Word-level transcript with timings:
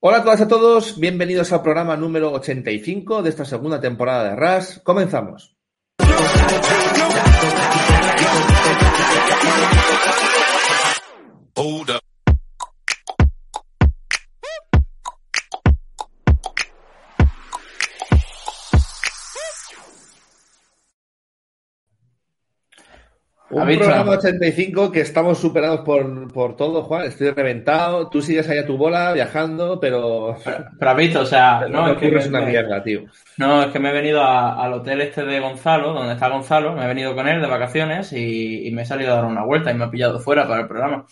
Hola 0.00 0.18
a 0.18 0.22
todas 0.22 0.38
y 0.38 0.42
a 0.44 0.48
todos, 0.48 1.00
bienvenidos 1.00 1.52
al 1.52 1.60
programa 1.60 1.96
número 1.96 2.32
85 2.32 3.20
de 3.20 3.30
esta 3.30 3.44
segunda 3.44 3.80
temporada 3.80 4.30
de 4.30 4.36
RAS. 4.36 4.80
Comenzamos. 4.84 5.56
Habéis 23.62 23.78
programa 23.78 24.02
trabajado. 24.04 24.28
85 24.28 24.92
que 24.92 25.00
estamos 25.00 25.38
superados 25.38 25.80
por, 25.80 26.32
por 26.32 26.56
todo, 26.56 26.82
Juan. 26.84 27.06
Estoy 27.06 27.30
reventado. 27.30 28.08
Tú 28.08 28.22
sigues 28.22 28.48
ahí 28.48 28.58
a 28.58 28.66
tu 28.66 28.76
bola 28.76 29.12
viajando, 29.12 29.78
pero 29.80 30.36
visto, 30.96 31.20
o 31.20 31.26
sea, 31.26 31.66
no, 31.70 31.86
no, 31.86 31.92
es 31.92 31.98
que, 31.98 32.06
es 32.08 32.28
me, 32.30 32.38
una 32.38 32.40
mierda, 32.42 32.82
tío. 32.82 33.02
no, 33.36 33.62
es 33.62 33.68
que 33.72 33.78
me 33.78 33.90
he 33.90 33.92
venido 33.92 34.22
a- 34.22 34.62
al 34.64 34.72
hotel 34.74 35.00
este 35.02 35.24
de 35.24 35.40
Gonzalo, 35.40 35.92
donde 35.92 36.14
está 36.14 36.28
Gonzalo, 36.28 36.72
me 36.74 36.84
he 36.84 36.88
venido 36.88 37.14
con 37.14 37.28
él 37.28 37.40
de 37.40 37.46
vacaciones 37.46 38.12
y, 38.12 38.66
y 38.66 38.70
me 38.72 38.82
he 38.82 38.86
salido 38.86 39.12
a 39.12 39.16
dar 39.16 39.24
una 39.26 39.44
vuelta 39.44 39.70
y 39.70 39.74
me 39.74 39.84
ha 39.84 39.90
pillado 39.90 40.18
fuera 40.20 40.46
para 40.48 40.62
el 40.62 40.68
programa. 40.68 41.06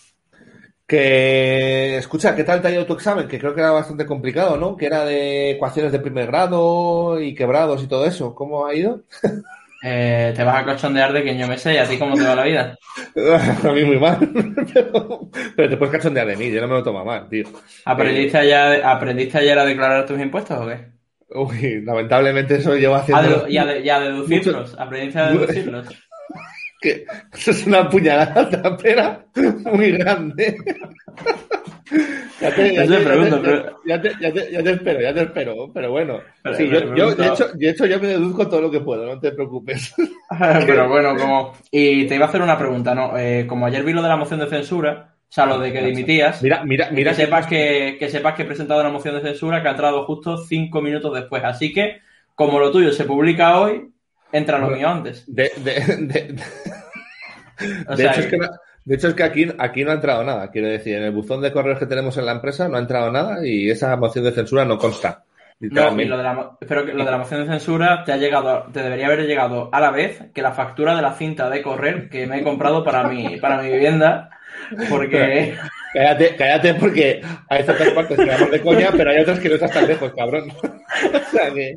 Que, 0.85 1.97
escucha, 1.97 2.33
¿qué 2.35 2.45
tal 2.45 2.61
te 2.61 2.69
ha 2.69 2.71
ido 2.71 2.85
tu 2.85 2.93
examen? 2.93 3.27
Que 3.27 3.37
creo 3.39 3.53
que 3.53 3.59
era 3.59 3.71
bastante 3.71 4.05
complicado, 4.05 4.55
¿no? 4.57 4.77
Que 4.77 4.85
era 4.85 5.03
de 5.03 5.51
ecuaciones 5.51 5.91
de 5.91 5.99
primer 5.99 6.27
grado 6.27 7.19
y 7.21 7.35
quebrados 7.35 7.83
y 7.83 7.87
todo 7.87 8.05
eso. 8.05 8.33
¿Cómo 8.33 8.65
ha 8.65 8.73
ido? 8.73 9.01
Eh, 9.83 10.33
te 10.35 10.43
vas 10.43 10.61
a 10.61 10.65
cachondear 10.65 11.13
de 11.13 11.23
que 11.23 11.37
yo 11.37 11.47
me 11.47 11.57
sé 11.57 11.73
y 11.75 11.77
a 11.77 11.85
ti 11.87 11.97
cómo 11.97 12.15
te 12.15 12.23
va 12.23 12.35
la 12.35 12.43
vida. 12.43 12.77
A 13.63 13.71
mí 13.71 13.83
muy 13.85 13.99
mal. 13.99 14.17
Pero, 14.73 15.29
pero 15.55 15.69
te 15.69 15.77
puedes 15.77 15.91
cachondear 15.95 16.27
de 16.27 16.35
mí, 16.35 16.51
yo 16.51 16.61
no 16.61 16.67
me 16.67 16.73
lo 16.75 16.83
tomo 16.83 17.05
mal, 17.05 17.27
tío. 17.29 17.45
¿Aprendiste 17.85 18.37
ayer, 18.39 18.83
¿Aprendiste 18.83 19.37
ayer 19.37 19.57
a 19.57 19.65
declarar 19.65 20.05
tus 20.05 20.19
impuestos 20.19 20.59
o 20.59 20.67
qué? 20.67 20.87
Uy, 21.29 21.81
lamentablemente 21.83 22.55
eso 22.55 22.75
llevo 22.75 22.95
haciendo... 22.95 23.47
y, 23.47 23.57
a 23.57 23.65
de- 23.65 23.81
y 23.81 23.89
a 23.89 23.99
deducirlos. 23.99 24.75
¿Aprendiste 24.79 25.19
a 25.19 25.31
deducirlos? 25.31 25.87
que 26.81 27.05
eso 27.33 27.51
es 27.51 27.65
una 27.67 27.89
puñalada 27.89 28.49
trapera 28.49 29.25
muy 29.71 29.91
grande. 29.91 30.57
Ya, 32.39 32.53
te, 34.63 34.71
espero, 34.71 35.01
ya 35.01 35.13
te 35.13 35.21
espero, 35.21 35.71
pero 35.73 35.91
bueno. 35.91 36.19
Pero- 36.43 36.55
Sí, 36.55 36.67
pero 36.71 36.95
yo, 36.95 37.15
de, 37.15 37.27
hecho, 37.27 37.47
de 37.53 37.69
hecho, 37.69 37.85
yo 37.85 37.99
me 37.99 38.07
deduzco 38.07 38.47
todo 38.47 38.61
lo 38.61 38.71
que 38.71 38.79
puedo, 38.79 39.05
no 39.05 39.19
te 39.19 39.31
preocupes. 39.31 39.93
Pero 40.65 40.87
bueno, 40.89 41.15
como... 41.17 41.53
Y 41.71 42.05
te 42.05 42.15
iba 42.15 42.25
a 42.25 42.29
hacer 42.29 42.41
una 42.41 42.57
pregunta, 42.57 42.93
¿no? 42.93 43.17
Eh, 43.17 43.45
como 43.47 43.65
ayer 43.65 43.83
vi 43.83 43.93
lo 43.93 44.01
de 44.03 44.09
la 44.09 44.17
moción 44.17 44.39
de 44.39 44.47
censura, 44.47 45.15
o 45.21 45.31
sea, 45.31 45.45
lo 45.45 45.57
de 45.59 45.71
que 45.73 45.81
dimitías... 45.81 46.43
Mira, 46.43 46.63
mira, 46.63 46.89
mira. 46.91 47.11
que 47.11 47.15
sepas 47.17 47.47
que, 47.47 47.95
que 47.99 48.09
sepas 48.09 48.33
que 48.35 48.43
he 48.43 48.45
presentado 48.45 48.81
una 48.81 48.89
moción 48.91 49.15
de 49.15 49.21
censura 49.21 49.61
que 49.61 49.67
ha 49.69 49.71
entrado 49.71 50.05
justo 50.05 50.37
cinco 50.37 50.81
minutos 50.81 51.13
después. 51.13 51.43
Así 51.43 51.73
que, 51.73 52.01
como 52.35 52.59
lo 52.59 52.71
tuyo 52.71 52.91
se 52.91 53.05
publica 53.05 53.59
hoy, 53.59 53.89
entra 54.31 54.59
lo 54.59 54.69
mío 54.69 54.87
antes. 54.89 55.23
De, 55.33 55.51
de, 55.57 55.73
de- 56.07 56.35
O 57.87 57.95
sea, 57.95 58.11
hecho, 58.11 58.19
es 58.21 58.27
que, 58.27 58.37
no- 58.37 58.47
de 58.87 58.95
hecho, 58.95 59.09
es 59.09 59.13
que 59.15 59.23
aquí, 59.23 59.47
aquí 59.59 59.83
no 59.83 59.91
ha 59.91 59.95
entrado 59.95 60.23
nada. 60.23 60.49
Quiero 60.51 60.67
decir, 60.69 60.95
en 60.95 61.03
el 61.03 61.11
buzón 61.11 61.41
de 61.41 61.51
correos 61.51 61.79
que 61.79 61.85
tenemos 61.85 62.17
en 62.17 62.25
la 62.25 62.31
empresa 62.33 62.67
no 62.69 62.77
ha 62.77 62.79
entrado 62.79 63.11
nada 63.11 63.45
y 63.45 63.69
esa 63.69 63.95
moción 63.97 64.23
de 64.25 64.31
censura 64.31 64.65
no 64.65 64.77
consta. 64.77 65.23
no, 65.59 65.65
y 65.65 65.69
Literalmente. 65.69 66.05
lo 66.05 66.17
de 66.17 66.23
la, 66.23 66.33
mo- 66.33 66.57
pero 66.67 66.85
que 66.85 66.93
lo 66.93 67.03
de 67.03 67.11
la 67.11 67.17
moción 67.17 67.41
de 67.41 67.47
censura 67.51 68.03
te 68.05 68.13
ha 68.13 68.17
llegado, 68.17 68.67
te 68.71 68.81
debería 68.81 69.07
haber 69.07 69.25
llegado 69.25 69.69
a 69.73 69.79
la 69.81 69.91
vez 69.91 70.23
que 70.33 70.41
la 70.41 70.53
factura 70.53 70.95
de 70.95 71.01
la 71.01 71.13
cinta 71.13 71.49
de 71.49 71.61
correr 71.61 72.09
que 72.09 72.27
me 72.27 72.39
he 72.39 72.43
comprado 72.43 72.83
para 72.83 73.07
mi, 73.07 73.37
para 73.39 73.61
mi 73.61 73.69
vivienda, 73.71 74.29
porque 74.89 75.55
Cállate, 75.97 76.35
cállate 76.35 76.73
porque 76.75 77.21
hay 77.49 77.63
ciertas 77.63 77.89
partes 77.91 78.17
que 78.17 78.25
vamos 78.25 78.51
de 78.51 78.61
coña, 78.61 78.89
pero 78.95 79.09
hay 79.11 79.19
otras 79.21 79.39
que 79.39 79.49
no 79.49 79.55
estás 79.55 79.71
tan 79.71 79.87
lejos, 79.87 80.13
cabrón. 80.15 80.51
o 80.61 81.31
sea 81.31 81.51
que. 81.53 81.75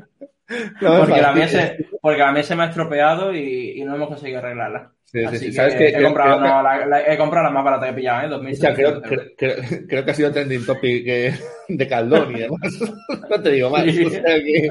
no 0.80 0.98
porque 0.98 1.20
la 1.22 1.32
mía 1.32 1.48
se, 1.48 1.86
porque 2.02 2.18
la 2.20 2.32
mía 2.32 2.42
se 2.42 2.56
me 2.56 2.64
ha 2.64 2.66
estropeado 2.68 3.34
y, 3.34 3.80
y 3.80 3.84
no 3.84 3.94
hemos 3.94 4.08
conseguido 4.08 4.38
arreglarla. 4.40 4.90
Sí, 5.04 5.18
sí, 5.18 5.24
Así 5.26 5.38
sí. 5.38 5.46
que 5.46 5.52
¿Sabes 5.54 5.74
qué? 5.74 5.88
he, 5.88 5.92
Creo- 5.92 6.04
comprado, 6.04 6.38
creo 6.38 6.42
que- 6.52 6.56
no, 6.56 6.62
la, 6.62 6.86
la- 6.86 7.12
he 7.12 7.18
comprado 7.18 7.44
la 7.46 7.50
más 7.52 7.64
barata 7.64 7.86
que 7.86 7.90
he 7.90 7.94
pillado, 7.94 8.20
¿eh? 8.22 8.26
O 8.48 8.54
sea, 8.54 8.72
2.700 8.74 9.02
creo, 9.36 9.56
creo, 9.88 10.04
que 10.04 10.10
ha 10.10 10.14
sido 10.14 10.30
trending 10.30 10.64
topic 10.66 11.04
eh, 11.08 11.34
de 11.68 11.88
Caldón 11.88 12.36
y 12.36 12.40
demás. 12.40 12.60
No 13.30 13.42
te 13.42 13.50
digo 13.50 13.70
más. 13.70 13.84
Sí. 13.84 14.04
O 14.04 14.10
sea 14.10 14.22
que, 14.22 14.70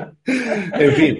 en 0.85 0.91
fin, 0.93 1.17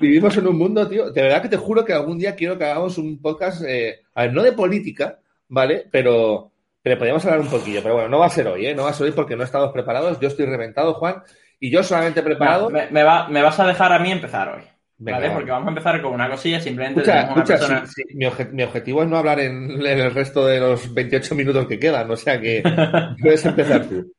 vivimos 0.00 0.36
en 0.36 0.46
un 0.46 0.58
mundo, 0.58 0.86
tío. 0.88 1.10
De 1.10 1.22
verdad 1.22 1.40
que 1.42 1.48
te 1.48 1.56
juro 1.56 1.84
que 1.84 1.92
algún 1.94 2.18
día 2.18 2.34
quiero 2.34 2.58
que 2.58 2.64
hagamos 2.64 2.98
un 2.98 3.20
podcast, 3.20 3.62
eh, 3.66 4.00
a 4.14 4.22
ver, 4.22 4.32
no 4.34 4.42
de 4.42 4.52
política, 4.52 5.18
¿vale? 5.48 5.86
Pero, 5.90 6.50
pero 6.84 6.96
podríamos 6.98 7.24
hablar 7.24 7.40
un 7.40 7.48
poquillo. 7.48 7.80
Pero 7.82 7.94
bueno, 7.94 8.08
no 8.10 8.18
va 8.20 8.26
a 8.26 8.30
ser 8.30 8.46
hoy, 8.46 8.66
¿eh? 8.66 8.74
No 8.74 8.84
va 8.84 8.90
a 8.90 8.92
ser 8.92 9.06
hoy 9.06 9.12
porque 9.12 9.34
no 9.36 9.42
estamos 9.42 9.72
preparados. 9.72 10.20
Yo 10.20 10.28
estoy 10.28 10.44
reventado, 10.46 10.94
Juan. 10.94 11.22
Y 11.58 11.70
yo 11.70 11.82
solamente 11.82 12.22
preparado. 12.22 12.68
Me, 12.70 12.88
me 12.90 13.02
va- 13.02 13.26
me 13.28 13.40
vas 13.42 13.58
a 13.58 13.66
dejar 13.66 13.92
a 13.92 13.98
mí 13.98 14.12
empezar 14.12 14.50
hoy. 14.50 14.62
Venga, 14.98 15.18
¿Vale? 15.18 15.28
va. 15.30 15.34
Porque 15.34 15.50
vamos 15.50 15.66
a 15.66 15.70
empezar 15.70 16.02
con 16.02 16.12
una 16.12 16.30
cosilla, 16.30 16.60
simplemente 16.60 17.00
Escucha, 17.00 17.22
escucha, 17.22 17.44
persona. 17.58 17.86
sí, 17.86 18.02
sí, 18.06 18.14
mi, 18.16 18.26
obje- 18.26 18.50
mi 18.52 18.62
objetivo 18.62 19.02
es 19.02 19.08
no 19.08 19.16
hablar 19.16 19.40
en, 19.40 19.70
en 19.72 19.98
el 20.00 20.14
resto 20.14 20.46
de 20.46 20.60
los 20.60 20.92
28 20.94 21.34
minutos 21.34 21.66
que 21.66 21.78
quedan, 21.80 22.08
o 22.10 22.16
sea 22.16 22.40
que 22.40 22.62
puedes 23.20 23.44
empezar 23.44 23.86
tú. 23.86 24.13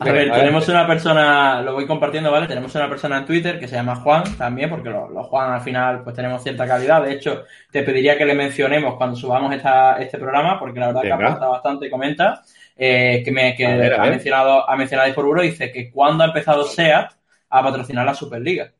A 0.00 0.12
ver, 0.12 0.30
tenemos 0.32 0.68
una 0.68 0.86
persona, 0.86 1.62
lo 1.62 1.74
voy 1.74 1.86
compartiendo, 1.86 2.30
¿vale? 2.32 2.46
Tenemos 2.46 2.74
una 2.74 2.88
persona 2.88 3.18
en 3.18 3.26
Twitter 3.26 3.58
que 3.58 3.68
se 3.68 3.76
llama 3.76 3.96
Juan 3.96 4.24
también, 4.36 4.70
porque 4.70 4.90
los, 4.90 5.10
los 5.10 5.26
Juan 5.26 5.52
al 5.52 5.60
final 5.60 6.02
pues 6.02 6.14
tenemos 6.16 6.42
cierta 6.42 6.66
calidad. 6.66 7.02
De 7.02 7.12
hecho, 7.12 7.44
te 7.70 7.82
pediría 7.82 8.16
que 8.18 8.24
le 8.24 8.34
mencionemos 8.34 8.96
cuando 8.96 9.16
subamos 9.16 9.54
esta, 9.54 9.98
este 10.00 10.18
programa, 10.18 10.58
porque 10.58 10.80
la 10.80 10.86
verdad 10.88 11.02
que 11.02 11.08
Venga. 11.12 11.26
aporta 11.28 11.48
bastante 11.48 11.86
y 11.86 11.90
comenta. 11.90 12.42
eh, 12.76 13.22
que 13.24 13.30
me, 13.32 13.54
que 13.54 13.66
ver, 13.66 13.94
ha 13.94 14.04
mencionado, 14.06 14.68
ha 14.68 14.74
mencionado 14.76 15.06
ahí 15.08 15.12
por 15.14 15.24
Euro, 15.26 15.42
dice 15.42 15.70
que 15.70 15.90
cuando 15.90 16.24
ha 16.24 16.28
empezado 16.28 16.64
SEAT 16.64 17.12
a 17.50 17.62
patrocinar 17.62 18.06
la 18.06 18.14
Superliga. 18.14 18.72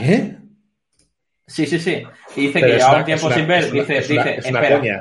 ¿Eh? 0.00 0.36
Sí, 1.46 1.66
sí, 1.66 1.78
sí. 1.78 2.02
Y 2.36 2.40
dice 2.48 2.54
Pero 2.60 2.66
que 2.66 2.72
llevaba 2.78 2.98
un 2.98 3.04
tiempo 3.04 3.26
una- 3.26 3.34
sin 3.36 3.46
ver. 3.46 3.58
es 3.64 3.70
una- 3.72 3.80
dice, 3.82 3.98
es 3.98 4.10
una- 4.10 4.24
dice, 4.24 4.38
es 4.38 4.46
espera. 4.46 4.78
coña. 4.78 5.00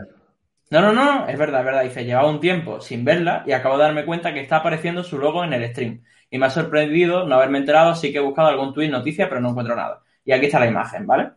No, 0.72 0.82
no, 0.82 0.94
no, 0.94 1.28
es 1.28 1.38
verdad, 1.38 1.60
es 1.60 1.66
verdad. 1.66 1.84
Dice, 1.84 2.06
llevaba 2.06 2.30
un 2.30 2.40
tiempo 2.40 2.82
sin 2.82 3.06
verla 3.06 3.44
y 3.46 3.52
acabo 3.52 3.78
de 3.78 3.84
darme 3.84 4.06
cuenta 4.06 4.34
que 4.34 4.40
está 4.42 4.58
apareciendo 4.58 5.04
su 5.04 5.18
logo 5.20 5.44
en 5.44 5.54
el 5.54 5.70
stream. 5.70 6.02
Y 6.30 6.38
me 6.40 6.46
ha 6.46 6.50
sorprendido 6.50 7.28
no 7.28 7.36
haberme 7.36 7.58
enterado, 7.60 7.92
así 7.92 8.12
que 8.12 8.18
he 8.20 8.22
buscado 8.22 8.48
algún 8.48 8.74
tuit 8.74 8.90
noticia, 8.90 9.28
pero 9.30 9.42
no 9.42 9.50
encuentro 9.50 9.76
nada. 9.76 10.00
Y 10.26 10.32
aquí 10.32 10.46
está 10.48 10.60
la 10.60 10.68
imagen, 10.68 11.06
¿vale? 11.06 11.32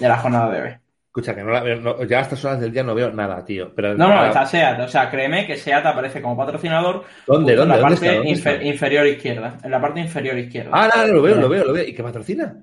De 0.00 0.08
la 0.08 0.18
jornada 0.18 0.50
de 0.52 0.62
hoy. 0.62 0.70
Escucha, 1.06 1.34
que 1.34 1.44
no 1.44 1.50
la 1.50 1.60
veo, 1.60 1.76
no- 1.76 2.02
ya 2.04 2.18
a 2.18 2.22
estas 2.22 2.42
horas 2.44 2.58
del 2.58 2.72
día 2.72 2.82
no 2.82 2.94
veo 2.94 3.12
nada, 3.12 3.44
tío. 3.44 3.72
Pero, 3.74 3.94
No, 3.94 4.08
no, 4.08 4.24
está 4.26 4.46
SEAT. 4.46 4.80
O 4.80 4.88
sea, 4.88 5.10
créeme 5.10 5.46
que 5.46 5.56
SEAT 5.56 5.84
aparece 5.84 6.20
como 6.22 6.36
patrocinador 6.36 7.04
¿Dónde, 7.26 7.54
dónde, 7.54 7.74
en 7.74 7.80
la 7.82 7.88
dónde 7.88 7.96
parte 7.96 8.06
está? 8.06 8.16
¿Dónde 8.16 8.30
infer- 8.30 8.52
está? 8.54 8.64
inferior 8.64 9.06
izquierda. 9.06 9.58
En 9.62 9.70
la 9.70 9.80
parte 9.80 10.00
inferior 10.00 10.38
izquierda. 10.38 10.70
Ah, 10.72 10.88
no, 10.96 11.06
no, 11.06 11.12
lo 11.12 11.22
veo, 11.22 11.34
lo 11.36 11.48
veo, 11.48 11.64
lo 11.66 11.72
veo. 11.74 11.84
¿Y 11.86 11.94
qué 11.94 12.02
patrocina? 12.02 12.56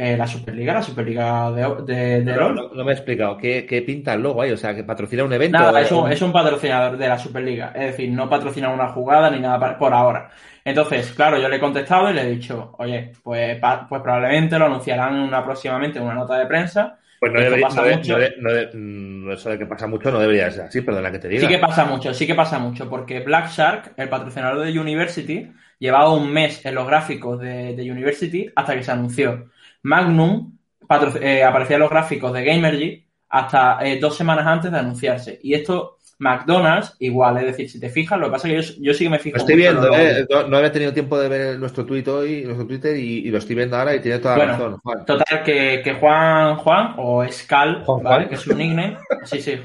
Eh, 0.00 0.16
la 0.16 0.28
Superliga, 0.28 0.74
la 0.74 0.82
Superliga 0.82 1.50
de, 1.50 1.82
de, 1.92 2.22
de 2.22 2.32
No, 2.32 2.40
LOL. 2.50 2.54
no, 2.54 2.68
no 2.72 2.84
me 2.84 2.92
he 2.92 2.94
explicado. 2.94 3.36
¿Qué, 3.36 3.66
qué 3.66 3.82
pinta 3.82 4.14
el 4.14 4.22
logo 4.22 4.40
ahí? 4.40 4.52
O 4.52 4.56
sea, 4.56 4.72
que 4.72 4.84
patrocina 4.84 5.24
un 5.24 5.32
evento. 5.32 5.58
Nada, 5.58 5.80
es 5.80 5.90
un, 5.90 6.10
es 6.12 6.22
un 6.22 6.30
patrocinador 6.32 6.96
de 6.96 7.08
la 7.08 7.18
Superliga. 7.18 7.72
Es 7.74 7.86
decir, 7.86 8.08
no 8.12 8.30
patrocina 8.30 8.70
una 8.70 8.88
jugada 8.90 9.28
ni 9.28 9.40
nada 9.40 9.76
por 9.76 9.92
ahora. 9.92 10.30
Entonces, 10.64 11.10
claro, 11.14 11.36
yo 11.40 11.48
le 11.48 11.56
he 11.56 11.60
contestado 11.60 12.08
y 12.10 12.14
le 12.14 12.22
he 12.22 12.30
dicho, 12.30 12.76
oye, 12.78 13.10
pues, 13.24 13.58
pa- 13.58 13.88
pues 13.88 14.00
probablemente 14.00 14.56
lo 14.56 14.66
anunciarán 14.66 15.18
una, 15.18 15.44
próximamente 15.44 15.98
en 15.98 16.04
una 16.04 16.14
nota 16.14 16.38
de 16.38 16.46
prensa. 16.46 16.98
Pues 17.18 17.32
no 17.32 17.40
debería, 17.40 17.66
pasa 17.66 17.80
no 17.80 17.88
de- 17.88 17.96
mucho. 17.96 18.12
no 18.12 18.18
de- 18.20 18.34
no 18.38 18.52
de- 18.52 18.70
mm, 18.72 19.30
eso 19.32 19.50
de 19.50 19.58
que 19.58 19.66
pasa 19.66 19.88
mucho 19.88 20.12
no 20.12 20.20
debería 20.20 20.48
ser 20.52 20.66
así, 20.66 20.80
perdona 20.82 21.10
que 21.10 21.18
te 21.18 21.26
diga. 21.28 21.40
Sí 21.42 21.48
que 21.48 21.58
pasa 21.58 21.84
mucho, 21.84 22.14
sí 22.14 22.24
que 22.24 22.36
pasa 22.36 22.60
mucho, 22.60 22.88
porque 22.88 23.18
Black 23.18 23.48
Shark, 23.50 23.94
el 23.96 24.08
patrocinador 24.08 24.64
de 24.64 24.78
University, 24.78 25.50
llevaba 25.80 26.14
un 26.14 26.32
mes 26.32 26.64
en 26.64 26.76
los 26.76 26.86
gráficos 26.86 27.40
de, 27.40 27.74
de 27.74 27.90
University 27.90 28.48
hasta 28.54 28.76
que 28.76 28.84
se 28.84 28.92
anunció. 28.92 29.46
Magnum 29.82 30.56
eh, 31.20 31.42
aparecía 31.44 31.76
en 31.76 31.80
los 31.82 31.90
gráficos 31.90 32.32
de 32.32 32.44
Gamergy 32.44 33.06
hasta 33.28 33.78
eh, 33.86 33.98
dos 34.00 34.16
semanas 34.16 34.46
antes 34.46 34.72
de 34.72 34.78
anunciarse. 34.78 35.38
Y 35.42 35.54
esto, 35.54 35.98
McDonald's, 36.18 36.96
igual, 36.98 37.36
es 37.38 37.44
decir, 37.46 37.68
si 37.70 37.78
te 37.78 37.90
fijas, 37.90 38.18
lo 38.18 38.26
que 38.26 38.32
pasa 38.32 38.48
es 38.48 38.70
que 38.72 38.74
yo, 38.74 38.82
yo 38.82 38.94
sí 38.94 39.04
que 39.04 39.10
me 39.10 39.18
fijo 39.18 39.36
Lo 39.36 39.40
estoy 39.40 39.56
viendo, 39.56 39.94
eh, 39.94 40.26
no, 40.30 40.48
no 40.48 40.56
había 40.56 40.72
tenido 40.72 40.92
tiempo 40.92 41.18
de 41.18 41.28
ver 41.28 41.58
nuestro 41.58 41.84
tweet 41.84 42.08
hoy, 42.08 42.42
nuestro 42.44 42.66
Twitter, 42.66 42.96
y, 42.96 43.18
y 43.18 43.30
lo 43.30 43.38
estoy 43.38 43.54
viendo 43.54 43.76
ahora 43.76 43.94
y 43.94 44.00
tiene 44.00 44.18
toda 44.18 44.36
la 44.38 44.44
Bueno, 44.44 44.52
razón, 44.54 44.78
Juan. 44.82 45.04
Total, 45.04 45.42
que, 45.44 45.80
que 45.84 45.94
Juan, 45.94 46.56
Juan, 46.56 46.94
o 46.96 47.26
Scal, 47.30 47.82
Juan, 47.84 48.02
¿vale? 48.02 48.16
Juan. 48.16 48.28
Que 48.28 48.34
es 48.34 48.40
su 48.40 48.54
nickname. 48.54 48.96
Sí, 49.24 49.40
sí, 49.42 49.60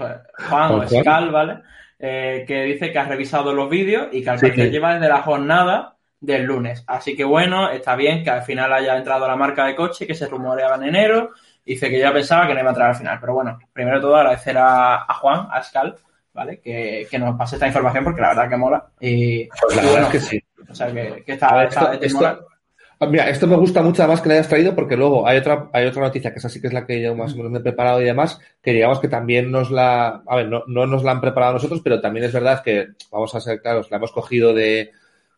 Juan, 0.49 0.71
o. 0.71 0.87
Scal, 0.87 1.31
¿vale? 1.31 1.59
Eh, 1.99 2.43
que 2.45 2.63
dice 2.63 2.91
que 2.91 2.99
ha 2.99 3.05
revisado 3.05 3.53
los 3.53 3.69
vídeos 3.69 4.09
y 4.11 4.23
que 4.23 4.29
al 4.29 4.37
Sí, 4.37 4.47
parecer 4.47 4.65
sí. 4.67 4.71
lleva 4.71 4.93
desde 4.95 5.07
la 5.07 5.21
jornada 5.21 5.95
del 6.23 6.43
lunes. 6.43 6.83
Así 6.87 7.15
que 7.15 7.23
bueno, 7.23 7.69
está 7.69 7.95
bien 7.95 8.23
que 8.23 8.29
al 8.29 8.41
final 8.43 8.71
haya 8.73 8.97
entrado 8.97 9.27
la 9.27 9.35
marca 9.35 9.65
de 9.65 9.75
coche 9.75 10.07
que 10.07 10.15
se 10.15 10.27
rumoreaba 10.27 10.75
en 10.77 10.83
enero. 10.83 11.31
Dice 11.65 11.89
que 11.89 11.99
ya 11.99 12.11
pensaba 12.13 12.47
que 12.47 12.53
no 12.53 12.59
iba 12.61 12.69
a 12.69 12.71
entrar 12.73 12.89
al 12.89 12.95
final. 12.95 13.17
Pero 13.19 13.33
bueno, 13.33 13.59
primero 13.71 13.97
de 13.97 14.01
todo 14.01 14.15
agradecer 14.15 14.57
a, 14.57 15.03
a 15.03 15.13
Juan, 15.15 15.47
a 15.51 15.61
Scal, 15.61 15.95
¿vale? 16.33 16.59
Que, 16.59 17.07
que 17.09 17.19
nos 17.19 17.37
pase 17.37 17.55
esta 17.57 17.67
información 17.67 18.03
porque 18.03 18.21
la 18.21 18.29
verdad 18.29 18.49
que 18.49 18.57
mola. 18.57 18.85
Y, 18.99 19.47
Pues 19.47 19.75
la 19.75 19.81
y 19.83 19.85
verdad 19.85 19.91
bueno, 19.91 20.05
es 20.07 20.11
que 20.11 20.19
sí. 20.19 20.43
O 20.69 20.75
sea, 20.75 20.91
que, 20.91 21.23
que 21.25 21.33
está, 21.33 21.63
está- 21.65 22.39
Ah, 22.99 23.05
Mira, 23.07 23.27
esto 23.29 23.47
me 23.47 23.57
gusta 23.57 23.81
mucho 23.81 24.01
además 24.01 24.21
que 24.21 24.29
le 24.29 24.35
hayas 24.35 24.47
traído 24.47 24.73
porque 24.75 24.95
luego 24.95 25.27
hay 25.27 25.37
otra, 25.39 25.69
hay 25.73 25.85
otra 25.87 26.03
noticia 26.03 26.31
que 26.31 26.39
esa 26.39 26.47
sí 26.47 26.61
que 26.61 26.67
es 26.67 26.73
la 26.73 26.85
que 26.85 27.01
yo 27.01 27.15
más 27.15 27.33
o 27.33 27.37
menos 27.37 27.51
me 27.51 27.59
he 27.59 27.61
preparado 27.61 27.99
y 28.01 28.05
demás, 28.05 28.39
que 28.61 28.71
digamos 28.71 28.99
que 28.99 29.09
también 29.09 29.51
nos 29.51 29.71
la, 29.71 30.21
a 30.25 30.35
ver, 30.37 30.47
no, 30.47 30.63
no 30.67 30.85
nos 30.85 31.03
la 31.03 31.11
han 31.11 31.19
preparado 31.19 31.53
nosotros, 31.53 31.81
pero 31.83 31.99
también 31.99 32.25
es 32.25 32.31
verdad 32.31 32.63
que, 32.63 32.89
vamos 33.11 33.33
a 33.35 33.41
ser 33.41 33.61
claros, 33.61 33.91
la 33.91 33.97
hemos 33.97 34.11
cogido 34.13 34.53
de, 34.53 34.91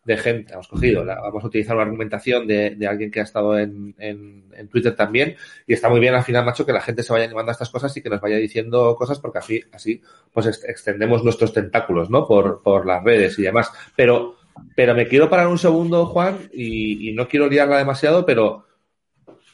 de 0.06 0.18
gente, 0.18 0.54
hemos 0.54 0.68
cogido, 0.68 1.04
la, 1.04 1.20
vamos 1.20 1.44
a 1.44 1.48
utilizar 1.48 1.76
una 1.76 1.84
argumentación 1.84 2.46
de, 2.46 2.76
de 2.76 2.88
alguien 2.88 3.10
que 3.10 3.20
ha 3.20 3.24
estado 3.24 3.58
en, 3.58 3.96
en, 3.98 4.46
en, 4.54 4.68
Twitter 4.68 4.96
también 4.96 5.36
y 5.66 5.74
está 5.74 5.90
muy 5.90 6.00
bien 6.00 6.14
al 6.14 6.24
final, 6.24 6.46
macho, 6.46 6.64
que 6.64 6.72
la 6.72 6.80
gente 6.80 7.02
se 7.02 7.12
vaya 7.12 7.26
animando 7.26 7.50
a 7.50 7.54
estas 7.54 7.72
cosas 7.72 7.96
y 7.98 8.04
que 8.04 8.10
nos 8.10 8.22
vaya 8.22 8.38
diciendo 8.38 8.96
cosas 8.96 9.20
porque 9.20 9.40
así, 9.40 9.64
así 9.72 10.00
pues 10.32 10.64
extendemos 10.64 11.24
nuestros 11.24 11.52
tentáculos, 11.52 12.12
¿no? 12.12 12.28
Por, 12.28 12.62
por 12.62 12.86
las 12.86 13.04
redes 13.04 13.40
y 13.40 13.42
demás. 13.42 13.72
Pero, 13.96 14.36
pero 14.76 14.94
me 14.94 15.08
quiero 15.08 15.28
parar 15.28 15.48
un 15.48 15.58
segundo, 15.58 16.06
Juan, 16.06 16.38
y, 16.54 17.10
y 17.10 17.14
no 17.14 17.28
quiero 17.28 17.50
liarla 17.50 17.80
demasiado, 17.80 18.28
pero 18.28 18.64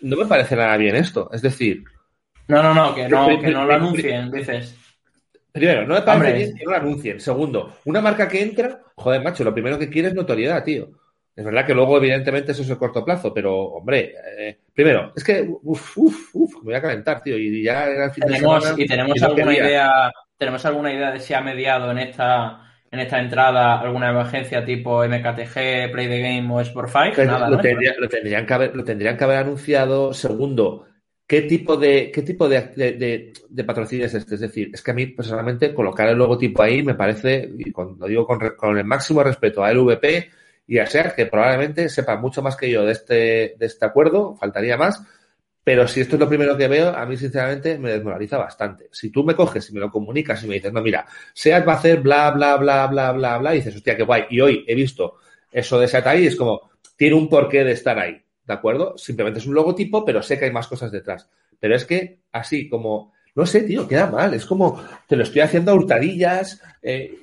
no 0.02 0.18
me 0.18 0.26
parece 0.26 0.58
nada 0.58 0.76
bien 0.76 0.98
esto. 0.98 1.30
Es 1.32 1.42
decir... 1.42 1.86
No, 2.50 2.62
no, 2.62 2.74
no, 2.74 2.94
que 2.94 3.08
no, 3.08 3.40
que 3.40 3.52
no 3.52 3.66
lo 3.66 3.74
anuncien, 3.74 4.30
dices. 4.30 4.76
Primero, 5.52 5.86
no 5.86 5.96
me 5.96 6.02
parece 6.02 6.28
Hombre. 6.28 6.34
bien 6.34 6.56
que 6.56 6.64
no 6.66 6.72
lo 6.72 6.78
anuncien. 6.78 7.20
Segundo, 7.20 7.74
una 7.86 8.02
marca 8.02 8.28
que 8.28 8.42
entra, 8.42 8.82
joder, 8.96 9.22
macho, 9.22 9.44
lo 9.44 9.54
primero 9.54 9.78
que 9.78 9.90
quiere 9.90 10.08
es 10.10 10.14
notoriedad, 10.14 10.64
tío. 10.64 10.90
Es 11.36 11.46
verdad 11.46 11.66
que 11.66 11.74
luego, 11.74 11.98
evidentemente, 11.98 12.52
eso 12.52 12.62
es 12.62 12.70
el 12.70 12.78
corto 12.78 13.04
plazo, 13.06 13.34
pero, 13.34 13.56
hombre, 13.58 14.14
eh, 14.38 14.60
primero, 14.74 15.12
es 15.16 15.24
que, 15.24 15.46
uff, 15.64 15.98
uff, 15.98 16.30
uf, 16.36 16.54
me 16.58 16.62
voy 16.64 16.74
a 16.76 16.82
calentar, 16.82 17.22
tío, 17.24 17.38
y 17.38 17.64
ya 17.64 17.86
era 17.86 18.06
el 18.06 18.12
fin 18.12 18.24
tenemos, 18.26 18.56
de 18.56 18.62
semana. 18.70 18.84
Y 18.84 18.88
tenemos 18.88 19.18
y 19.18 19.24
alguna 19.24 19.44
quería. 19.46 19.66
idea, 19.66 20.12
tenemos 20.38 20.66
alguna 20.66 20.94
idea 20.94 21.12
de 21.12 21.20
si 21.20 21.34
ha 21.34 21.42
mediado 21.42 21.92
en 21.92 21.98
esta, 22.00 22.62
en 22.92 23.00
esta 23.00 23.20
entrada 23.20 23.80
alguna 23.80 24.10
emergencia 24.10 24.64
tipo 24.66 25.04
MKTG, 25.04 25.92
Play 25.92 26.08
the 26.10 26.20
Game 26.20 26.54
o 26.54 26.60
Sport 26.62 26.90
5, 26.92 27.14
Pero 27.16 27.32
nada, 27.32 27.50
lo, 27.50 27.56
¿no? 27.58 27.62
tendría- 27.62 27.94
lo 27.98 28.10
tendrían 28.10 28.46
que 28.46 28.54
haber, 28.54 28.76
lo 28.76 28.84
tendrían 28.84 29.18
que 29.18 29.24
haber 29.24 29.38
anunciado. 29.38 30.14
Segundo, 30.14 30.86
¿qué 31.32 31.44
tipo 31.44 31.78
de, 31.78 32.12
qué 32.12 32.24
tipo 32.24 32.50
de, 32.50 32.60
de, 32.76 33.34
de- 33.50 33.64
patrocinio 33.64 34.06
es 34.06 34.14
este? 34.14 34.36
Es 34.36 34.42
decir, 34.42 34.70
es 34.74 34.82
que 34.82 34.92
a 34.92 34.94
mí 34.94 35.08
personalmente 35.08 35.74
colocar 35.74 36.10
el 36.10 36.18
logotipo 36.18 36.62
ahí 36.62 36.84
me 36.84 36.94
parece, 36.94 37.50
y 37.58 37.72
lo 37.72 38.06
digo 38.06 38.28
con, 38.28 38.78
el 38.78 38.84
máximo 38.84 39.24
respeto 39.24 39.64
a 39.64 39.72
LVP 39.72 40.30
y 40.68 40.78
a 40.80 40.86
SEAT, 40.86 41.16
que 41.16 41.28
probablemente 41.28 41.88
sepa 41.88 42.18
mucho 42.18 42.42
más 42.42 42.58
que 42.58 42.70
yo 42.70 42.84
de 42.84 42.92
este, 42.92 43.56
de 43.58 43.66
este 43.66 43.86
acuerdo, 43.86 44.36
faltaría 44.36 44.76
más, 44.76 45.02
pero 45.64 45.88
si 45.88 46.02
esto 46.02 46.18
es 46.18 46.20
lo 46.20 46.28
primero 46.28 46.58
que 46.58 46.68
veo, 46.68 46.90
a 46.94 47.06
mí 47.06 47.16
sinceramente 47.16 47.78
me 47.78 47.92
desmoraliza 47.92 48.38
bastante. 48.38 48.90
Si 48.92 49.10
tú 49.10 49.24
me 49.24 49.34
coges 49.34 49.70
y 49.70 49.74
me 49.74 49.80
lo 49.80 49.90
comunicas 49.90 50.44
y 50.44 50.48
me 50.50 50.56
dices, 50.56 50.74
no, 50.74 50.82
mira, 50.82 51.06
SEAT 51.34 51.66
va 51.66 51.74
a 51.74 51.76
hacer 51.78 52.02
bla, 52.02 52.32
bla, 52.32 52.58
bla, 52.58 52.88
bla, 52.88 53.14
bla, 53.14 53.38
bla, 53.38 53.54
y 53.54 53.60
dices, 53.60 53.78
hostia, 53.78 53.96
qué 53.96 54.04
guay. 54.04 54.26
Y 54.32 54.42
hoy 54.42 54.66
he 54.68 54.76
visto 54.76 55.16
eso 55.50 55.80
de 55.80 55.88
SEAT 55.88 56.08
ahí, 56.08 56.28
es 56.28 56.36
como, 56.36 56.72
tiene 56.98 57.16
un 57.16 57.30
porqué 57.30 57.64
de 57.64 57.72
estar 57.72 57.98
ahí, 57.98 58.22
¿de 58.52 58.58
acuerdo? 58.58 58.98
Simplemente 58.98 59.40
es 59.40 59.48
un 59.48 59.54
logotipo, 59.56 60.04
pero 60.06 60.22
sé 60.22 60.38
que 60.38 60.46
hay 60.46 60.52
más 60.52 60.68
cosas 60.68 60.92
detrás. 60.92 61.30
Pero 61.60 61.76
es 61.76 61.86
que, 61.86 62.20
así 62.32 62.68
como, 62.70 63.14
no 63.36 63.46
sé, 63.46 63.62
tío, 63.62 63.88
queda 63.88 64.08
mal. 64.08 64.34
Es 64.34 64.46
como, 64.46 64.84
te 65.08 65.16
lo 65.16 65.24
estoy 65.24 65.42
haciendo 65.42 65.72
a 65.72 65.76
hurtadillas, 65.76 66.62
eh, 66.82 67.16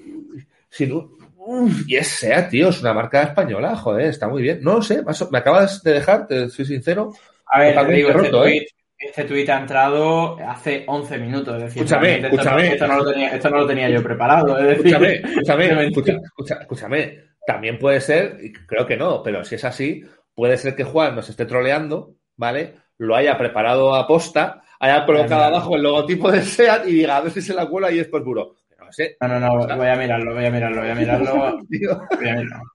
sin 0.71 0.93
un- 0.93 1.17
uf, 1.37 1.83
y 1.87 1.97
es 1.97 2.09
SEAT, 2.09 2.51
tío, 2.51 2.69
es 2.71 2.81
una 2.81 2.95
marca 2.95 3.23
española, 3.23 3.77
joder, 3.77 4.07
está 4.07 4.29
muy 4.29 4.43
bien. 4.43 4.61
No 4.63 4.75
lo 4.75 4.83
sé, 4.83 5.03
me 5.31 5.39
acabas 5.39 5.83
de 5.83 5.93
dejar, 5.93 6.27
te 6.27 6.49
soy 6.49 6.65
sincero. 6.65 7.13
A 7.47 7.59
ver, 7.61 7.75
te 7.87 8.01
este 8.01 8.27
¿eh? 8.27 8.31
tweet, 8.31 8.67
este 8.99 9.25
tweet 9.25 9.49
ha 9.49 9.61
entrado 9.61 10.37
hace 10.47 10.85
11 10.87 11.19
minutos. 11.19 11.57
Es 11.57 11.63
decir, 11.65 11.83
Escúchame, 11.83 12.15
esto, 12.17 12.27
escúchame. 12.29 12.67
No, 12.69 12.73
esto, 12.75 12.87
no 12.89 12.97
lo 12.97 13.11
tenía, 13.13 13.29
esto 13.31 13.51
no 13.51 13.57
lo 13.59 13.67
tenía 13.67 13.89
yo 13.91 14.03
preparado. 14.03 14.59
Es 14.59 14.65
decir, 14.79 14.87
Escúchame, 14.95 15.15
escúchame, 15.15 15.87
escucha- 16.25 16.59
escúchame. 16.61 17.29
También 17.47 17.79
puede 17.79 18.01
ser, 18.03 18.39
creo 18.67 18.87
que 18.87 18.97
no, 18.99 19.23
pero 19.23 19.43
si 19.43 19.55
es 19.55 19.65
así, 19.65 20.05
puede 20.39 20.57
ser 20.57 20.77
que 20.77 20.85
Juan 20.85 21.17
nos 21.17 21.29
esté 21.29 21.47
troleando, 21.47 22.15
¿vale? 22.37 22.75
Lo 22.99 23.17
haya 23.17 23.37
preparado 23.37 23.93
a 23.97 24.07
posta, 24.07 24.63
haya 24.79 25.05
colocado 25.05 25.43
abajo 25.43 25.75
el 25.75 25.83
logotipo 25.83 26.31
de 26.31 26.43
SEAT 26.43 26.87
y 26.87 26.93
diga, 26.95 27.17
a 27.17 27.21
ver 27.23 27.33
si 27.33 27.43
se 27.43 27.55
la 27.55 27.67
cuela 27.67 27.91
y 27.91 27.99
es 27.99 28.07
por 28.07 28.23
puro. 28.23 28.55
No 28.79 28.93
sé, 28.93 29.17
No, 29.21 29.27
no, 29.27 29.41
no, 29.41 29.77
voy 29.77 29.89
a 29.89 29.97
mirarlo, 29.97 30.35
voy 30.37 30.47
a 30.47 30.51
mirarlo, 30.53 30.81
voy 30.81 30.91
a 30.91 30.95
mirarlo. 30.95 31.59
tío. 31.69 32.01
Voy 32.21 32.29
a 32.29 32.35
mirarlo. 32.37 32.73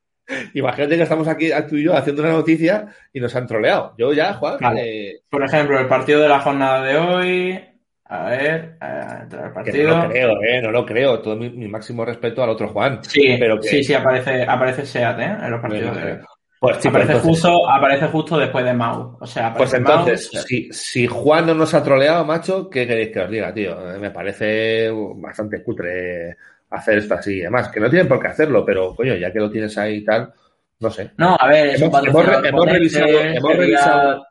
Imagínate 0.53 0.97
que 0.97 1.03
estamos 1.03 1.27
aquí 1.29 1.51
tú 1.69 1.77
y 1.77 1.83
yo 1.85 1.95
haciendo 1.95 2.21
una 2.21 2.33
noticia 2.33 2.87
y 3.13 3.21
nos 3.21 3.33
han 3.35 3.47
troleado. 3.47 3.93
Yo 3.97 4.11
ya, 4.11 4.33
Juan, 4.33 4.57
Vale. 4.59 5.09
eh, 5.11 5.19
Por 5.29 5.43
ejemplo, 5.43 5.79
el 5.79 5.87
partido 5.87 6.19
de 6.21 6.27
la 6.29 6.41
jornada 6.41 6.83
de 6.83 6.97
hoy. 6.97 7.59
A 8.05 8.25
ver, 8.25 8.77
eh, 8.81 9.05
entrar 9.23 9.45
al 9.45 9.49
que 9.49 9.53
partido. 9.53 9.95
no 9.97 10.03
lo 10.03 10.09
creo, 10.09 10.31
¿eh? 10.43 10.61
No 10.61 10.71
lo 10.71 10.85
creo. 10.85 11.19
Todo 11.21 11.35
mi, 11.37 11.49
mi 11.49 11.67
máximo 11.69 12.03
respeto 12.03 12.43
al 12.43 12.49
otro 12.49 12.67
Juan. 12.67 12.99
Sí, 13.03 13.37
pero 13.39 13.57
que- 13.59 13.69
sí, 13.69 13.83
sí, 13.85 13.93
aparece, 13.93 14.43
aparece 14.43 14.85
SEAT, 14.85 15.19
¿eh? 15.19 15.37
En 15.45 15.51
los 15.51 15.61
partidos 15.61 15.95
de 15.97 16.03
hoy. 16.11 16.19
Pues, 16.63 16.77
sí, 16.81 16.87
aparece, 16.87 17.11
entonces- 17.13 17.29
justo, 17.43 17.69
aparece 17.69 18.07
justo 18.07 18.37
después 18.37 18.63
de 18.63 18.73
Mau. 18.73 19.17
O 19.19 19.25
sea, 19.27 19.53
Pues 19.53 19.73
entonces, 19.73 20.29
Mau, 20.33 20.43
si, 20.43 20.71
si 20.71 21.07
Juan 21.07 21.45
no 21.47 21.53
nos 21.53 21.73
ha 21.73 21.83
troleado, 21.83 22.23
macho, 22.23 22.69
¿qué 22.69 22.87
queréis 22.87 23.09
que 23.11 23.19
os 23.19 23.29
diga, 23.29 23.53
tío? 23.53 23.93
Eh, 23.93 23.99
Me 23.99 24.11
parece 24.11 24.89
bastante 25.17 25.61
cutre 25.61 26.37
hacer 26.69 26.99
esto 26.99 27.15
así. 27.15 27.41
Además, 27.41 27.67
que 27.69 27.79
no 27.81 27.89
tienen 27.89 28.07
por 28.07 28.19
qué 28.21 28.27
hacerlo, 28.29 28.63
pero, 28.65 28.95
coño, 28.95 29.13
ya 29.15 29.31
que 29.31 29.39
lo 29.39 29.51
tienes 29.51 29.77
ahí 29.77 29.95
y 29.97 30.05
tal, 30.05 30.31
no 30.79 30.89
sé. 30.89 31.11
No, 31.17 31.35
a 31.37 31.47
ver, 31.49 31.67
Hemos, 31.75 31.81
hemos, 31.81 31.91
patrocinador 31.91 32.45
hemos 32.47 32.65
revisado, 32.65 33.07
hemos 33.07 33.41
sería- 33.51 33.57
revisado, 33.57 34.25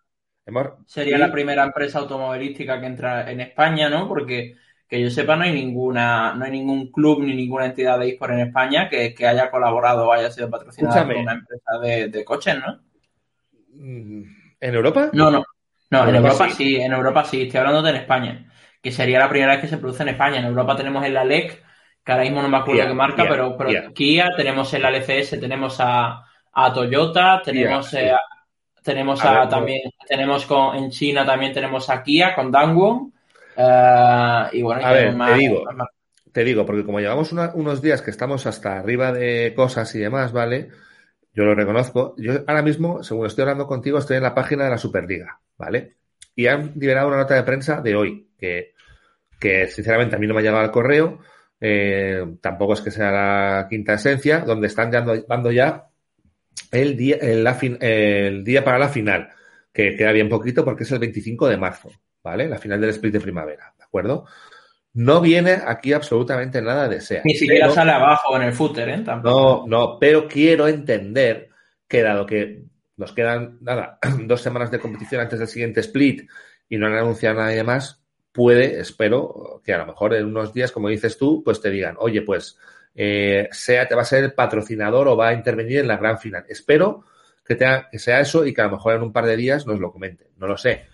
hemos- 0.47 0.69
Sería 0.87 1.17
sí, 1.17 1.21
la 1.21 1.31
primera 1.33 1.65
empresa 1.65 1.99
automovilística 1.99 2.81
que 2.81 2.87
entra 2.87 3.31
en 3.31 3.43
España, 3.43 3.89
¿no? 3.91 4.09
Porque 4.09 4.55
que 4.93 5.01
yo 5.01 5.09
sepa 5.09 5.37
no 5.37 5.45
hay 5.45 5.55
ninguna, 5.55 6.35
no 6.35 6.45
hay 6.45 6.51
ningún 6.51 6.93
club 6.93 7.23
ni 7.23 7.35
ninguna 7.35 7.65
entidad 7.65 7.99
de 7.99 8.11
eSport 8.11 8.33
en 8.35 8.41
España 8.41 8.91
que, 8.91 9.15
que 9.15 9.27
haya 9.27 9.51
colaborado 9.51 10.07
o 10.07 10.13
haya 10.13 10.31
sido 10.31 10.51
patrocinada 10.51 10.97
Escúchame. 10.97 11.15
por 11.15 11.23
una 11.23 11.33
empresa 11.33 11.79
de, 11.83 12.09
de 12.09 12.25
coches, 12.27 12.57
¿no? 12.59 12.79
mm, 13.71 14.23
¿En 14.61 14.75
Europa? 14.75 15.09
No, 15.15 15.31
no. 15.31 15.45
No, 15.89 16.03
en 16.07 16.15
Europa 16.15 16.45
Europa 16.45 16.49
sí. 16.51 16.65
sí. 16.65 16.77
en 16.77 16.93
Europa 16.93 17.25
sí, 17.25 17.43
estoy 17.45 17.61
hablando 17.61 17.81
de 17.81 17.89
en 17.89 17.97
España, 17.97 18.53
que 18.83 18.93
sería 18.93 19.19
la 19.19 19.31
primera 19.31 19.53
vez 19.53 19.63
que 19.63 19.69
se 19.69 19.79
produce 19.79 20.03
en 20.03 20.11
España. 20.11 20.41
En 20.41 20.45
Europa 20.45 20.77
tenemos 20.77 21.03
el 21.07 21.17
ALEC, 21.17 21.65
que 22.05 22.13
ahora 22.13 22.25
mismo 22.25 22.43
no 22.43 22.51
me 22.51 22.59
acuerdo 22.59 22.87
qué 22.87 22.93
marca, 22.93 23.25
pero, 23.27 23.57
pero 23.57 23.71
Kia. 23.71 23.93
Kia. 23.95 24.31
tenemos 24.37 24.75
el 24.75 24.85
LCS, 24.85 25.41
tenemos 25.41 25.77
a, 25.81 26.23
a 26.53 26.73
Toyota, 26.75 27.41
tenemos 27.43 27.95
eh, 27.95 28.13
tenemos 28.83 29.25
A 29.25 29.31
a, 29.31 29.33
ver, 29.33 29.45
no. 29.45 29.49
también, 29.49 29.81
tenemos 30.07 30.45
con, 30.45 30.77
en 30.77 30.91
China 30.91 31.25
también 31.25 31.55
tenemos 31.55 31.89
a 31.89 32.03
Kia 32.03 32.35
con 32.35 32.51
Dangwon, 32.53 33.15
eh, 33.57 34.45
y 34.53 34.63
bueno, 34.63 34.85
A 34.85 34.93
ver, 34.93 35.17
te 35.27 35.35
digo. 35.35 35.65
más- 35.75 35.89
Te 36.33 36.45
digo, 36.45 36.65
porque 36.65 36.85
como 36.85 36.99
llevamos 37.01 37.31
una- 37.33 37.53
unos 37.55 37.83
días 37.83 38.01
que 38.01 38.11
estamos 38.11 38.47
hasta 38.47 38.79
arriba 38.79 39.13
de 39.13 39.53
cosas 39.55 39.95
y 39.95 39.99
demás, 39.99 40.33
¿vale? 40.33 40.71
Yo 41.35 41.45
lo 41.45 41.55
reconozco. 41.55 42.15
Yo 42.17 42.33
ahora 42.47 42.63
mismo, 42.63 43.03
según 43.03 43.27
estoy 43.27 43.43
hablando 43.43 43.67
contigo, 43.67 43.99
estoy 43.99 44.17
en 44.17 44.23
la 44.23 44.35
página 44.35 44.65
de 44.65 44.71
la 44.71 44.79
Superliga, 44.79 45.41
¿vale? 45.59 45.97
Y 46.35 46.47
han 46.47 46.73
liberado 46.77 47.09
una 47.09 47.19
nota 47.19 47.35
de 47.35 47.43
prensa 47.43 47.83
de 47.83 47.95
hoy, 47.95 48.29
que, 48.39 48.73
que 49.39 49.69
sinceramente 49.69 50.17
a 50.17 50.19
mí 50.19 50.27
no 50.27 50.33
me 50.35 50.41
ha 50.41 50.43
llegado 50.43 50.63
al 50.65 50.71
correo, 50.71 51.19
eh, 51.61 52.25
tampoco 52.41 52.73
es 52.75 52.81
que 52.81 52.91
sea 52.91 53.11
la 53.11 53.67
quinta 53.69 53.95
esencia, 53.95 54.41
donde 54.41 54.69
están 54.69 54.91
dando, 54.91 55.15
dando 55.23 55.53
ya 55.53 55.89
el 56.71 56.97
día, 56.97 57.17
el, 57.21 57.45
la 57.45 57.55
fin- 57.55 57.79
el 57.81 58.43
día 58.45 58.65
para 58.65 58.79
la 58.79 58.89
final, 58.89 59.29
que 59.73 59.97
queda 59.97 60.13
bien 60.13 60.29
poquito 60.31 60.65
porque 60.65 60.85
es 60.85 60.93
el 60.93 60.99
25 60.99 61.47
de 61.49 61.57
marzo, 61.59 61.91
¿vale? 62.23 62.49
La 62.49 62.59
final 62.59 62.81
del 62.81 62.91
split 62.91 63.13
de 63.15 63.21
primavera, 63.21 63.73
¿de 63.77 63.85
acuerdo? 63.85 64.27
No 64.95 65.21
viene 65.21 65.53
aquí 65.67 65.93
absolutamente 65.93 66.61
nada 66.61 66.89
de 66.89 67.01
SEA. 67.01 67.23
ni 67.25 67.35
siquiera 67.35 67.67
pero- 67.67 67.75
sale 67.75 67.93
abajo 67.93 68.37
en 68.37 68.43
el 68.43 68.53
footer, 68.53 68.89
¿eh? 68.91 68.99
Tampoco. 69.05 69.65
no, 69.67 69.79
no, 69.93 69.99
pero 69.99 70.29
quiero 70.29 70.69
entender 70.69 71.49
que 71.89 72.03
dado 72.03 72.27
que 72.27 72.65
nos 72.97 73.13
quedan, 73.13 73.59
nada, 73.63 73.99
dos 74.25 74.41
semanas 74.43 74.71
de 74.71 74.79
competición 74.79 75.21
antes 75.23 75.39
del 75.39 75.49
siguiente 75.49 75.81
split 75.81 76.29
y 76.69 76.77
no 76.77 76.87
han 76.87 76.95
anunciado 76.95 77.37
nada 77.39 77.53
y 77.53 77.57
demás, 77.57 78.03
puede, 78.33 78.81
espero, 78.81 79.61
que 79.65 79.73
a 79.75 79.79
lo 79.79 79.87
mejor 79.87 80.15
en 80.15 80.27
unos 80.27 80.53
días, 80.53 80.73
como 80.73 80.89
dices 80.89 81.19
tú, 81.19 81.43
pues 81.45 81.61
te 81.61 81.71
digan, 81.71 81.97
oye, 81.99 82.23
pues 82.23 82.59
eh, 82.95 83.49
sea, 83.53 83.89
te 83.89 83.95
va 83.95 84.03
a 84.03 84.07
ser 84.07 84.25
el 84.25 84.35
patrocinador 84.35 85.09
o 85.09 85.17
va 85.17 85.29
a 85.29 85.33
intervenir 85.35 85.81
en 85.81 85.89
la 85.89 85.97
gran 85.97 86.19
final. 86.19 86.45
Espero 86.49 87.05
que, 87.45 87.57
tenga- 87.57 87.89
que 87.91 87.99
sea 87.99 88.21
eso 88.21 88.45
y 88.47 88.53
que 88.55 88.61
a 88.61 88.67
lo 88.67 88.73
mejor 88.73 88.95
en 88.95 89.03
un 89.03 89.13
par 89.13 89.25
de 89.27 89.37
días 89.37 89.67
nos 89.67 89.81
lo 89.81 89.91
comenten. 89.91 90.29
No 90.37 90.47
lo 90.47 90.57
sé. 90.59 90.87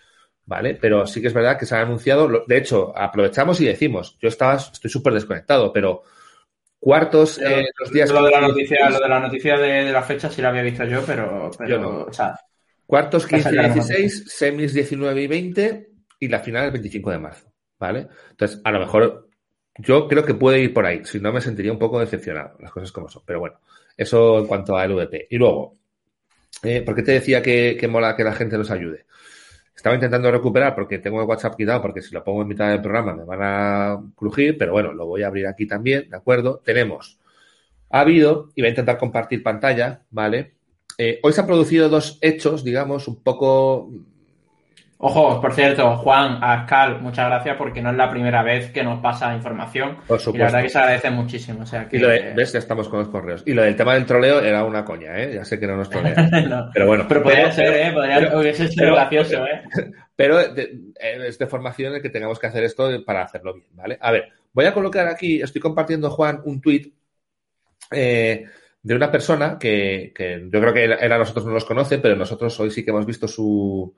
¿Vale? 0.48 0.78
Pero 0.80 1.06
sí 1.06 1.20
que 1.20 1.26
es 1.26 1.34
verdad 1.34 1.58
que 1.58 1.66
se 1.66 1.76
ha 1.76 1.82
anunciado. 1.82 2.44
De 2.46 2.56
hecho, 2.56 2.96
aprovechamos 2.96 3.60
y 3.60 3.66
decimos, 3.66 4.16
yo 4.18 4.28
estaba, 4.30 4.54
estoy 4.54 4.90
súper 4.90 5.12
desconectado, 5.12 5.70
pero 5.70 6.04
cuartos, 6.80 7.38
eh, 7.38 7.66
los 7.78 7.92
días 7.92 8.10
lo 8.10 8.22
de 8.22 8.30
la 8.30 8.38
15, 8.38 8.48
noticia, 8.48 8.88
lo 8.88 8.98
de 8.98 9.08
la 9.08 9.20
noticia 9.20 9.58
de, 9.58 9.84
de 9.84 9.92
la 9.92 10.02
fecha 10.02 10.30
sí 10.30 10.40
la 10.40 10.48
había 10.48 10.62
visto 10.62 10.84
yo, 10.86 11.02
pero, 11.04 11.50
pero 11.58 11.68
Yo 11.68 11.78
no. 11.78 11.88
o 12.04 12.12
sea, 12.14 12.34
Cuartos 12.86 13.30
Vas 13.30 13.44
a 13.44 13.50
15 13.50 13.50
y 13.50 13.56
sacar 13.56 13.64
una 13.66 13.74
16, 13.74 14.24
semis 14.26 14.72
19 14.72 15.22
y 15.22 15.26
20 15.26 15.90
y 16.20 16.28
la 16.28 16.38
final 16.40 16.64
el 16.64 16.70
25 16.70 17.10
de 17.10 17.18
marzo. 17.18 17.52
¿Vale? 17.78 18.08
Entonces, 18.30 18.62
a 18.64 18.72
lo 18.72 18.80
mejor 18.80 19.28
yo 19.76 20.08
creo 20.08 20.24
que 20.24 20.32
puede 20.32 20.60
ir 20.60 20.72
por 20.72 20.86
ahí. 20.86 21.04
Si 21.04 21.20
no, 21.20 21.30
me 21.30 21.42
sentiría 21.42 21.72
un 21.72 21.78
poco 21.78 22.00
decepcionado, 22.00 22.56
las 22.58 22.72
cosas 22.72 22.90
como 22.90 23.10
son. 23.10 23.22
Pero 23.26 23.40
bueno, 23.40 23.60
eso 23.98 24.38
en 24.38 24.46
cuanto 24.46 24.78
a 24.78 24.86
LVP. 24.86 25.26
Y 25.28 25.36
luego, 25.36 25.74
eh, 26.62 26.80
¿por 26.80 26.94
qué 26.94 27.02
te 27.02 27.12
decía 27.12 27.42
que, 27.42 27.76
que 27.78 27.86
mola 27.86 28.16
que 28.16 28.24
la 28.24 28.32
gente 28.32 28.56
nos 28.56 28.70
ayude? 28.70 29.04
Estaba 29.78 29.94
intentando 29.94 30.28
recuperar 30.32 30.74
porque 30.74 30.98
tengo 30.98 31.20
el 31.20 31.28
WhatsApp 31.28 31.54
quitado, 31.54 31.80
porque 31.80 32.02
si 32.02 32.12
lo 32.12 32.24
pongo 32.24 32.42
en 32.42 32.48
mitad 32.48 32.68
del 32.68 32.82
programa 32.82 33.14
me 33.14 33.22
van 33.22 33.38
a 33.40 34.00
crujir, 34.16 34.58
pero 34.58 34.72
bueno, 34.72 34.92
lo 34.92 35.06
voy 35.06 35.22
a 35.22 35.28
abrir 35.28 35.46
aquí 35.46 35.68
también, 35.68 36.10
¿de 36.10 36.16
acuerdo? 36.16 36.60
Tenemos, 36.64 37.20
ha 37.88 38.00
habido, 38.00 38.50
y 38.56 38.62
voy 38.62 38.66
a 38.66 38.70
intentar 38.70 38.98
compartir 38.98 39.40
pantalla, 39.40 40.02
¿vale? 40.10 40.54
Eh, 40.98 41.20
hoy 41.22 41.32
se 41.32 41.42
han 41.42 41.46
producido 41.46 41.88
dos 41.88 42.18
hechos, 42.22 42.64
digamos, 42.64 43.06
un 43.06 43.22
poco 43.22 43.88
Ojo, 45.00 45.40
por 45.40 45.54
cierto, 45.54 45.96
Juan, 45.98 46.42
Ascal, 46.42 47.00
muchas 47.00 47.28
gracias 47.28 47.56
porque 47.56 47.80
no 47.80 47.90
es 47.90 47.96
la 47.96 48.10
primera 48.10 48.42
vez 48.42 48.72
que 48.72 48.82
nos 48.82 49.00
pasa 49.00 49.32
información. 49.32 49.98
Por 50.08 50.18
supuesto. 50.18 50.30
Y 50.34 50.38
la 50.38 50.44
verdad 50.46 50.62
que 50.62 50.68
se 50.68 50.78
agradece 50.78 51.10
muchísimo. 51.10 51.62
O 51.62 51.66
sea, 51.66 51.88
que... 51.88 51.98
Y 51.98 52.00
lo 52.00 52.08
de, 52.08 52.32
¿ves? 52.34 52.52
Ya 52.52 52.58
estamos 52.58 52.88
con 52.88 52.98
los 52.98 53.08
correos. 53.08 53.44
Y 53.46 53.54
lo 53.54 53.62
del 53.62 53.76
tema 53.76 53.94
del 53.94 54.04
troleo 54.04 54.40
era 54.40 54.64
una 54.64 54.84
coña, 54.84 55.16
¿eh? 55.16 55.34
Ya 55.36 55.44
sé 55.44 55.60
que 55.60 55.68
no 55.68 55.76
nos 55.76 55.88
trolean. 55.88 56.28
no. 56.48 56.70
Pero 56.74 56.86
bueno. 56.88 57.06
Pero 57.08 57.22
podría 57.22 57.52
ser, 57.52 57.74
¿eh? 57.74 57.92
Podría, 57.92 58.18
pero, 58.18 58.40
hubiese 58.40 58.66
sido 58.66 58.92
gracioso, 58.92 59.44
¿eh? 59.46 59.62
Pero 60.16 60.52
de, 60.52 60.80
es 61.00 61.38
de 61.38 61.46
formación 61.46 61.94
el 61.94 62.02
que 62.02 62.10
tengamos 62.10 62.40
que 62.40 62.48
hacer 62.48 62.64
esto 62.64 62.90
para 63.04 63.22
hacerlo 63.22 63.54
bien, 63.54 63.68
¿vale? 63.74 63.98
A 64.00 64.10
ver, 64.10 64.32
voy 64.52 64.64
a 64.64 64.74
colocar 64.74 65.06
aquí, 65.06 65.40
estoy 65.40 65.60
compartiendo, 65.60 66.10
Juan, 66.10 66.40
un 66.44 66.60
tuit 66.60 66.92
eh, 67.92 68.44
de 68.82 68.94
una 68.96 69.12
persona 69.12 69.56
que, 69.60 70.12
que, 70.12 70.48
yo 70.52 70.60
creo 70.60 70.74
que 70.74 70.84
él 70.86 71.12
a 71.12 71.18
nosotros 71.18 71.46
no 71.46 71.52
nos 71.52 71.64
conoce, 71.64 71.98
pero 71.98 72.16
nosotros 72.16 72.58
hoy 72.58 72.72
sí 72.72 72.84
que 72.84 72.90
hemos 72.90 73.06
visto 73.06 73.28
su, 73.28 73.94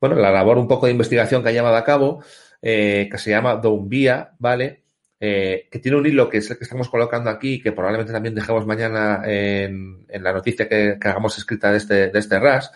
bueno, 0.00 0.16
la 0.16 0.30
labor 0.30 0.58
un 0.58 0.68
poco 0.68 0.86
de 0.86 0.92
investigación 0.92 1.42
que 1.42 1.48
ha 1.48 1.52
llevado 1.52 1.76
a 1.76 1.84
cabo, 1.84 2.22
eh, 2.62 3.08
que 3.10 3.18
se 3.18 3.30
llama 3.30 3.56
Doumbia, 3.56 4.34
¿vale? 4.38 4.84
Eh, 5.18 5.68
que 5.70 5.78
tiene 5.78 5.96
un 5.96 6.06
hilo 6.06 6.28
que 6.28 6.38
es 6.38 6.50
el 6.50 6.58
que 6.58 6.64
estamos 6.64 6.90
colocando 6.90 7.30
aquí, 7.30 7.60
que 7.60 7.72
probablemente 7.72 8.12
también 8.12 8.34
dejemos 8.34 8.66
mañana 8.66 9.22
en, 9.24 10.04
en 10.08 10.22
la 10.22 10.32
noticia 10.32 10.68
que, 10.68 10.98
que, 11.00 11.08
hagamos 11.08 11.38
escrita 11.38 11.70
de 11.70 11.78
este, 11.78 12.08
de 12.10 12.18
este 12.18 12.38
RAS, 12.38 12.70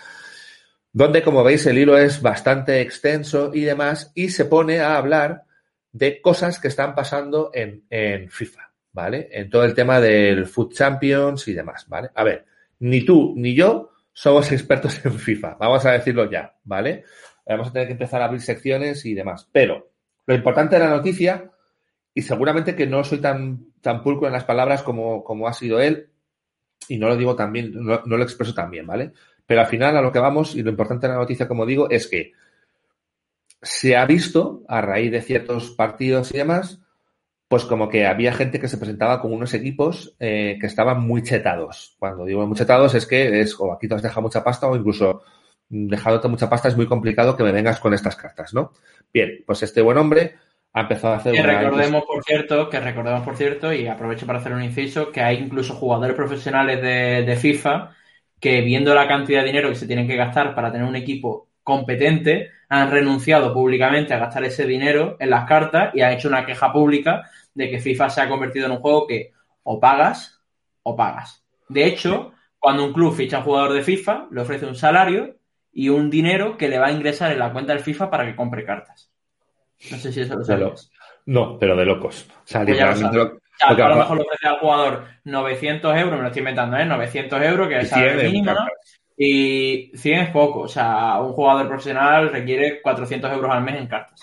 donde, 0.93 1.23
como 1.23 1.45
veis, 1.45 1.67
el 1.67 1.79
hilo 1.79 1.99
es 1.99 2.23
bastante 2.23 2.81
extenso 2.81 3.51
y 3.55 3.61
demás, 3.61 4.11
y 4.15 4.31
se 4.31 4.47
pone 4.47 4.81
a 4.81 4.97
hablar 4.97 5.45
de 5.93 6.21
cosas 6.21 6.59
que 6.59 6.69
están 6.69 6.95
pasando 6.95 7.51
en, 7.53 7.85
en 7.91 8.31
FIFA, 8.31 8.73
¿vale? 8.93 9.29
En 9.33 9.51
todo 9.51 9.65
el 9.65 9.75
tema 9.75 10.01
del 10.01 10.47
Food 10.47 10.73
Champions 10.73 11.47
y 11.49 11.53
demás, 11.53 11.87
¿vale? 11.89 12.11
A 12.15 12.25
ver, 12.25 12.47
ni 12.81 13.05
tú 13.05 13.35
ni 13.37 13.55
yo 13.55 13.90
somos 14.13 14.51
expertos 14.53 15.05
en 15.05 15.15
FIFA, 15.19 15.57
vamos 15.59 15.85
a 15.87 15.93
decirlo 15.93 16.31
ya, 16.31 16.57
¿vale? 16.65 17.05
Vamos 17.47 17.69
a 17.69 17.73
tener 17.73 17.89
que 17.89 17.93
empezar 17.93 18.23
a 18.23 18.27
abrir 18.27 18.41
secciones 18.41 19.05
y 19.07 19.15
demás. 19.15 19.49
Pero 19.51 19.91
lo 20.27 20.35
importante 20.35 20.77
de 20.77 20.85
la 20.85 20.91
noticia, 20.91 21.51
y 22.15 22.23
seguramente 22.23 22.77
que 22.77 22.87
no 22.87 23.03
soy 23.03 23.19
tan, 23.19 23.73
tan 23.81 24.03
pulcro 24.03 24.27
en 24.27 24.33
las 24.33 24.45
palabras 24.45 24.83
como, 24.83 25.25
como 25.25 25.49
ha 25.49 25.53
sido 25.53 25.81
él, 25.81 26.11
y 26.89 26.99
no 26.99 27.09
lo 27.09 27.17
digo 27.17 27.37
también, 27.37 27.73
no, 27.75 28.03
no 28.05 28.17
lo 28.17 28.23
expreso 28.23 28.55
también, 28.55 28.87
¿vale? 28.87 29.13
Pero 29.47 29.61
al 29.61 29.67
final 29.67 29.97
a 29.97 30.03
lo 30.03 30.13
que 30.13 30.19
vamos, 30.19 30.55
y 30.55 30.63
lo 30.63 30.71
importante 30.71 31.07
de 31.07 31.13
la 31.13 31.19
noticia, 31.19 31.49
como 31.49 31.67
digo, 31.67 31.91
es 31.91 32.07
que 32.07 32.33
se 33.63 33.97
ha 33.97 34.07
visto, 34.07 34.63
a 34.69 34.81
raíz 34.81 35.11
de 35.11 35.21
ciertos 35.21 35.71
partidos 35.73 36.33
y 36.33 36.39
demás, 36.39 36.81
pues 37.51 37.65
como 37.65 37.89
que 37.89 38.07
había 38.07 38.33
gente 38.33 38.61
que 38.61 38.69
se 38.69 38.79
presentaba 38.79 39.21
con 39.21 39.33
unos 39.33 39.55
equipos 39.55 40.15
eh, 40.21 40.57
que 40.61 40.69
estaban 40.69 41.01
muy 41.01 41.25
chetados. 41.25 41.97
Cuando 41.99 42.25
digo 42.25 42.47
muy 42.47 42.57
chetados 42.57 42.95
es 42.95 43.07
que 43.07 43.41
es 43.41 43.59
o 43.59 43.73
aquí 43.73 43.89
te 43.89 43.97
has 43.97 44.03
dejado 44.03 44.23
mucha 44.23 44.45
pasta 44.45 44.69
o 44.69 44.77
incluso 44.77 45.25
dejándote 45.69 46.29
mucha 46.29 46.49
pasta 46.49 46.69
es 46.69 46.77
muy 46.77 46.87
complicado 46.87 47.37
que 47.37 47.43
me 47.43 47.51
vengas 47.51 47.81
con 47.81 47.93
estas 47.93 48.15
cartas, 48.15 48.55
¿no? 48.55 48.71
Bien, 49.13 49.43
pues 49.45 49.65
este 49.65 49.83
buen 49.83 49.99
hombre 49.99 50.37
ha 50.73 50.83
empezado 50.83 51.15
a 51.15 51.17
hacer 51.17 51.33
que 51.33 51.43
recordemos 51.43 52.05
por 52.05 52.23
cierto 52.23 52.71
que 52.71 52.79
recordemos 52.79 53.23
por 53.23 53.35
cierto 53.35 53.73
y 53.73 53.89
aprovecho 53.89 54.27
para 54.27 54.39
hacer 54.39 54.53
un 54.53 54.63
inciso 54.63 55.11
que 55.11 55.21
hay 55.21 55.39
incluso 55.39 55.75
jugadores 55.75 56.15
profesionales 56.15 56.81
de, 56.81 57.25
de 57.25 57.35
FIFA 57.37 57.97
que 58.39 58.61
viendo 58.61 58.95
la 58.95 59.09
cantidad 59.09 59.41
de 59.41 59.49
dinero 59.49 59.71
que 59.71 59.75
se 59.75 59.89
tienen 59.89 60.07
que 60.07 60.15
gastar 60.15 60.55
para 60.55 60.71
tener 60.71 60.87
un 60.87 60.95
equipo 60.95 61.49
competente 61.65 62.51
han 62.71 62.91
renunciado 62.91 63.53
públicamente 63.53 64.15
a 64.15 64.19
gastar 64.19 64.45
ese 64.45 64.65
dinero 64.65 65.17
en 65.19 65.31
las 65.31 65.47
cartas 65.47 65.93
y 65.93 66.03
han 66.03 66.13
hecho 66.13 66.29
una 66.29 66.47
queja 66.47 66.73
pública 66.73 67.29
de 67.53 67.69
que 67.69 67.81
FIFA 67.81 68.09
se 68.09 68.21
ha 68.23 68.29
convertido 68.29 68.67
en 68.67 68.73
un 68.73 68.79
juego 68.79 69.09
que 69.09 69.33
o 69.65 69.81
pagas 69.81 70.41
o 70.85 70.97
pagas. 70.97 71.45
De 71.69 71.85
hecho, 71.85 72.33
cuando 72.61 72.85
un 72.85 72.93
club 72.93 73.15
ficha 73.15 73.37
a 73.37 73.39
un 73.41 73.45
jugador 73.45 73.73
de 73.73 73.83
FIFA, 73.83 74.29
le 74.31 74.41
ofrece 74.41 74.67
un 74.67 74.77
salario 74.77 75.37
y 75.73 75.89
un 75.89 76.11
dinero 76.11 76.57
que 76.57 76.69
le 76.69 76.79
va 76.79 76.87
a 76.87 76.93
ingresar 76.93 77.33
en 77.33 77.41
la 77.41 77.53
cuenta 77.53 77.73
del 77.73 77.83
FIFA 77.83 78.09
para 78.09 78.25
que 78.25 78.37
compre 78.37 78.65
cartas. 78.65 79.11
No 79.91 79.97
sé 79.97 80.13
si 80.13 80.21
eso 80.21 80.37
lo 80.37 80.45
sabes. 80.45 80.93
No, 81.27 81.59
pero 81.59 81.75
de 81.75 81.85
locos. 81.85 82.29
O 82.31 82.43
sea, 82.45 82.65
pues 82.65 82.79
lo, 82.79 83.41
a 83.61 83.89
lo 83.89 83.97
mejor 83.97 84.17
le 84.17 84.23
ofrece 84.23 84.47
al 84.47 84.59
jugador 84.59 85.05
900 85.25 85.97
euros, 85.97 86.15
me 86.15 86.23
lo 86.23 86.27
estoy 86.29 86.41
inventando, 86.41 86.77
¿eh? 86.77 86.85
900 86.85 87.43
euros, 87.43 87.69
que 87.69 87.81
es 87.81 87.93
el 87.93 88.23
mínimo, 88.31 88.53
¿no? 88.53 88.67
Y 89.23 89.93
100 89.95 90.21
es 90.21 90.31
poco. 90.31 90.61
O 90.61 90.69
sea, 90.69 91.21
un 91.21 91.35
jugador 91.35 91.69
profesional 91.69 92.33
requiere 92.33 92.81
400 92.81 93.31
euros 93.33 93.51
al 93.51 93.63
mes 93.63 93.77
en 93.77 93.87
cartas. 93.87 94.23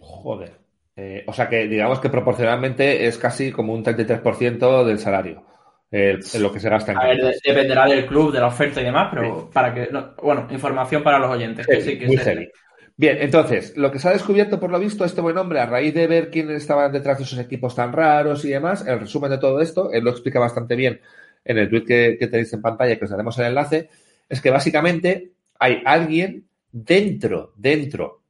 Joder. 0.00 0.50
Eh, 0.96 1.22
o 1.28 1.32
sea 1.32 1.48
que 1.48 1.68
digamos 1.68 2.00
que 2.00 2.08
proporcionalmente 2.08 3.06
es 3.06 3.16
casi 3.18 3.52
como 3.52 3.72
un 3.72 3.84
33% 3.84 4.84
del 4.84 4.98
salario. 4.98 5.44
Eh, 5.92 6.18
en 6.34 6.42
lo 6.42 6.52
que 6.52 6.58
se 6.58 6.68
gasta 6.68 6.90
en 6.90 6.98
A 6.98 7.06
ver, 7.06 7.34
dependerá 7.44 7.86
del 7.86 8.04
club, 8.04 8.32
de 8.32 8.40
la 8.40 8.48
oferta 8.48 8.80
y 8.80 8.84
demás, 8.84 9.10
pero 9.14 9.42
sí. 9.42 9.46
para 9.52 9.72
que. 9.72 9.88
No, 9.92 10.12
bueno, 10.24 10.48
información 10.50 11.04
para 11.04 11.20
los 11.20 11.30
oyentes. 11.30 11.64
Sí, 11.64 11.76
que 11.76 11.80
sí, 11.80 11.98
que 12.00 12.06
muy 12.08 12.16
serio. 12.16 12.48
Bien, 12.96 13.18
entonces, 13.20 13.76
lo 13.76 13.92
que 13.92 14.00
se 14.00 14.08
ha 14.08 14.12
descubierto 14.12 14.58
por 14.58 14.72
lo 14.72 14.80
visto 14.80 15.04
este 15.04 15.20
buen 15.20 15.38
hombre, 15.38 15.60
a 15.60 15.66
raíz 15.66 15.94
de 15.94 16.08
ver 16.08 16.30
quiénes 16.30 16.56
estaban 16.56 16.90
detrás 16.90 17.18
de 17.18 17.22
esos 17.22 17.38
equipos 17.38 17.76
tan 17.76 17.92
raros 17.92 18.44
y 18.44 18.48
demás, 18.48 18.84
el 18.88 18.98
resumen 18.98 19.30
de 19.30 19.38
todo 19.38 19.60
esto, 19.60 19.92
él 19.92 20.02
lo 20.02 20.10
explica 20.10 20.40
bastante 20.40 20.74
bien 20.74 21.00
en 21.48 21.58
el 21.58 21.68
tweet 21.68 21.84
que, 21.84 22.16
que 22.18 22.28
tenéis 22.28 22.52
en 22.52 22.62
pantalla, 22.62 22.96
que 22.96 23.04
os 23.04 23.10
daremos 23.10 23.36
el 23.38 23.46
enlace, 23.46 23.88
es 24.28 24.40
que 24.40 24.50
básicamente 24.50 25.32
hay 25.58 25.82
alguien 25.84 26.46
dentro, 26.70 27.52
dentro 27.56 28.22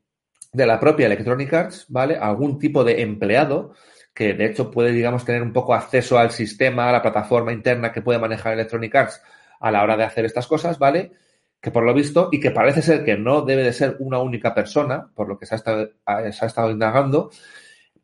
de 0.53 0.67
la 0.67 0.81
propia 0.81 1.07
Electronic 1.07 1.53
Arts, 1.53 1.87
¿vale? 1.89 2.17
Algún 2.17 2.59
tipo 2.59 2.85
de 2.85 3.03
empleado 3.03 3.75
que 4.15 4.35
de 4.35 4.47
hecho 4.47 4.71
puede, 4.71 4.93
digamos, 4.93 5.25
tener 5.25 5.43
un 5.43 5.53
poco 5.53 5.75
acceso 5.75 6.19
al 6.19 6.31
sistema, 6.31 6.89
a 6.89 6.93
la 6.93 7.03
plataforma 7.03 7.53
interna 7.53 7.93
que 7.93 8.03
puede 8.03 8.19
manejar 8.19 8.55
Electronic 8.55 8.95
Arts 8.95 9.23
a 9.61 9.71
la 9.71 9.83
hora 9.83 9.97
de 9.97 10.05
hacer 10.05 10.25
estas 10.25 10.47
cosas, 10.47 10.79
¿vale? 10.79 11.13
Que 11.61 11.71
por 11.71 11.85
lo 11.85 11.95
visto, 11.95 12.29
y 12.33 12.41
que 12.41 12.51
parece 12.51 12.83
ser 12.83 13.05
que 13.05 13.17
no 13.17 13.43
debe 13.43 13.63
de 13.63 13.73
ser 13.73 13.97
una 14.01 14.19
única 14.19 14.55
persona, 14.55 15.09
por 15.15 15.29
lo 15.29 15.39
que 15.39 15.47
se 15.47 15.55
ha 15.55 15.59
estado, 15.59 15.91
se 16.07 16.45
ha 16.45 16.49
estado 16.49 16.71
indagando, 16.71 17.31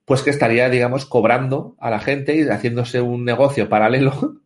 pues 0.05 0.23
que 0.23 0.31
estaría, 0.31 0.69
digamos, 0.69 1.07
cobrando 1.07 1.77
a 1.81 1.91
la 1.91 1.99
gente 1.99 2.37
y 2.37 2.43
haciéndose 2.43 3.01
un 3.01 3.25
negocio 3.25 3.69
paralelo 3.69 4.43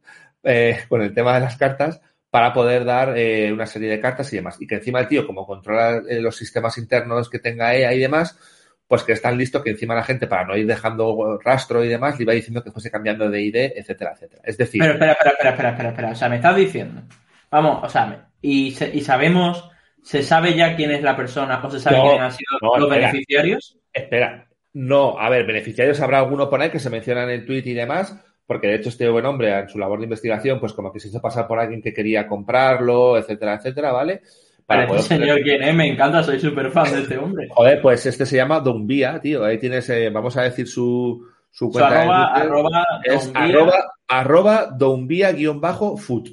eh, 0.49 0.81
con 0.89 1.03
el 1.03 1.13
tema 1.13 1.35
de 1.35 1.41
las 1.41 1.57
cartas 1.57 2.01
para 2.31 2.53
poder 2.53 2.85
dar 2.85 3.17
eh, 3.17 3.53
una 3.53 3.67
serie 3.67 3.91
de 3.91 4.01
cartas 4.01 4.33
y 4.33 4.37
demás. 4.37 4.57
Y 4.61 4.67
que 4.67 4.77
encima 4.77 5.01
el 5.01 5.09
tío, 5.09 5.27
como 5.27 5.47
controla 5.47 6.03
eh, 6.09 6.21
los 6.21 6.37
sistemas 6.37 6.79
internos 6.79 7.29
que 7.29 7.39
tenga 7.39 7.75
EA 7.75 7.93
y 7.93 7.99
demás, 7.99 8.39
pues 8.87 9.03
que 9.03 9.13
es 9.13 9.21
tan 9.23 9.37
listo 9.37 9.63
que 9.63 9.71
encima 9.71 9.95
la 9.95 10.03
gente, 10.05 10.27
para 10.27 10.47
no 10.47 10.57
ir 10.57 10.67
dejando 10.67 11.39
rastro 11.45 11.85
y 11.85 11.89
demás, 11.89 12.19
le 12.19 12.23
iba 12.23 12.33
diciendo 12.33 12.65
que 12.65 12.71
fuese 12.71 12.91
cambiando 12.91 13.29
de 13.29 13.43
ID, 13.43 13.57
etcétera, 13.77 14.13
etcétera. 14.15 14.43
Es 14.45 14.57
decir... 14.57 14.81
Pero 14.81 14.95
espera, 14.95 15.13
espera, 15.13 15.31
espera, 15.31 15.51
espera, 15.51 15.69
espera, 15.71 15.89
espera. 15.91 16.11
O 16.13 16.15
sea, 16.15 16.29
me 16.29 16.37
estás 16.37 16.57
diciendo... 16.57 17.03
Vamos, 17.51 17.81
o 17.83 17.89
sea, 17.89 18.29
y, 18.41 18.71
se, 18.73 18.89
y 18.95 19.01
sabemos... 19.03 19.71
¿Se 20.03 20.23
sabe 20.23 20.55
ya 20.55 20.75
quién 20.75 20.91
es 20.93 21.03
la 21.03 21.17
persona 21.17 21.61
o 21.63 21.71
se 21.71 21.81
sabe 21.81 21.97
No, 21.99 22.03
quiénes 22.05 22.21
han 22.23 22.33
sido 22.33 22.59
no, 22.63 22.79
los 22.79 22.89
espera. 22.89 23.09
beneficiarios? 23.09 23.79
Espera, 23.93 24.49
no, 24.73 25.19
a 25.19 25.29
ver, 25.29 25.45
beneficiarios 25.45 26.01
habrá 26.01 26.19
alguno 26.19 26.49
por 26.49 26.63
ahí 26.63 26.71
que 26.71 26.79
se 26.79 26.89
menciona 26.89 27.25
en 27.25 27.31
el 27.31 27.45
tweet 27.45 27.65
y 27.65 27.75
demás, 27.75 28.17
porque 28.49 28.67
de 28.67 28.77
hecho 28.77 28.89
este 28.89 29.07
buen 29.11 29.27
hombre 29.27 29.57
en 29.57 29.69
su 29.69 29.79
labor 29.79 29.99
de 29.99 30.05
investigación, 30.05 30.59
pues 30.59 30.73
como 30.73 30.91
que 30.91 30.99
se 30.99 31.09
hizo 31.09 31.21
pasar 31.21 31.47
por 31.47 31.59
alguien 31.59 31.83
que 31.83 31.93
quería 31.93 32.27
comprarlo, 32.27 33.19
etcétera, 33.19 33.57
etcétera, 33.57 33.93
¿vale? 33.93 34.23
Para 34.65 34.85
este 34.85 35.03
señor 35.03 35.43
quién 35.43 35.63
es, 35.63 35.75
me 35.75 35.87
encanta, 35.87 36.23
soy 36.23 36.41
súper 36.41 36.71
fan 36.71 36.91
de 36.91 37.01
este 37.03 37.19
hombre. 37.19 37.47
Joder, 37.55 37.83
pues 37.83 38.07
este 38.07 38.25
se 38.25 38.37
llama 38.37 38.61
Dombia, 38.61 39.21
tío. 39.21 39.45
Ahí 39.45 39.59
tienes, 39.59 39.91
eh, 39.91 40.09
vamos 40.09 40.35
a 40.39 40.45
decir 40.45 40.67
su, 40.67 41.27
su 41.51 41.67
Su 41.67 41.71
cuenta 41.71 42.01
arroba, 42.01 42.33
de 42.35 42.41
arroba, 42.41 42.87
es 43.05 43.27
Don 43.27 43.37
arroba, 43.37 43.93
arroba 44.09 44.67
Dombia-food. 44.79 46.31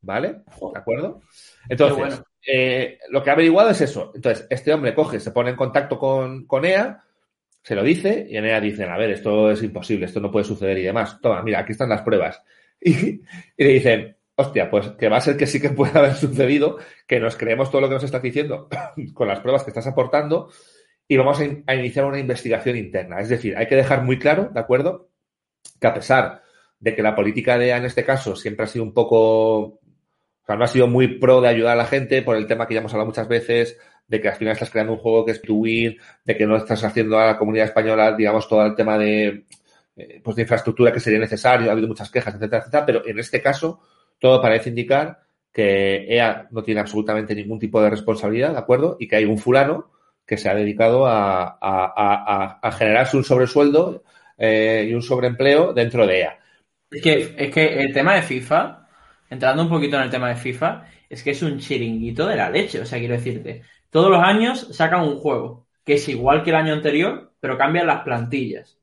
¿Vale? 0.00 0.28
¿De 0.28 0.78
acuerdo? 0.78 1.20
Entonces, 1.68 1.98
bueno. 1.98 2.16
eh, 2.46 2.98
lo 3.10 3.22
que 3.22 3.28
ha 3.28 3.34
averiguado 3.34 3.68
es 3.68 3.82
eso. 3.82 4.12
Entonces, 4.14 4.46
este 4.48 4.72
hombre 4.72 4.94
coge, 4.94 5.20
se 5.20 5.30
pone 5.30 5.50
en 5.50 5.56
contacto 5.56 5.98
con, 5.98 6.46
con 6.46 6.64
EA, 6.64 7.03
se 7.64 7.74
lo 7.74 7.82
dice, 7.82 8.26
y 8.28 8.36
en 8.36 8.44
EA 8.44 8.60
dicen, 8.60 8.90
a 8.90 8.98
ver, 8.98 9.10
esto 9.10 9.50
es 9.50 9.62
imposible, 9.62 10.04
esto 10.04 10.20
no 10.20 10.30
puede 10.30 10.44
suceder 10.44 10.76
y 10.76 10.82
demás. 10.82 11.18
Toma, 11.22 11.42
mira, 11.42 11.60
aquí 11.60 11.72
están 11.72 11.88
las 11.88 12.02
pruebas. 12.02 12.42
Y, 12.86 13.22
le 13.56 13.68
dicen, 13.68 14.16
hostia, 14.36 14.68
pues 14.68 14.88
que 14.98 15.08
va 15.08 15.16
a 15.16 15.20
ser 15.22 15.38
que 15.38 15.46
sí 15.46 15.58
que 15.58 15.70
puede 15.70 15.98
haber 15.98 16.12
sucedido, 16.14 16.76
que 17.06 17.18
nos 17.18 17.36
creemos 17.36 17.70
todo 17.70 17.80
lo 17.80 17.88
que 17.88 17.94
nos 17.94 18.04
estás 18.04 18.20
diciendo 18.20 18.68
con 19.14 19.28
las 19.28 19.40
pruebas 19.40 19.64
que 19.64 19.70
estás 19.70 19.86
aportando 19.86 20.50
y 21.08 21.16
vamos 21.16 21.40
a, 21.40 21.44
a 21.66 21.74
iniciar 21.74 22.04
una 22.04 22.18
investigación 22.18 22.76
interna. 22.76 23.20
Es 23.20 23.30
decir, 23.30 23.56
hay 23.56 23.66
que 23.66 23.76
dejar 23.76 24.02
muy 24.02 24.18
claro, 24.18 24.50
¿de 24.52 24.60
acuerdo? 24.60 25.08
Que 25.80 25.86
a 25.86 25.94
pesar 25.94 26.42
de 26.78 26.94
que 26.94 27.02
la 27.02 27.16
política 27.16 27.56
de 27.56 27.70
en 27.70 27.86
este 27.86 28.04
caso 28.04 28.36
siempre 28.36 28.64
ha 28.64 28.68
sido 28.68 28.84
un 28.84 28.92
poco, 28.92 29.60
o 29.62 29.80
sea, 30.46 30.56
no 30.56 30.64
ha 30.64 30.68
sido 30.68 30.86
muy 30.86 31.18
pro 31.18 31.40
de 31.40 31.48
ayudar 31.48 31.72
a 31.72 31.76
la 31.76 31.86
gente 31.86 32.20
por 32.20 32.36
el 32.36 32.46
tema 32.46 32.66
que 32.66 32.74
ya 32.74 32.80
hemos 32.80 32.92
hablado 32.92 33.08
muchas 33.08 33.28
veces, 33.28 33.78
de 34.06 34.20
que 34.20 34.28
al 34.28 34.34
final 34.36 34.52
estás 34.54 34.70
creando 34.70 34.92
un 34.94 34.98
juego 34.98 35.24
que 35.24 35.32
es 35.32 35.42
to 35.42 35.54
win, 35.54 35.96
de 36.24 36.36
que 36.36 36.46
no 36.46 36.56
estás 36.56 36.82
haciendo 36.84 37.18
a 37.18 37.26
la 37.26 37.38
comunidad 37.38 37.66
española, 37.66 38.12
digamos, 38.12 38.48
todo 38.48 38.64
el 38.66 38.74
tema 38.74 38.98
de, 38.98 39.44
eh, 39.96 40.20
pues 40.22 40.36
de 40.36 40.42
infraestructura 40.42 40.92
que 40.92 41.00
sería 41.00 41.18
necesario, 41.18 41.68
ha 41.68 41.72
habido 41.72 41.88
muchas 41.88 42.10
quejas, 42.10 42.34
etcétera, 42.34 42.60
etcétera, 42.62 42.86
pero 42.86 43.06
en 43.06 43.18
este 43.18 43.40
caso 43.42 43.80
todo 44.18 44.40
parece 44.40 44.70
indicar 44.70 45.20
que 45.52 46.06
EA 46.12 46.48
no 46.50 46.62
tiene 46.62 46.80
absolutamente 46.80 47.34
ningún 47.34 47.58
tipo 47.58 47.80
de 47.80 47.90
responsabilidad, 47.90 48.52
¿de 48.52 48.58
acuerdo? 48.58 48.96
Y 48.98 49.06
que 49.08 49.16
hay 49.16 49.24
un 49.24 49.38
fulano 49.38 49.90
que 50.26 50.36
se 50.36 50.48
ha 50.48 50.54
dedicado 50.54 51.06
a, 51.06 51.42
a, 51.44 51.56
a, 51.60 52.58
a- 52.62 52.72
generarse 52.72 53.16
un 53.16 53.24
sobresueldo 53.24 54.02
eh, 54.38 54.86
y 54.88 54.94
un 54.94 55.02
sobreempleo 55.02 55.72
dentro 55.72 56.06
de 56.06 56.20
EA. 56.20 56.38
Es 56.90 57.02
que, 57.02 57.34
es 57.38 57.52
que 57.54 57.80
el 57.82 57.92
tema 57.92 58.14
de 58.14 58.22
FIFA, 58.22 58.88
entrando 59.30 59.62
un 59.64 59.68
poquito 59.68 59.96
en 59.96 60.02
el 60.04 60.10
tema 60.10 60.28
de 60.28 60.36
FIFA, 60.36 60.86
es 61.08 61.22
que 61.22 61.30
es 61.32 61.42
un 61.42 61.58
chiringuito 61.58 62.26
de 62.26 62.36
la 62.36 62.50
leche. 62.50 62.80
O 62.80 62.86
sea, 62.86 62.98
quiero 62.98 63.14
decirte, 63.14 63.62
todos 63.94 64.10
los 64.10 64.24
años 64.24 64.66
sacan 64.72 65.02
un 65.02 65.18
juego 65.18 65.68
que 65.84 65.94
es 65.94 66.08
igual 66.08 66.42
que 66.42 66.50
el 66.50 66.56
año 66.56 66.72
anterior, 66.72 67.30
pero 67.38 67.56
cambian 67.56 67.86
las 67.86 68.02
plantillas. 68.02 68.76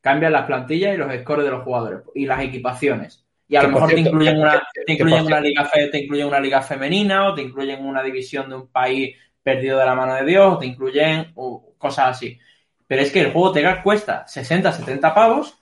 Cambian 0.00 0.32
las 0.32 0.44
plantillas 0.44 0.92
y 0.92 0.96
los 0.96 1.14
scores 1.20 1.44
de 1.44 1.52
los 1.52 1.62
jugadores 1.62 2.00
y 2.16 2.26
las 2.26 2.40
equipaciones. 2.42 3.24
Y 3.46 3.54
a 3.54 3.62
lo 3.62 3.68
mejor 3.68 3.90
te 3.90 4.00
incluyen, 4.00 4.40
una, 4.40 4.60
te 4.84 4.92
incluyen 4.92 5.24
una 5.24 5.40
liga 5.40 5.70
te 5.70 5.98
incluyen 6.00 6.26
una 6.26 6.40
liga 6.40 6.62
femenina 6.62 7.28
o 7.28 7.34
te 7.34 7.42
incluyen 7.42 7.86
una 7.86 8.02
división 8.02 8.48
de 8.48 8.56
un 8.56 8.66
país 8.66 9.14
perdido 9.40 9.78
de 9.78 9.86
la 9.86 9.94
mano 9.94 10.14
de 10.14 10.24
Dios 10.24 10.54
o 10.54 10.58
te 10.58 10.66
incluyen 10.66 11.32
cosas 11.78 12.16
así. 12.16 12.36
Pero 12.88 13.02
es 13.02 13.12
que 13.12 13.20
el 13.20 13.30
juego 13.30 13.52
te 13.52 13.82
cuesta 13.84 14.26
60, 14.26 14.72
70 14.72 15.14
pavos 15.14 15.60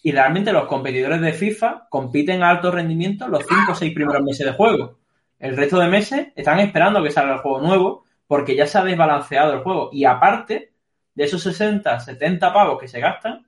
y 0.00 0.12
realmente 0.12 0.52
los 0.52 0.66
competidores 0.66 1.20
de 1.20 1.32
FIFA 1.32 1.88
compiten 1.90 2.44
a 2.44 2.50
alto 2.50 2.70
rendimiento 2.70 3.26
los 3.26 3.44
5 3.48 3.72
o 3.72 3.74
6 3.74 3.92
primeros 3.92 4.22
meses 4.22 4.46
de 4.46 4.52
juego. 4.52 5.00
El 5.40 5.56
resto 5.56 5.80
de 5.80 5.88
meses 5.88 6.28
están 6.36 6.60
esperando 6.60 7.02
que 7.02 7.10
salga 7.10 7.34
el 7.34 7.40
juego 7.40 7.60
nuevo 7.60 8.03
porque 8.26 8.56
ya 8.56 8.66
se 8.66 8.78
ha 8.78 8.84
desbalanceado 8.84 9.52
el 9.52 9.60
juego. 9.60 9.90
Y 9.92 10.04
aparte 10.04 10.72
de 11.14 11.24
esos 11.24 11.42
60, 11.42 12.00
70 12.00 12.52
pavos 12.52 12.80
que 12.80 12.88
se 12.88 13.00
gastan, 13.00 13.46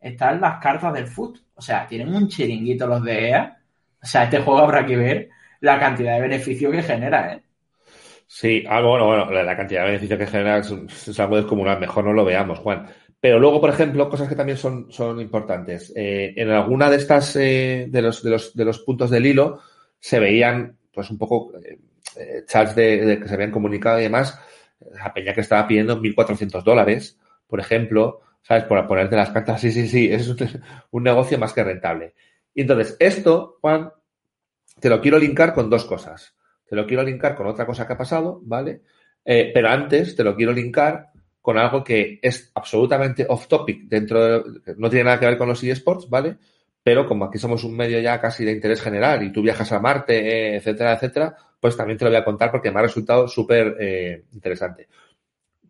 están 0.00 0.40
las 0.40 0.60
cartas 0.60 0.92
del 0.92 1.06
foot. 1.06 1.38
O 1.54 1.62
sea, 1.62 1.86
tienen 1.86 2.14
un 2.14 2.28
chiringuito 2.28 2.86
los 2.86 3.02
de 3.02 3.28
EA. 3.28 3.58
O 4.02 4.06
sea, 4.06 4.24
este 4.24 4.40
juego 4.40 4.60
habrá 4.60 4.84
que 4.84 4.96
ver 4.96 5.28
la 5.60 5.78
cantidad 5.78 6.14
de 6.14 6.22
beneficio 6.22 6.70
que 6.70 6.82
genera, 6.82 7.34
¿eh? 7.34 7.42
Sí, 8.26 8.64
algo, 8.66 8.90
bueno, 8.90 9.26
bueno, 9.26 9.42
la 9.42 9.56
cantidad 9.56 9.82
de 9.82 9.88
beneficio 9.88 10.16
que 10.16 10.26
genera 10.26 10.58
es, 10.58 11.20
algo 11.20 11.36
descomunal. 11.36 11.78
Mejor 11.78 12.04
no 12.04 12.14
lo 12.14 12.24
veamos, 12.24 12.58
Juan. 12.60 12.86
Pero 13.20 13.38
luego, 13.38 13.60
por 13.60 13.68
ejemplo, 13.70 14.08
cosas 14.08 14.28
que 14.28 14.34
también 14.34 14.56
son, 14.56 14.90
son 14.90 15.20
importantes. 15.20 15.92
Eh, 15.94 16.32
en 16.36 16.50
alguna 16.50 16.88
de 16.88 16.96
estas, 16.96 17.36
eh, 17.36 17.86
de, 17.90 18.02
los, 18.02 18.22
de, 18.22 18.30
los, 18.30 18.56
de 18.56 18.64
los 18.64 18.78
puntos 18.80 19.10
del 19.10 19.26
hilo, 19.26 19.60
se 20.00 20.18
veían, 20.18 20.78
pues, 20.92 21.10
un 21.10 21.18
poco 21.18 21.52
eh, 21.62 21.78
eh 22.16 22.44
chats 22.46 22.74
de, 22.74 23.18
que 23.20 23.28
se 23.28 23.34
habían 23.34 23.50
comunicado 23.50 23.98
y 24.00 24.04
demás. 24.04 24.38
La 24.80 25.12
peña 25.12 25.32
que 25.32 25.40
estaba 25.40 25.66
pidiendo 25.66 26.00
1.400 26.00 26.62
dólares, 26.62 27.18
por 27.46 27.60
ejemplo, 27.60 28.20
¿sabes? 28.42 28.64
Por 28.64 28.86
ponerte 28.86 29.16
las 29.16 29.30
cartas. 29.30 29.60
Sí, 29.60 29.72
sí, 29.72 29.88
sí, 29.88 30.12
es 30.12 30.28
un, 30.90 31.02
negocio 31.02 31.38
más 31.38 31.52
que 31.52 31.64
rentable. 31.64 32.14
Y 32.54 32.62
entonces, 32.62 32.96
esto, 32.98 33.58
Juan, 33.60 33.92
te 34.80 34.88
lo 34.88 35.00
quiero 35.00 35.18
linkar 35.18 35.54
con 35.54 35.70
dos 35.70 35.84
cosas. 35.84 36.34
Te 36.68 36.76
lo 36.76 36.86
quiero 36.86 37.02
linkar 37.02 37.34
con 37.36 37.46
otra 37.46 37.66
cosa 37.66 37.86
que 37.86 37.92
ha 37.92 37.98
pasado, 37.98 38.40
¿vale? 38.44 38.82
Eh, 39.24 39.50
pero 39.54 39.68
antes 39.68 40.16
te 40.16 40.24
lo 40.24 40.34
quiero 40.34 40.52
linkar 40.52 41.12
con 41.40 41.58
algo 41.58 41.82
que 41.82 42.20
es 42.22 42.50
absolutamente 42.54 43.26
off 43.28 43.48
topic 43.48 43.82
dentro 43.82 44.24
de, 44.24 44.74
no 44.76 44.88
tiene 44.88 45.04
nada 45.04 45.18
que 45.18 45.26
ver 45.26 45.38
con 45.38 45.48
los 45.48 45.62
eSports, 45.62 46.08
¿vale? 46.08 46.38
Pero 46.82 47.06
como 47.06 47.24
aquí 47.24 47.38
somos 47.38 47.64
un 47.64 47.76
medio 47.76 48.00
ya 48.00 48.20
casi 48.20 48.44
de 48.44 48.52
interés 48.52 48.80
general 48.80 49.22
y 49.22 49.32
tú 49.32 49.42
viajas 49.42 49.70
a 49.72 49.80
Marte, 49.80 50.18
eh, 50.18 50.56
etcétera, 50.56 50.94
etcétera, 50.94 51.36
pues 51.60 51.76
también 51.76 51.98
te 51.98 52.04
lo 52.04 52.10
voy 52.10 52.18
a 52.18 52.24
contar 52.24 52.50
porque 52.50 52.70
me 52.70 52.80
ha 52.80 52.82
resultado 52.82 53.28
súper 53.28 53.76
eh, 53.78 54.24
interesante 54.32 54.88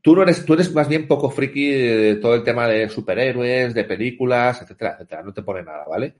tú 0.02 0.16
no 0.16 0.22
eres, 0.22 0.44
tú 0.44 0.54
eres 0.54 0.74
más 0.74 0.88
bien 0.88 1.06
poco 1.06 1.30
friki 1.30 1.70
de 1.70 2.14
todo 2.16 2.34
el 2.34 2.42
tema 2.42 2.66
de 2.66 2.88
superhéroes, 2.88 3.72
de 3.72 3.84
películas, 3.84 4.60
etcétera, 4.60 4.94
etcétera. 4.94 5.22
No 5.22 5.32
te 5.32 5.42
pone 5.42 5.62
nada, 5.62 5.84
¿vale? 5.88 6.16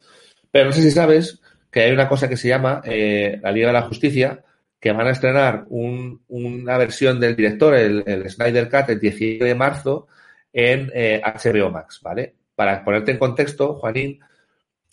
Pero 0.51 0.67
no 0.67 0.73
sé 0.73 0.83
si 0.83 0.91
sabes 0.91 1.41
que 1.71 1.81
hay 1.81 1.93
una 1.93 2.09
cosa 2.09 2.29
que 2.29 2.37
se 2.37 2.49
llama 2.49 2.81
eh, 2.85 3.39
la 3.43 3.53
Liga 3.53 3.67
de 3.69 3.73
la 3.73 3.83
Justicia, 3.83 4.43
que 4.81 4.93
van 4.93 5.09
a 5.09 5.11
estrenar 5.11 5.65
un, 5.69 6.23
una 6.29 6.79
versión 6.79 7.19
del 7.21 7.37
director, 7.37 7.75
el, 7.75 8.31
Snyder 8.31 8.69
Cut, 8.71 8.89
el 8.91 9.01
17 9.01 9.45
de 9.45 9.55
marzo 9.55 10.07
en 10.53 10.89
HBO 10.89 11.71
Max, 11.71 12.01
¿vale? 12.03 12.35
Para 12.55 12.85
ponerte 12.85 13.13
en 13.13 13.19
contexto, 13.19 13.75
Juanín, 13.75 14.21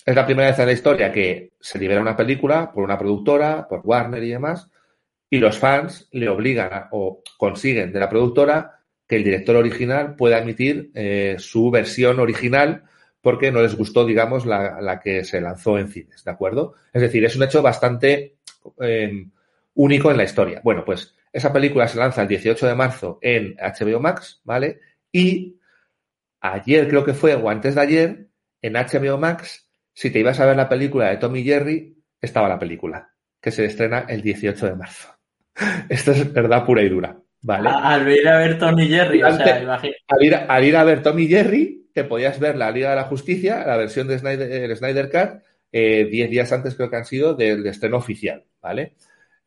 es 0.10 0.16
la 0.16 0.26
primera 0.26 0.50
vez 0.50 0.58
en 0.58 0.66
la 0.66 0.72
historia 0.72 1.12
que 1.12 1.52
se 1.60 1.78
libera 1.78 2.02
una 2.02 2.16
película 2.16 2.72
por 2.72 2.84
una 2.84 2.98
productora, 2.98 3.68
por 3.68 3.82
Warner 3.84 4.24
y 4.24 4.32
demás, 4.32 4.68
y 5.30 5.38
los 5.38 5.60
fans 5.60 6.08
le 6.12 6.28
obligan 6.28 6.88
o 6.90 7.22
consiguen 7.38 7.94
de 7.94 8.00
la 8.00 8.10
productora 8.10 8.80
que 9.08 9.18
el 9.18 9.24
director 9.24 9.56
original 9.56 10.16
pueda 10.16 10.40
emitir 10.40 10.90
eh, 10.96 11.36
su 11.38 11.70
versión 11.70 12.20
original 12.20 12.86
porque 13.22 13.52
no 13.52 13.62
les 13.62 13.76
gustó, 13.76 14.04
digamos, 14.04 14.48
la, 14.48 15.00
que 15.04 15.24
se 15.24 15.42
lanzó 15.42 15.78
en 15.78 15.90
cines, 15.90 16.24
¿de 16.24 16.32
acuerdo? 16.32 16.74
Es 16.92 17.04
decir, 17.04 17.24
es 17.24 17.36
un 17.36 17.44
hecho 17.44 17.62
bastante 17.62 18.38
em, 18.80 19.30
único 19.76 20.10
en 20.10 20.18
la 20.18 20.24
historia. 20.24 20.60
Bueno, 20.64 20.84
pues 20.86 21.14
esa 21.32 21.54
película 21.54 21.88
se 21.88 22.00
lanza 22.00 22.24
el 22.24 22.28
18 22.28 22.66
de 22.66 22.76
marzo 22.76 23.20
en 23.22 23.56
HBO 23.58 24.00
Max, 24.00 24.42
¿vale? 24.44 24.80
Y 25.12 25.60
ayer 26.40 26.88
creo 26.88 27.06
que 27.06 27.14
fue, 27.14 27.36
o 27.36 27.48
antes 27.48 27.76
de 27.76 27.82
ayer, 27.82 28.28
en 28.64 28.74
HBO 28.74 29.20
Max, 29.20 29.69
si 30.00 30.12
te 30.12 30.20
ibas 30.20 30.40
a 30.40 30.46
ver 30.46 30.56
la 30.56 30.70
película 30.70 31.10
de 31.10 31.18
Tommy 31.18 31.44
Jerry, 31.44 31.94
estaba 32.22 32.48
la 32.48 32.58
película, 32.58 33.12
que 33.42 33.52
se 33.52 33.66
estrena 33.66 34.06
el 34.08 34.22
18 34.22 34.68
de 34.68 34.76
marzo. 34.76 35.10
Esto 35.90 36.12
es 36.12 36.32
verdad 36.32 36.66
pura 36.66 36.82
y 36.84 36.88
dura. 36.88 37.20
¿Vale? 37.42 37.70
Al 37.70 38.10
ir 38.10 38.26
a 38.26 38.38
ver 38.38 38.58
Tommy 38.58 38.88
Jerry, 38.88 39.22
o 39.22 39.36
sea, 39.36 39.62
imagínate. 39.62 39.98
Al 40.08 40.24
ir, 40.24 40.36
al 40.36 40.64
ir, 40.64 40.78
a 40.78 40.86
ver 40.86 41.04
Tommy 41.04 41.28
Jerry, 41.28 41.90
te 41.94 42.06
podías 42.06 42.40
ver 42.40 42.56
la 42.56 42.72
Liga 42.72 42.92
de 42.92 42.96
la 42.96 43.04
Justicia, 43.04 43.66
la 43.68 43.76
versión 43.76 44.08
de 44.08 44.20
Snyder, 44.20 44.50
el 44.50 44.78
Snyder 44.78 45.10
Cut, 45.12 45.42
10 45.42 45.44
eh, 45.74 46.28
días 46.30 46.50
antes 46.54 46.76
creo 46.76 46.90
que 46.90 46.96
han 46.96 47.06
sido 47.06 47.34
del 47.34 47.68
estreno 47.68 47.98
oficial, 47.98 48.46
¿vale? 48.62 48.96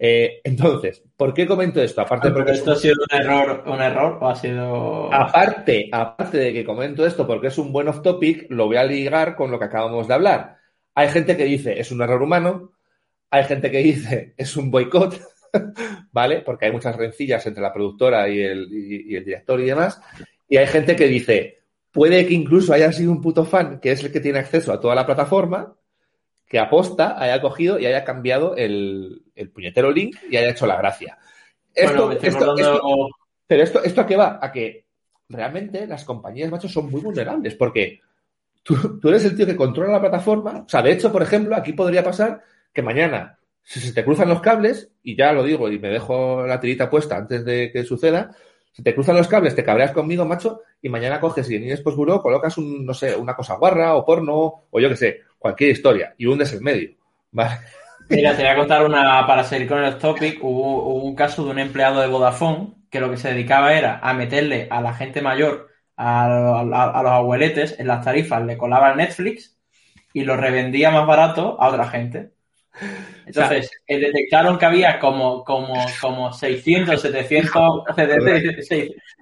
Eh, 0.05 0.41
entonces, 0.43 1.01
¿por 1.17 1.33
qué 1.33 1.47
comento 1.47 1.81
esto? 1.81 2.01
Aparte 2.01 2.33
porque 2.33 2.51
esto 2.51 2.73
ha 2.73 2.77
sido 2.77 2.97
un 3.09 3.17
error, 3.17 3.63
un 3.65 3.81
error 3.81 4.19
o 4.21 4.29
ha 4.29 4.35
sido. 4.35 5.15
Aparte, 5.15 5.89
aparte 5.93 6.39
de 6.39 6.53
que 6.53 6.65
comento 6.65 7.07
esto 7.07 7.25
porque 7.25 7.47
es 7.47 7.59
un 7.59 7.73
buen 7.73 7.87
off 7.87 8.03
topic, 8.03 8.47
lo 8.49 8.67
voy 8.67 8.79
a 8.79 8.83
ligar 8.83 9.37
con 9.37 9.53
lo 9.53 9.61
que 9.61 9.67
acabamos 9.67 10.09
de 10.09 10.15
hablar. 10.15 10.57
Hay 10.97 11.09
gente 11.09 11.37
que 11.37 11.45
dice 11.45 11.79
es 11.79 11.93
un 11.93 12.03
error 12.03 12.21
humano, 12.21 12.73
hay 13.31 13.45
gente 13.45 13.71
que 13.71 13.79
dice 13.79 14.35
es 14.37 14.57
un 14.57 14.73
boicot, 14.73 15.21
¿vale? 16.11 16.41
Porque 16.41 16.67
hay 16.67 16.73
muchas 16.73 16.97
rencillas 16.97 17.47
entre 17.47 17.63
la 17.63 17.73
productora 17.73 18.29
y 18.29 18.41
el, 18.41 18.63
el 19.09 19.25
director 19.25 19.61
y 19.61 19.67
demás. 19.67 20.01
Y 20.49 20.57
hay 20.57 20.67
gente 20.67 20.97
que 20.97 21.07
dice, 21.07 21.61
puede 21.93 22.27
que 22.27 22.35
incluso 22.35 22.73
haya 22.73 22.91
sido 22.91 23.13
un 23.13 23.21
puto 23.21 23.45
fan, 23.45 23.79
que 23.79 23.93
es 23.93 24.03
el 24.03 24.11
que 24.11 24.19
tiene 24.19 24.41
acceso 24.41 24.73
a 24.73 24.81
toda 24.81 24.97
la 24.97 25.07
plataforma, 25.07 25.77
que 26.53 26.59
aposta, 26.59 27.17
haya 27.19 27.41
cogido 27.41 27.79
y 27.79 27.87
haya 27.87 28.05
cambiado 28.05 28.55
el, 28.57 29.23
puñetero 29.55 29.91
link 29.91 30.17
y 30.29 30.37
haya 30.37 30.51
hecho 30.51 30.67
la 30.67 30.77
gracia. 30.77 31.17
Esto, 31.75 32.15
pero 33.47 33.63
esto, 33.63 33.83
¿esto 33.83 34.01
a 34.03 34.07
qué 34.07 34.17
va? 34.17 34.39
A 34.43 34.53
que 34.53 34.85
realmente 35.31 35.87
las 35.87 36.05
compañías, 36.05 36.51
machos, 36.51 36.71
son 36.71 36.91
muy 36.91 37.01
vulnerables 37.01 37.55
porque 37.55 38.01
tú, 38.63 39.01
tú 39.01 39.09
eres 39.09 39.25
el 39.25 39.35
tío 39.35 39.47
que 39.47 39.57
controla 39.57 39.93
la 39.93 40.01
plataforma. 40.01 40.65
O 40.67 40.69
sea, 40.69 40.83
de 40.83 40.93
hecho, 40.93 41.11
por 41.11 41.23
ejemplo, 41.23 41.57
aquí 41.57 41.73
podría 41.73 42.05
pasar 42.05 42.43
que 42.71 42.83
mañana 42.83 43.39
si 43.63 43.81
se 43.81 43.95
te 43.95 44.05
cruzan 44.05 44.29
los 44.29 44.43
cables, 44.43 44.91
y 45.03 45.17
ya 45.17 45.33
lo 45.33 45.43
digo 45.43 45.71
y 45.71 45.79
me 45.79 45.89
dejo 45.89 46.47
la 46.47 46.61
tirita 46.61 46.91
puesta 46.91 47.17
antes 47.17 47.47
de 47.47 47.71
que 47.73 47.85
suceda, 47.85 48.37
si 48.73 48.83
te 48.83 48.95
cruzan 48.95 49.17
los 49.17 49.29
cables, 49.29 49.55
te 49.55 49.65
cabreas 49.65 49.93
conmigo, 49.93 50.25
macho, 50.25 50.63
y 50.81 50.89
mañana 50.89 51.21
coges 51.21 51.49
y 51.51 51.57
en 51.57 51.65
Inexpos 51.65 51.95
Bureau 51.95 52.21
colocas 52.21 52.59
un, 52.59 52.85
no 52.85 52.95
sé, 52.95 53.15
una 53.17 53.37
cosa 53.37 53.57
guarra 53.57 53.95
o 53.95 54.05
porno, 54.05 54.65
o 54.71 54.81
yo 54.81 54.89
qué 54.89 54.97
sé, 54.97 55.21
cualquier 55.43 55.71
historia, 55.71 56.15
y 56.17 56.27
hundes 56.27 56.53
el 56.53 56.63
medio. 56.63 56.95
¿Vale? 57.33 57.59
Mira, 58.09 58.37
te 58.37 58.43
voy 58.43 58.51
a 58.51 58.57
contar 58.57 58.85
una, 58.85 59.27
para 59.27 59.45
seguir 59.45 59.69
con 59.69 59.83
el 59.83 59.99
topic, 59.99 60.39
hubo, 60.43 60.95
un 60.95 61.15
caso 61.15 61.45
de 61.45 61.51
un 61.51 61.59
empleado 61.59 62.01
de 62.01 62.07
Vodafone 62.07 62.75
que 62.91 63.01
lo 63.01 63.11
que 63.11 63.17
se 63.17 63.33
dedicaba 63.33 63.75
era 63.75 63.99
a 64.03 64.15
meterle 64.15 64.69
a 64.71 64.81
la 64.81 64.95
gente 64.95 65.21
mayor, 65.23 65.69
a, 65.97 66.61
a 66.61 67.03
los 67.03 67.13
abueletes, 67.13 67.79
en 67.79 67.87
las 67.87 68.05
tarifas, 68.05 68.45
le 68.45 68.57
colaba 68.57 68.93
el 68.93 68.99
Netflix 68.99 69.59
y 70.13 70.25
lo 70.25 70.37
revendía 70.37 70.91
más 70.91 71.07
barato 71.07 71.61
a 71.61 71.69
otra 71.69 71.89
gente. 71.89 72.33
Entonces, 73.27 73.71
eh, 73.87 73.99
detectaron 73.99 74.59
que 74.59 74.67
había 74.67 74.99
como, 74.99 75.45
como, 75.45 75.75
como 76.01 76.33
600, 76.33 77.01
700, 77.01 77.85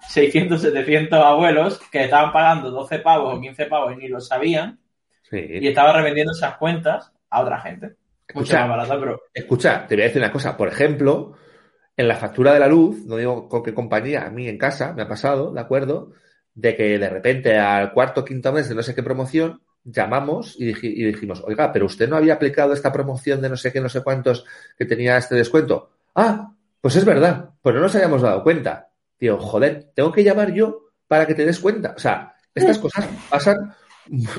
600, 0.08 0.62
700 0.62 1.24
abuelos 1.24 1.80
que 1.90 2.04
estaban 2.04 2.32
pagando 2.32 2.70
12 2.70 3.00
pavos 3.00 3.36
o 3.36 3.40
15 3.40 3.66
pavos 3.66 3.92
y 3.94 3.96
ni 3.96 4.08
lo 4.08 4.20
sabían. 4.20 4.78
Y 5.32 5.68
estaba 5.68 5.92
revendiendo 5.92 6.32
esas 6.32 6.56
cuentas 6.56 7.12
a 7.30 7.42
otra 7.42 7.60
gente. 7.60 7.94
Escucha, 8.26 8.60
más 8.60 8.68
barata, 8.70 8.98
pero... 8.98 9.22
Escucha, 9.34 9.86
te 9.86 9.94
voy 9.94 10.02
a 10.02 10.06
decir 10.06 10.22
una 10.22 10.32
cosa. 10.32 10.56
Por 10.56 10.68
ejemplo, 10.68 11.34
en 11.96 12.08
la 12.08 12.16
factura 12.16 12.52
de 12.52 12.60
la 12.60 12.68
luz, 12.68 13.04
no 13.04 13.16
digo 13.16 13.48
con 13.48 13.62
qué 13.62 13.74
compañía, 13.74 14.26
a 14.26 14.30
mí 14.30 14.48
en 14.48 14.58
casa 14.58 14.92
me 14.92 15.02
ha 15.02 15.08
pasado, 15.08 15.52
¿de 15.52 15.60
acuerdo? 15.60 16.12
De 16.54 16.76
que 16.76 16.98
de 16.98 17.08
repente 17.10 17.58
al 17.58 17.92
cuarto 17.92 18.22
o 18.22 18.24
quinto 18.24 18.52
mes 18.52 18.68
de 18.68 18.74
no 18.74 18.82
sé 18.82 18.94
qué 18.94 19.02
promoción 19.02 19.60
llamamos 19.84 20.56
y, 20.58 20.66
dijimos, 20.66 21.42
oiga, 21.44 21.72
pero 21.72 21.86
usted 21.86 22.08
no 22.08 22.16
había 22.16 22.34
aplicado 22.34 22.72
esta 22.72 22.92
promoción 22.92 23.40
de 23.40 23.48
no 23.48 23.56
sé 23.56 23.72
qué, 23.72 23.80
no 23.80 23.88
sé 23.88 24.02
cuántos 24.02 24.44
que 24.76 24.84
tenía 24.84 25.16
este 25.16 25.34
descuento. 25.34 25.90
Ah, 26.14 26.52
pues 26.80 26.96
es 26.96 27.04
verdad, 27.04 27.50
pues 27.60 27.74
no 27.74 27.80
nos 27.80 27.94
habíamos 27.94 28.22
dado 28.22 28.42
cuenta. 28.42 28.88
Tío, 29.18 29.38
joder, 29.38 29.90
tengo 29.94 30.12
que 30.12 30.24
llamar 30.24 30.52
yo 30.52 30.90
para 31.06 31.26
que 31.26 31.34
te 31.34 31.44
des 31.44 31.58
cuenta. 31.58 31.94
O 31.96 31.98
sea, 31.98 32.34
estas 32.54 32.78
cosas 32.78 33.06
pasan 33.28 33.74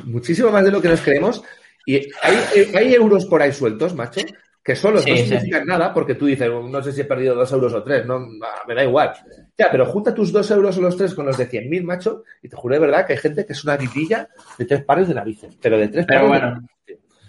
muchísimo 0.05 0.51
más 0.51 0.63
de 0.63 0.71
lo 0.71 0.81
que 0.81 0.89
nos 0.89 1.01
creemos 1.01 1.43
y 1.85 1.95
hay, 1.95 2.75
hay 2.75 2.93
euros 2.93 3.25
por 3.25 3.41
ahí 3.41 3.51
sueltos, 3.51 3.95
macho, 3.95 4.21
que 4.63 4.75
solo 4.75 4.97
no 4.97 5.01
significan 5.01 5.65
nada 5.65 5.93
porque 5.93 6.15
tú 6.15 6.27
dices, 6.27 6.49
no 6.49 6.83
sé 6.83 6.91
si 6.91 7.01
he 7.01 7.05
perdido 7.05 7.35
dos 7.35 7.51
euros 7.51 7.73
o 7.73 7.83
tres, 7.83 8.05
no, 8.05 8.19
me 8.19 8.75
da 8.75 8.83
igual. 8.83 9.13
Ya, 9.57 9.71
pero 9.71 9.85
junta 9.85 10.13
tus 10.13 10.31
dos 10.31 10.49
euros 10.51 10.77
o 10.77 10.81
los 10.81 10.95
tres 10.95 11.15
con 11.15 11.25
los 11.25 11.37
de 11.37 11.49
100.000, 11.49 11.83
macho, 11.83 12.23
y 12.41 12.49
te 12.49 12.55
juro 12.55 12.75
de 12.75 12.81
verdad 12.81 13.05
que 13.05 13.13
hay 13.13 13.19
gente 13.19 13.45
que 13.45 13.53
es 13.53 13.63
una 13.63 13.77
vitilla 13.77 14.29
de 14.57 14.65
tres 14.65 14.83
pares 14.83 15.07
de 15.07 15.15
narices, 15.15 15.57
pero 15.61 15.77
de 15.77 15.87
tres 15.87 16.05
pero 16.05 16.27
pares 16.27 16.41
bueno, 16.41 16.67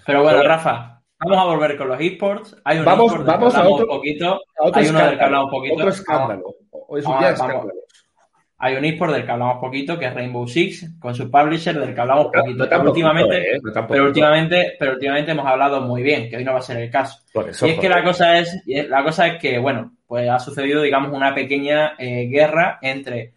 Pero 0.05 0.23
bueno, 0.23 0.43
Rafa, 0.43 1.03
vamos 1.19 1.39
a 1.39 1.45
volver 1.45 1.77
con 1.79 1.89
los 1.89 2.01
esports. 2.01 2.57
Hay 2.65 2.79
un 2.79 2.85
vamos, 2.85 3.25
vamos 3.25 3.55
a 3.55 3.67
otro, 3.67 3.87
poquito, 3.87 4.41
hay 4.75 4.89
uno 4.89 4.99
del 4.99 5.17
que 5.17 5.25
hablamos 5.25 5.47
un 5.47 5.51
poquito. 5.51 5.75
Otro 5.75 5.89
escándalo, 5.89 6.55
Hoy 6.71 7.01
es 7.01 7.07
un 7.07 7.19
día 7.19 7.33
de 7.33 7.39
vamos. 7.39 7.67
Hay 8.65 8.77
un 8.77 8.85
eSport 8.85 9.13
del 9.13 9.25
que 9.25 9.33
hablamos 9.33 9.59
poquito, 9.59 9.99
que 9.99 10.07
es 10.07 10.15
Rainbow 10.15 10.47
Six, 10.47 10.95
con 11.01 11.17
su 11.17 11.29
publisher 11.29 11.77
del 11.77 11.97
que 11.97 12.01
hablamos 12.01 12.27
poquito. 12.27 12.59
no 12.59 12.69
tan 12.69 12.79
Pero 12.79 12.91
últimamente, 12.91 13.57
¿eh? 13.57 13.61
No 13.61 13.87
pero 13.89 14.05
últimamente, 14.05 14.77
pero 14.79 14.93
últimamente 14.93 15.33
hemos 15.33 15.47
hablado 15.47 15.81
muy 15.81 16.01
bien, 16.05 16.31
que 16.31 16.37
hoy 16.37 16.45
no 16.45 16.53
va 16.53 16.61
a 16.61 16.63
ser 16.63 16.77
el 16.77 16.89
caso. 16.89 17.19
Eso, 17.49 17.67
Y 17.67 17.71
es 17.71 17.81
que 17.81 17.89
la 17.89 18.05
cosa 18.05 18.39
es, 18.39 18.63
la 18.65 19.03
cosa 19.03 19.27
es 19.27 19.41
que, 19.41 19.59
bueno, 19.59 19.97
pues 20.07 20.31
ha 20.31 20.39
sucedido, 20.39 20.81
digamos, 20.81 21.13
una 21.13 21.35
pequeña 21.35 21.95
eh, 21.99 22.29
guerra 22.31 22.79
entre 22.83 23.35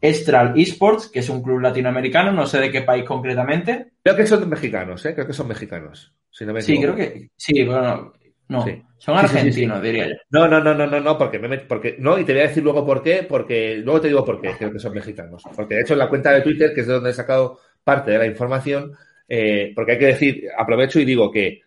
Estral 0.00 0.58
Esports, 0.58 1.08
que 1.08 1.20
es 1.20 1.28
un 1.28 1.40
club 1.40 1.60
latinoamericano, 1.60 2.32
no 2.32 2.44
sé 2.44 2.58
de 2.58 2.72
qué 2.72 2.82
país 2.82 3.04
concretamente. 3.04 3.92
Creo 4.02 4.16
que 4.16 4.26
son 4.26 4.48
mexicanos, 4.48 5.06
¿eh? 5.06 5.14
Creo 5.14 5.28
que 5.28 5.32
son 5.32 5.46
mexicanos. 5.46 6.12
Si 6.32 6.44
no 6.44 6.52
me 6.52 6.62
Sí, 6.62 6.80
creo 6.80 6.96
que 6.96 7.30
sí, 7.36 7.62
bueno, 7.62 8.12
no, 8.48 8.62
Sí. 8.64 8.82
son 8.98 9.18
Sí, 9.18 9.26
sí, 9.26 9.32
sí, 9.32 9.38
argentinos, 9.38 9.82
diría 9.82 10.08
yo. 10.08 10.14
No, 10.30 10.48
no, 10.48 10.60
no, 10.60 10.74
no, 10.74 10.86
no, 10.86 11.00
no, 11.00 11.18
porque 11.18 11.38
me 11.38 11.48
met- 11.48 11.66
porque 11.66 11.96
no, 11.98 12.18
y 12.18 12.24
te 12.24 12.32
voy 12.32 12.42
a 12.42 12.48
decir 12.48 12.62
luego 12.62 12.84
por 12.84 13.02
qué, 13.02 13.24
porque 13.28 13.76
luego 13.76 14.00
te 14.00 14.08
digo 14.08 14.24
por 14.24 14.40
qué, 14.40 14.52
creo 14.58 14.72
que 14.72 14.78
son 14.78 14.92
mexicanos. 14.94 15.42
Porque 15.56 15.76
de 15.76 15.80
hecho 15.82 15.94
en 15.94 15.98
la 16.00 16.08
cuenta 16.08 16.32
de 16.32 16.40
Twitter, 16.42 16.72
que 16.74 16.82
es 16.82 16.86
de 16.86 16.94
donde 16.94 17.10
he 17.10 17.14
sacado 17.14 17.58
parte 17.82 18.10
de 18.10 18.18
la 18.18 18.26
información, 18.26 18.92
eh, 19.28 19.72
porque 19.74 19.92
hay 19.92 19.98
que 19.98 20.06
decir, 20.06 20.44
aprovecho 20.56 21.00
y 21.00 21.04
digo 21.04 21.30
que 21.30 21.62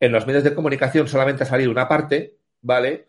en 0.00 0.12
los 0.12 0.26
medios 0.26 0.44
de 0.44 0.54
comunicación 0.54 1.08
solamente 1.08 1.42
ha 1.44 1.46
salido 1.46 1.70
una 1.70 1.88
parte, 1.88 2.34
¿vale? 2.62 3.06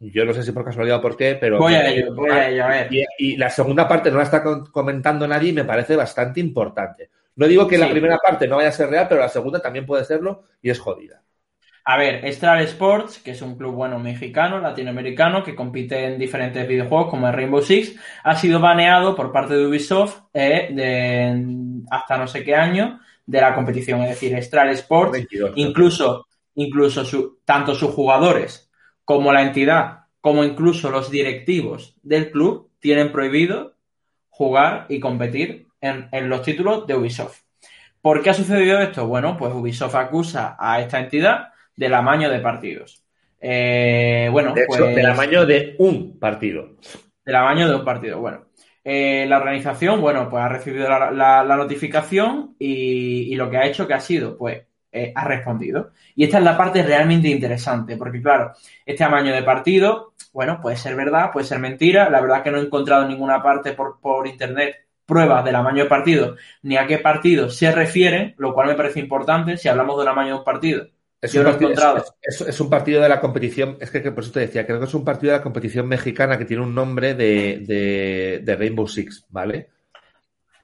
Yo 0.00 0.24
no 0.24 0.34
sé 0.34 0.42
si 0.42 0.52
por 0.52 0.64
casualidad 0.64 0.98
o 0.98 1.02
por 1.02 1.16
qué, 1.16 1.36
pero. 1.40 1.58
Voy 1.58 1.74
a 1.74 1.88
ello, 1.88 2.14
voy 2.14 2.30
a 2.30 2.48
ello, 2.48 2.64
a 2.64 2.68
ver. 2.68 2.88
Y, 2.92 3.04
y 3.18 3.36
la 3.36 3.48
segunda 3.48 3.88
parte 3.88 4.10
no 4.10 4.18
la 4.18 4.24
está 4.24 4.42
comentando 4.42 5.26
nadie 5.26 5.50
y 5.50 5.54
me 5.54 5.64
parece 5.64 5.96
bastante 5.96 6.40
importante. 6.40 7.10
No 7.36 7.46
digo 7.46 7.66
que 7.66 7.78
la 7.78 7.90
primera 7.90 8.18
parte 8.18 8.46
no 8.46 8.56
vaya 8.56 8.68
a 8.68 8.72
ser 8.72 8.88
real, 8.90 9.06
pero 9.08 9.20
la 9.20 9.28
segunda 9.28 9.60
también 9.60 9.86
puede 9.86 10.04
serlo 10.04 10.44
y 10.60 10.70
es 10.70 10.78
jodida. 10.78 11.22
A 11.86 11.98
ver, 11.98 12.24
Estral 12.24 12.62
Sports, 12.62 13.18
que 13.18 13.32
es 13.32 13.42
un 13.42 13.56
club 13.58 13.74
bueno 13.74 13.98
mexicano, 13.98 14.58
latinoamericano, 14.58 15.44
que 15.44 15.54
compite 15.54 16.06
en 16.06 16.18
diferentes 16.18 16.66
videojuegos 16.66 17.10
como 17.10 17.26
el 17.28 17.34
Rainbow 17.34 17.60
Six, 17.60 17.94
ha 18.22 18.34
sido 18.36 18.58
baneado 18.58 19.14
por 19.14 19.30
parte 19.32 19.54
de 19.54 19.66
Ubisoft 19.66 20.20
eh, 20.32 20.70
de, 20.72 21.84
hasta 21.90 22.16
no 22.16 22.26
sé 22.26 22.42
qué 22.42 22.54
año 22.54 23.00
de 23.26 23.40
la 23.40 23.54
competición. 23.54 24.00
Es 24.02 24.10
decir, 24.10 24.34
Estral 24.34 24.70
Sports 24.70 25.12
22, 25.12 25.50
¿no? 25.50 25.56
incluso, 25.56 26.26
incluso 26.54 27.04
su- 27.04 27.40
tanto 27.44 27.74
sus 27.74 27.90
jugadores 27.92 28.70
como 29.04 29.30
la 29.30 29.42
entidad, 29.42 30.04
como 30.22 30.42
incluso 30.42 30.90
los 30.90 31.10
directivos 31.10 31.96
del 32.02 32.30
club, 32.30 32.70
tienen 32.78 33.12
prohibido 33.12 33.74
jugar 34.30 34.86
y 34.88 35.00
competir 35.00 35.66
en, 35.82 36.08
en 36.12 36.30
los 36.30 36.40
títulos 36.42 36.86
de 36.86 36.94
Ubisoft. 36.96 37.42
¿Por 38.00 38.22
qué 38.22 38.30
ha 38.30 38.34
sucedido 38.34 38.78
esto? 38.80 39.06
Bueno, 39.06 39.36
pues 39.36 39.52
Ubisoft 39.54 39.94
acusa 39.94 40.56
a 40.58 40.80
esta 40.80 41.00
entidad 41.00 41.48
del 41.76 41.94
amaño 41.94 42.30
de 42.30 42.40
partidos. 42.40 43.04
Eh, 43.40 44.28
bueno, 44.32 44.52
De 44.54 44.62
hecho, 44.62 44.68
pues, 44.68 44.80
del 44.94 45.02
tamaño 45.02 45.46
de 45.46 45.76
un 45.78 46.18
partido. 46.18 46.76
del 47.24 47.36
amaño 47.36 47.68
de 47.68 47.74
un 47.76 47.84
partido. 47.84 48.20
Bueno, 48.20 48.46
eh, 48.84 49.26
la 49.28 49.38
organización, 49.38 50.00
bueno, 50.00 50.28
pues 50.28 50.42
ha 50.44 50.48
recibido 50.48 50.88
la, 50.88 51.10
la- 51.10 51.44
la 51.44 51.56
notificación 51.56 52.54
y, 52.58 53.32
y 53.32 53.36
lo 53.36 53.50
que 53.50 53.56
ha 53.58 53.66
hecho 53.66 53.86
que 53.86 53.94
ha 53.94 54.00
sido, 54.00 54.36
pues, 54.36 54.62
eh, 54.92 55.12
ha 55.14 55.24
respondido. 55.24 55.90
Y 56.14 56.24
esta 56.24 56.38
es 56.38 56.44
la 56.44 56.56
parte 56.56 56.82
realmente 56.82 57.28
interesante, 57.28 57.96
porque 57.96 58.22
claro, 58.22 58.52
este 58.86 59.04
amaño 59.04 59.32
de 59.34 59.42
partido, 59.42 60.14
bueno, 60.32 60.60
puede 60.60 60.76
ser 60.76 60.94
verdad, 60.96 61.30
puede 61.32 61.46
ser 61.46 61.58
mentira. 61.58 62.10
La 62.10 62.20
verdad 62.20 62.42
que 62.42 62.50
no 62.50 62.58
he 62.58 62.62
encontrado 62.62 63.02
en 63.02 63.08
ninguna 63.08 63.42
parte 63.42 63.72
por, 63.72 64.00
por 64.00 64.26
internet 64.26 64.76
pruebas 65.06 65.44
del 65.44 65.54
amaño 65.56 65.82
de 65.84 65.88
partido, 65.88 66.36
ni 66.62 66.76
a 66.76 66.86
qué 66.86 66.98
partido 66.98 67.50
se 67.50 67.70
refieren, 67.72 68.34
lo 68.38 68.54
cual 68.54 68.68
me 68.68 68.74
parece 68.74 69.00
importante 69.00 69.56
si 69.58 69.68
hablamos 69.68 69.96
de 69.96 70.02
un 70.02 70.08
amaño 70.08 70.28
de 70.34 70.38
un 70.38 70.44
partido. 70.44 70.86
Es 71.24 71.32
Yo 71.32 71.40
un, 71.40 71.46
partido, 71.46 71.70
encontrado. 71.70 72.04
es, 72.20 72.40
es- 72.42 72.48
es 72.48 72.60
un 72.60 72.68
partido 72.70 73.02
de 73.02 73.08
la 73.08 73.20
competición, 73.20 73.76
es 73.80 73.90
que, 73.90 74.02
que 74.02 74.12
por 74.12 74.22
eso 74.24 74.32
te 74.32 74.40
decía, 74.40 74.66
creo 74.66 74.78
que 74.78 74.84
es 74.84 74.94
un 74.94 75.04
partido 75.04 75.32
de 75.32 75.38
la 75.38 75.42
competición 75.42 75.86
mexicana 75.88 76.36
que 76.38 76.44
tiene 76.44 76.62
un 76.62 76.74
nombre 76.74 77.14
de, 77.14 77.60
de- 77.66 78.40
de 78.42 78.56
Rainbow 78.56 78.86
Six, 78.86 79.26
¿vale? 79.30 79.68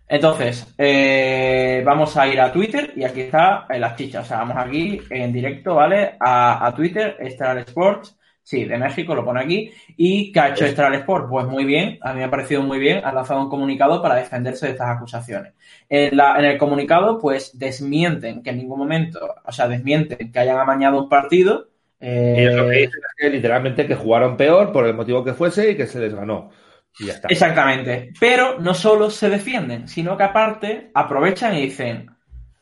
Entonces, 0.08 0.74
eh, 0.76 1.82
vamos 1.86 2.16
a 2.16 2.26
ir 2.26 2.40
a 2.40 2.52
Twitter 2.52 2.92
y 2.96 3.04
aquí 3.04 3.20
está 3.22 3.66
eh, 3.70 3.78
las 3.78 3.94
chichas. 3.96 4.24
O 4.24 4.28
sea, 4.28 4.38
vamos 4.38 4.56
aquí 4.58 5.00
en 5.08 5.32
directo, 5.32 5.76
¿vale? 5.76 6.16
A, 6.18 6.66
a 6.66 6.74
Twitter, 6.74 7.16
Estral 7.20 7.58
Sports, 7.58 8.16
sí, 8.50 8.64
de 8.64 8.78
México, 8.78 9.14
lo 9.14 9.24
pone 9.24 9.40
aquí. 9.42 9.70
¿Y 9.96 10.32
qué 10.32 10.40
ha 10.40 10.48
hecho 10.50 10.64
Estral 10.64 10.94
Sports? 10.94 11.26
Pues 11.30 11.46
muy 11.46 11.64
bien, 11.64 11.98
a 12.02 12.12
mí 12.12 12.18
me 12.18 12.24
ha 12.24 12.30
parecido 12.30 12.62
muy 12.62 12.78
bien. 12.78 13.04
Ha 13.04 13.12
lanzado 13.12 13.40
un 13.42 13.48
comunicado 13.50 14.02
para 14.02 14.16
defenderse 14.16 14.66
de 14.66 14.72
estas 14.72 14.88
acusaciones. 14.96 15.54
En, 15.88 16.16
la- 16.16 16.38
en 16.38 16.44
el 16.46 16.58
comunicado, 16.58 17.18
pues 17.18 17.58
desmienten 17.58 18.42
que 18.42 18.50
en 18.50 18.58
ningún 18.58 18.78
momento, 18.78 19.34
o 19.44 19.52
sea, 19.52 19.68
desmienten 19.68 20.32
que 20.32 20.38
hayan 20.38 20.58
amañado 20.58 20.98
un 21.02 21.08
partido. 21.08 21.68
eh, 22.00 22.36
Y 22.38 22.44
lo 22.56 22.68
que 22.68 22.76
dicen 22.78 23.00
es 23.08 23.14
que 23.16 23.30
literalmente 23.30 23.86
que 23.86 23.94
jugaron 23.94 24.36
peor 24.36 24.72
por 24.72 24.86
el 24.86 24.94
motivo 24.94 25.24
que 25.24 25.34
fuese 25.34 25.70
y 25.72 25.76
que 25.76 25.86
se 25.86 26.00
les 26.00 26.14
ganó. 26.14 26.50
Y 26.98 27.06
ya 27.06 27.14
está. 27.14 27.28
Exactamente. 27.28 28.12
Pero 28.18 28.58
no 28.58 28.74
solo 28.74 29.10
se 29.10 29.28
defienden, 29.30 29.88
sino 29.88 30.16
que 30.16 30.24
aparte 30.24 30.90
aprovechan 30.94 31.54
y 31.56 31.62
dicen, 31.62 32.06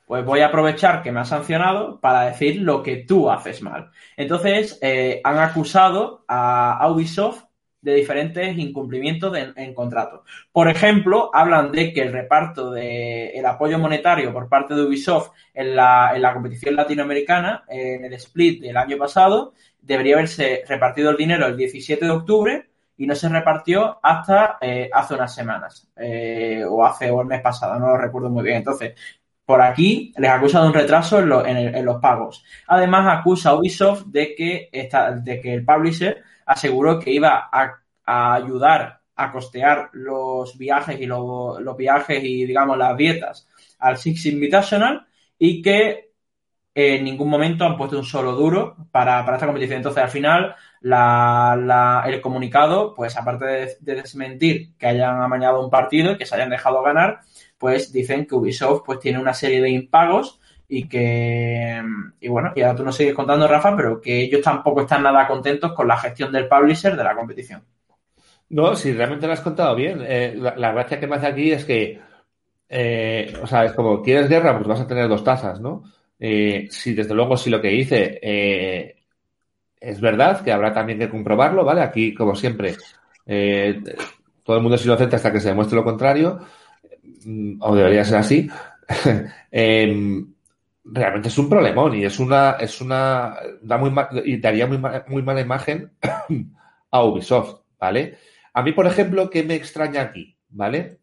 pues 0.08 0.24
voy 0.24 0.40
a 0.40 0.46
aprovechar 0.46 1.02
que 1.02 1.12
me 1.12 1.20
has 1.20 1.28
sancionado 1.28 2.00
para 2.00 2.22
decir 2.22 2.62
lo 2.62 2.82
que 2.82 2.96
tú 2.96 3.30
haces 3.30 3.62
mal. 3.62 3.90
Entonces, 4.16 4.78
eh, 4.82 5.20
han 5.22 5.38
acusado 5.38 6.24
a, 6.26 6.90
Ubisoft 6.90 7.44
de 7.82 7.94
diferentes 7.94 8.58
incumplimientos 8.58 9.36
en 9.36 9.74
contrato. 9.74 10.24
Por 10.50 10.68
ejemplo, 10.68 11.30
hablan 11.32 11.70
de 11.70 11.92
que 11.92 12.02
el 12.02 12.12
reparto 12.12 12.72
de 12.72 13.28
el 13.30 13.46
apoyo 13.46 13.78
monetario 13.78 14.32
por 14.32 14.48
parte 14.48 14.74
de 14.74 14.82
Ubisoft 14.82 15.30
en 15.54 15.76
la, 15.76 16.12
en 16.14 16.22
la 16.22 16.32
competición 16.32 16.74
latinoamericana, 16.74 17.64
en 17.68 18.04
el 18.04 18.14
split 18.14 18.62
del 18.62 18.76
año 18.76 18.96
pasado, 18.96 19.52
debería 19.80 20.16
haberse 20.16 20.64
repartido 20.66 21.10
el 21.10 21.16
dinero 21.16 21.46
el 21.46 21.56
17 21.56 22.04
de 22.04 22.10
octubre 22.10 22.68
y 22.96 23.06
no 23.06 23.14
se 23.14 23.28
repartió 23.28 24.00
hasta 24.02 24.58
eh, 24.60 24.90
hace 24.92 25.14
unas 25.14 25.34
semanas 25.34 25.88
eh, 25.96 26.64
o 26.68 26.84
hace 26.84 27.10
o 27.10 27.20
el 27.20 27.28
mes 27.28 27.40
pasado, 27.40 27.78
no 27.78 27.88
lo 27.88 27.96
recuerdo 27.96 28.28
muy 28.28 28.42
bien. 28.42 28.56
Entonces, 28.56 28.94
por 29.48 29.62
aquí 29.62 30.12
les 30.18 30.30
acusa 30.30 30.60
de 30.60 30.66
un 30.68 30.74
retraso 30.74 31.20
en, 31.20 31.28
lo- 31.30 31.46
en 31.46 31.56
el- 31.56 31.74
en 31.74 31.84
los 31.86 32.00
pagos. 32.02 32.44
Además, 32.66 33.06
acusa 33.18 33.50
a 33.50 33.54
Ubisoft 33.56 34.04
de 34.06 34.34
que, 34.34 34.68
de 35.22 35.40
que 35.40 35.54
el 35.54 35.64
publisher 35.64 36.22
aseguró 36.44 36.98
que 37.00 37.12
iba 37.12 37.48
a, 37.50 37.74
ayudar 38.36 39.00
a 39.16 39.32
costear 39.32 39.88
los 39.92 40.56
viajes 40.58 41.00
y 41.00 41.06
lo- 41.06 41.58
los 41.60 41.76
viajes 41.78 42.22
y, 42.22 42.44
digamos, 42.44 42.76
las 42.76 42.94
dietas 42.96 43.48
al 43.78 43.96
Six 43.96 44.26
Invitational 44.26 45.06
y 45.38 45.62
que 45.62 46.10
en 46.74 47.04
ningún 47.04 47.28
momento 47.30 47.64
han 47.64 47.76
puesto 47.78 47.98
un 47.98 48.04
solo 48.04 48.32
duro 48.32 48.76
para, 48.92 49.24
para 49.24 49.36
esta 49.36 49.46
competición. 49.46 49.78
Entonces, 49.78 50.02
al 50.04 50.10
final, 50.10 50.54
la- 50.82 51.56
la- 51.60 52.04
el 52.06 52.20
comunicado, 52.20 52.94
pues 52.94 53.16
aparte 53.16 53.46
de 53.80 53.94
desmentir 53.94 54.76
que 54.76 54.86
hayan 54.88 55.20
amañado 55.22 55.64
un 55.64 55.70
partido 55.70 56.12
y 56.12 56.18
que 56.18 56.26
se 56.26 56.34
hayan 56.36 56.50
dejado 56.50 56.82
ganar, 56.82 57.20
pues 57.58 57.92
dicen 57.92 58.26
que 58.26 58.34
Ubisoft 58.34 58.82
pues 58.86 59.00
tiene 59.00 59.18
una 59.18 59.34
serie 59.34 59.60
de 59.60 59.70
impagos 59.70 60.40
y 60.68 60.88
que, 60.88 61.82
y 62.20 62.28
bueno, 62.28 62.52
y 62.54 62.62
ahora 62.62 62.76
tú 62.76 62.84
nos 62.84 62.96
sigues 62.96 63.14
contando, 63.14 63.48
Rafa, 63.48 63.74
pero 63.76 64.00
que 64.00 64.20
ellos 64.20 64.42
tampoco 64.42 64.82
están 64.82 65.02
nada 65.02 65.26
contentos 65.26 65.72
con 65.72 65.88
la 65.88 65.96
gestión 65.96 66.30
del 66.30 66.48
publisher 66.48 66.96
de 66.96 67.04
la 67.04 67.16
competición. 67.16 67.62
No, 68.50 68.74
si 68.74 68.92
realmente 68.92 69.26
lo 69.26 69.32
has 69.32 69.40
contado 69.40 69.74
bien. 69.74 70.02
Eh, 70.06 70.34
la, 70.36 70.72
gracia 70.72 71.00
que 71.00 71.06
me 71.06 71.16
hace 71.16 71.26
aquí 71.26 71.52
es 71.52 71.64
que, 71.64 72.00
eh, 72.68 73.32
o 73.42 73.46
sea, 73.46 73.64
es 73.64 73.72
como, 73.72 74.02
¿quieres 74.02 74.28
guerra? 74.28 74.54
Pues 74.56 74.68
vas 74.68 74.80
a 74.80 74.86
tener 74.86 75.08
dos 75.08 75.24
tazas, 75.24 75.60
¿no? 75.60 75.82
Eh, 76.18 76.68
si 76.70 76.94
desde 76.94 77.14
luego, 77.14 77.36
si 77.36 77.48
lo 77.48 77.60
que 77.60 77.68
dice 77.68 78.18
eh, 78.20 78.96
es 79.80 80.00
verdad, 80.00 80.42
que 80.42 80.52
habrá 80.52 80.72
también 80.72 80.98
que 80.98 81.08
comprobarlo, 81.08 81.64
¿vale? 81.64 81.82
Aquí, 81.82 82.14
como 82.14 82.34
siempre, 82.34 82.74
eh, 83.26 83.80
todo 84.42 84.56
el 84.56 84.62
mundo 84.62 84.76
es 84.76 84.84
inocente 84.84 85.16
hasta 85.16 85.32
que 85.32 85.40
se 85.40 85.48
demuestre 85.48 85.76
lo 85.76 85.84
contrario, 85.84 86.40
o 87.60 87.74
debería 87.76 88.04
ser 88.04 88.18
así. 88.18 88.48
Em, 89.50 90.32
realmente 90.84 91.28
es 91.28 91.38
un 91.38 91.48
problemón 91.48 91.94
y 91.94 92.04
es 92.04 92.18
una, 92.18 92.52
es 92.60 92.80
una, 92.80 93.34
da 93.62 93.76
muy 93.78 93.90
mal, 93.90 94.08
y 94.24 94.38
daría 94.38 94.66
muy, 94.66 94.78
ma- 94.78 95.04
muy 95.08 95.22
mala 95.22 95.40
imagen 95.40 95.92
a 96.90 97.04
Ubisoft, 97.04 97.60
¿vale? 97.78 98.16
A 98.54 98.62
mí, 98.62 98.72
por 98.72 98.86
ejemplo, 98.86 99.28
¿qué 99.30 99.42
me 99.42 99.54
extraña 99.54 100.00
aquí? 100.02 100.36
¿Vale? 100.50 100.98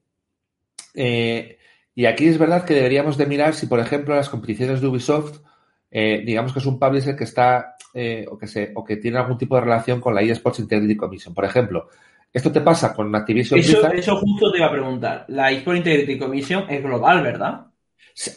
Eh, 0.94 1.58
y 1.94 2.06
aquí 2.06 2.28
es 2.28 2.38
verdad 2.38 2.66
que 2.66 2.74
deberíamos 2.74 3.18
de 3.18 3.26
mirar 3.26 3.54
si, 3.54 3.68
por 3.68 3.80
ejemplo, 3.80 4.16
las 4.16 4.30
competiciones 4.30 4.82
de 4.82 4.88
Ubisoft, 4.88 5.40
eh, 5.92 6.24
digamos 6.26 6.52
que 6.54 6.60
es 6.60 6.66
un 6.66 6.80
publisher 6.80 7.16
que 7.16 7.24
está 7.24 7.76
eh, 7.94 8.26
o, 8.30 8.38
que 8.38 8.48
se, 8.48 8.72
o 8.76 8.84
que 8.84 8.98
tiene 8.98 9.18
algún 9.18 9.38
tipo 9.38 9.56
de 9.56 9.62
relación 9.62 10.02
con 10.02 10.14
la 10.14 10.22
eSports 10.22 10.60
Integrity 10.60 10.98
Commission. 10.98 11.34
Por 11.34 11.46
ejemplo, 11.46 11.88
esto 12.36 12.52
te 12.52 12.62
pasa 12.62 12.94
con 12.94 13.14
Activision 13.16 13.60
Eso, 13.60 13.72
Blizzard. 13.72 13.96
eso 14.00 14.16
justo 14.18 14.52
te 14.52 14.58
iba 14.60 14.68
a 14.68 14.72
preguntar. 14.72 15.26
La 15.30 15.52
eSport 15.52 15.78
Integrity 15.78 16.18
Commission 16.20 16.66
es 16.70 16.84
global, 16.84 17.24
¿verdad? 17.24 17.68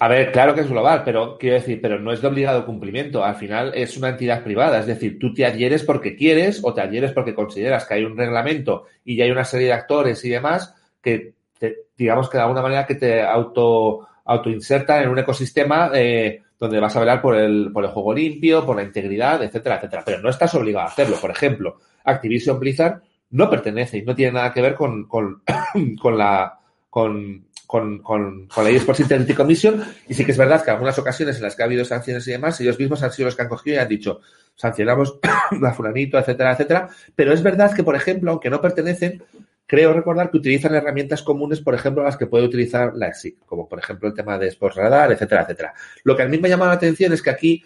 A 0.01 0.09
ver, 0.09 0.33
claro 0.33 0.55
que 0.55 0.63
es 0.63 0.69
global, 0.69 1.03
pero 1.05 1.39
quiero 1.39 1.55
decir, 1.57 1.81
pero 1.81 2.01
no 2.01 2.13
es 2.13 2.21
de 2.21 2.27
obligado 2.29 2.67
cumplimiento. 2.67 3.25
Al 3.25 3.37
final 3.37 3.73
es 3.75 3.97
una 3.97 4.09
entidad 4.09 4.43
privada, 4.43 4.81
es 4.81 4.87
decir, 4.87 5.19
tú 5.21 5.33
te 5.33 5.45
adhieres 5.47 5.85
porque 5.85 6.17
quieres 6.17 6.61
o 6.65 6.75
te 6.75 6.81
adhieres 6.81 7.13
porque 7.13 7.35
consideras 7.35 7.85
que 7.87 7.95
hay 7.95 8.05
un 8.05 8.17
reglamento 8.17 8.87
y 9.05 9.17
ya 9.17 9.25
hay 9.25 9.31
una 9.31 9.45
serie 9.45 9.69
de 9.69 9.73
actores 9.75 10.25
y 10.25 10.31
demás 10.31 10.75
que, 11.01 11.35
te- 11.59 11.77
digamos 11.97 12.29
que 12.29 12.39
de 12.39 12.43
alguna 12.43 12.63
manera 12.63 12.87
que 12.87 12.97
te 12.97 13.23
auto 13.23 14.07
autoinsertan 14.25 15.05
en 15.05 15.09
un 15.11 15.19
ecosistema 15.21 15.91
eh, 15.95 16.43
donde 16.59 16.81
vas 16.81 16.95
a 16.97 17.01
velar 17.01 17.23
por 17.23 17.37
el, 17.37 17.71
por 17.73 17.85
el 17.85 17.91
juego 17.91 18.13
limpio, 18.13 18.67
por 18.67 18.77
la 18.77 18.83
integridad, 18.83 19.43
etcétera, 19.43 19.77
etcétera. 19.77 20.03
Pero 20.05 20.21
no 20.21 20.29
estás 20.29 20.55
obligado 20.55 20.87
a 20.87 20.91
hacerlo. 20.91 21.17
Por 21.21 21.31
ejemplo, 21.31 21.79
Activision 22.05 22.59
Blizzard 22.61 23.01
no 23.31 23.51
pertenece 23.51 23.99
y 23.99 24.03
no 24.03 24.15
tiene 24.15 24.33
nada 24.33 24.53
que 24.53 24.63
ver 24.63 24.75
con, 24.75 25.07
con, 25.07 25.43
con 26.01 26.19
la 26.19 26.59
con, 26.91 27.47
con, 27.67 27.99
con, 27.99 28.49
la 28.57 28.71
eSports 28.71 29.05
Commission 29.37 29.85
y 30.09 30.15
sí 30.15 30.25
que 30.25 30.33
es 30.33 30.39
verdad 30.39 30.65
que 30.65 30.71
en 30.71 30.77
algunas 30.77 30.99
ocasiones 30.99 31.37
en 31.37 31.43
las 31.43 31.55
que 31.55 31.63
ha 31.63 31.67
habido 31.67 31.85
sanciones 31.85 32.27
y 32.27 32.33
demás, 32.33 32.61
ellos 32.61 32.79
mismos 32.79 33.03
han 33.03 33.13
sido 33.13 33.27
los 33.27 33.37
que 33.37 33.43
han 33.43 33.49
cogido 33.49 33.77
y 33.77 33.79
han 33.79 33.89
dicho 33.89 34.21
sancionamos 34.59 35.19
a 35.63 35.73
fulanito, 35.73 36.19
etcétera, 36.19 36.53
etcétera. 36.53 36.89
Pero 37.15 37.33
es 37.33 37.43
verdad 37.43 37.75
que, 37.75 37.85
por 37.85 37.95
ejemplo, 37.95 38.31
aunque 38.31 38.51
no 38.51 38.61
pertenecen, 38.61 39.23
creo 39.67 39.93
recordar 39.93 40.31
que 40.31 40.39
utilizan 40.39 40.75
herramientas 40.75 41.23
comunes, 41.23 41.61
por 41.61 41.75
ejemplo, 41.75 42.03
las 42.03 42.17
que 42.17 42.27
puede 42.27 42.45
utilizar 42.45 42.95
la 42.95 43.09
ESIC, 43.09 43.45
como 43.47 43.69
por 43.69 43.79
ejemplo 43.79 44.09
el 44.09 44.15
tema 44.15 44.39
de 44.39 44.49
Sports 44.49 44.77
Radar, 44.77 45.13
etcétera, 45.13 45.43
etcétera. 45.43 45.75
Lo 46.05 46.17
que 46.17 46.23
a 46.23 46.29
mí 46.29 46.39
me 46.39 46.49
llama 46.49 46.67
la 46.67 46.73
atención 46.73 47.13
es 47.13 47.23
que 47.23 47.31
aquí, 47.31 47.63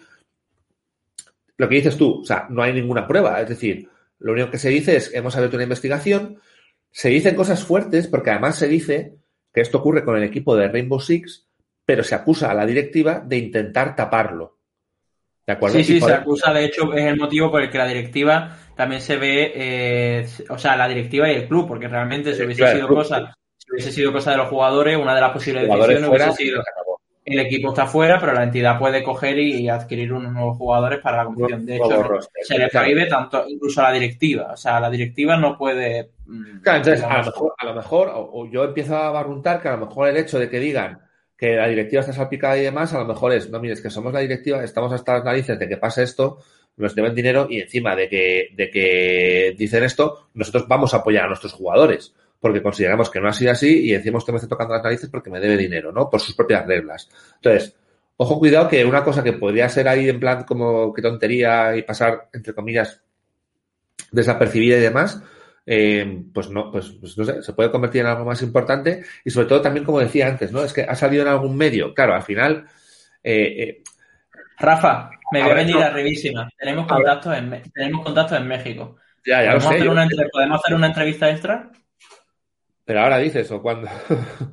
lo 1.57 1.67
que 1.67 1.75
dices 1.75 1.97
tú, 1.97 2.21
o 2.21 2.25
sea, 2.25 2.45
no 2.49 2.61
hay 2.61 2.73
ninguna 2.73 3.07
prueba, 3.07 3.41
es 3.41 3.49
decir, 3.49 3.89
lo 4.19 4.33
único 4.33 4.51
que 4.51 4.57
se 4.57 4.69
dice 4.69 4.95
es, 4.95 5.13
hemos 5.13 5.35
abierto 5.35 5.57
una 5.57 5.63
investigación, 5.63 6.39
se 6.91 7.09
dicen 7.09 7.35
cosas 7.35 7.63
fuertes, 7.63 8.07
porque 8.07 8.31
además 8.31 8.57
se 8.57 8.67
dice 8.67 9.15
que 9.53 9.61
esto 9.61 9.79
ocurre 9.79 10.03
con 10.03 10.17
el 10.17 10.23
equipo 10.23 10.55
de 10.55 10.67
Rainbow 10.67 10.99
Six, 10.99 11.47
pero 11.85 12.03
se 12.03 12.15
acusa 12.15 12.51
a 12.51 12.53
la 12.53 12.65
directiva 12.65 13.21
de 13.25 13.37
intentar 13.37 13.95
taparlo. 13.95 14.57
¿De 15.45 15.53
acuerdo? 15.53 15.77
Sí, 15.77 15.83
sí, 15.83 15.99
se 15.99 16.13
acusa, 16.13 16.53
de 16.53 16.65
hecho, 16.65 16.93
es 16.93 17.03
el 17.03 17.17
motivo 17.17 17.51
por 17.51 17.61
el 17.61 17.69
que 17.69 17.77
la 17.77 17.87
directiva 17.87 18.57
también 18.75 19.01
se 19.01 19.17
ve, 19.17 19.51
eh, 19.53 20.27
o 20.49 20.57
sea, 20.57 20.77
la 20.77 20.87
directiva 20.87 21.29
y 21.29 21.35
el 21.35 21.47
club, 21.47 21.67
porque 21.67 21.87
realmente 21.87 22.33
si 22.33 22.43
hubiese 22.43 22.71
sido 22.71 22.87
cosa, 22.87 23.35
si 23.57 23.71
hubiese 23.71 23.91
sido 23.91 24.13
cosa 24.13 24.31
de 24.31 24.37
los 24.37 24.47
jugadores, 24.47 24.97
una 24.97 25.13
de 25.13 25.21
las 25.21 25.31
posibles 25.31 25.67
decisiones 25.67 26.09
hubiese 26.09 26.31
sido 26.33 26.63
el 27.25 27.39
equipo 27.39 27.69
está 27.69 27.85
fuera, 27.85 28.19
pero 28.19 28.33
la 28.33 28.43
entidad 28.43 28.77
puede 28.77 29.01
coger 29.01 29.39
y 29.39 29.69
adquirir 29.69 30.11
unos 30.11 30.33
nuevos 30.33 30.57
jugadores 30.57 30.99
para 30.99 31.17
la 31.17 31.25
competición. 31.25 31.65
De 31.65 31.77
hecho, 31.77 32.19
se 32.41 32.57
le 32.57 32.67
prohíbe 32.67 33.05
tanto 33.05 33.45
incluso 33.47 33.81
a 33.81 33.85
la 33.85 33.93
directiva. 33.93 34.51
O 34.53 34.57
sea, 34.57 34.79
la 34.79 34.89
directiva 34.89 35.37
no 35.37 35.57
puede. 35.57 36.11
Mm, 36.25 36.59
claro, 36.61 36.77
entonces 36.79 37.03
a 37.03 37.19
lo 37.19 37.25
mejor, 37.25 37.53
a 37.57 37.65
lo 37.65 37.73
mejor 37.73 38.11
o, 38.13 38.49
yo 38.51 38.65
empiezo 38.65 38.97
a 38.97 39.11
barruntar 39.11 39.61
que 39.61 39.69
a 39.69 39.77
lo 39.77 39.85
mejor 39.85 40.09
el 40.09 40.17
hecho 40.17 40.37
de 40.37 40.49
que 40.49 40.59
digan 40.59 40.99
que 41.37 41.55
la 41.55 41.67
directiva 41.67 42.01
está 42.01 42.13
salpicada 42.13 42.57
y 42.57 42.63
demás, 42.63 42.93
a 42.93 42.99
lo 42.99 43.05
mejor 43.05 43.33
es, 43.33 43.49
no 43.49 43.59
mires, 43.59 43.81
que 43.81 43.89
somos 43.89 44.13
la 44.13 44.19
directiva, 44.19 44.63
estamos 44.63 44.91
hasta 44.93 45.13
las 45.13 45.23
narices 45.23 45.57
de 45.57 45.67
que 45.67 45.77
pase 45.77 46.03
esto, 46.03 46.37
nos 46.77 46.95
deben 46.95 47.15
dinero 47.15 47.47
y 47.49 47.59
encima 47.59 47.95
de 47.95 48.07
que, 48.07 48.49
de 48.55 48.69
que 48.69 49.55
dicen 49.57 49.83
esto, 49.83 50.29
nosotros 50.33 50.67
vamos 50.67 50.93
a 50.93 50.97
apoyar 50.97 51.25
a 51.25 51.27
nuestros 51.27 51.53
jugadores 51.53 52.13
porque 52.43 52.61
consideramos 52.61 53.09
que 53.09 53.21
no 53.21 53.29
ha 53.29 53.33
sido 53.33 53.53
así 53.53 53.85
y 53.85 53.93
encima 53.93 54.17
usted 54.17 54.33
me 54.33 54.35
está 54.35 54.49
tocando 54.49 54.73
las 54.73 54.83
narices 54.83 55.09
porque 55.09 55.29
me 55.29 55.39
debe 55.39 55.55
dinero, 55.55 55.93
¿no? 55.93 56.09
Por 56.09 56.19
sus 56.19 56.35
propias 56.35 56.67
reglas. 56.67 57.09
Entonces, 57.35 57.73
ojo, 58.17 58.37
cuidado 58.37 58.67
que 58.67 58.83
una 58.83 59.01
cosa 59.01 59.23
que 59.23 59.31
podría 59.31 59.69
ser 59.69 59.87
ahí 59.87 60.09
en 60.09 60.19
plan 60.19 60.43
como 60.43 60.93
que 60.93 61.01
tontería 61.01 61.73
y 61.77 61.83
pasar, 61.83 62.27
entre 62.33 62.53
comillas, 62.53 63.01
desapercibida 64.11 64.75
y 64.75 64.81
demás, 64.81 65.23
eh, 65.65 66.25
pues 66.33 66.49
no, 66.49 66.69
pues, 66.69 66.89
pues, 66.99 67.17
no 67.17 67.23
sé, 67.23 67.41
se 67.41 67.53
puede 67.53 67.71
convertir 67.71 68.01
en 68.01 68.07
algo 68.07 68.25
más 68.25 68.41
importante 68.41 69.05
y 69.23 69.29
sobre 69.29 69.47
todo 69.47 69.61
también, 69.61 69.85
como 69.85 70.01
decía 70.01 70.27
antes, 70.27 70.51
¿no? 70.51 70.65
Es 70.65 70.73
que 70.73 70.81
ha 70.81 70.95
salido 70.95 71.23
en 71.23 71.29
algún 71.29 71.55
medio. 71.55 71.93
Claro, 71.93 72.13
al 72.13 72.23
final. 72.23 72.65
Eh, 73.23 73.63
eh, 73.63 73.83
Rafa, 74.59 75.11
me 75.31 75.43
voy 75.43 75.51
a 75.51 75.55
venir 75.55 75.77
a 75.77 75.91
Revísima. 75.91 76.49
Tenemos 76.59 76.87
contactos, 76.87 77.37
en, 77.37 77.61
tenemos 77.73 78.03
contactos 78.03 78.37
en 78.37 78.47
México. 78.49 78.97
Ya, 79.25 79.41
ya 79.41 79.51
¿Podemos, 79.51 79.63
lo 79.63 79.69
sé, 79.69 79.75
hacer 79.77 79.89
una, 79.89 80.07
¿Podemos 80.29 80.61
hacer 80.61 80.75
una 80.75 80.87
entrevista 80.87 81.29
extra? 81.31 81.71
Pero 82.85 82.99
ahora 82.99 83.17
dices, 83.17 83.49
¿o 83.51 83.61
cuándo? 83.61 83.87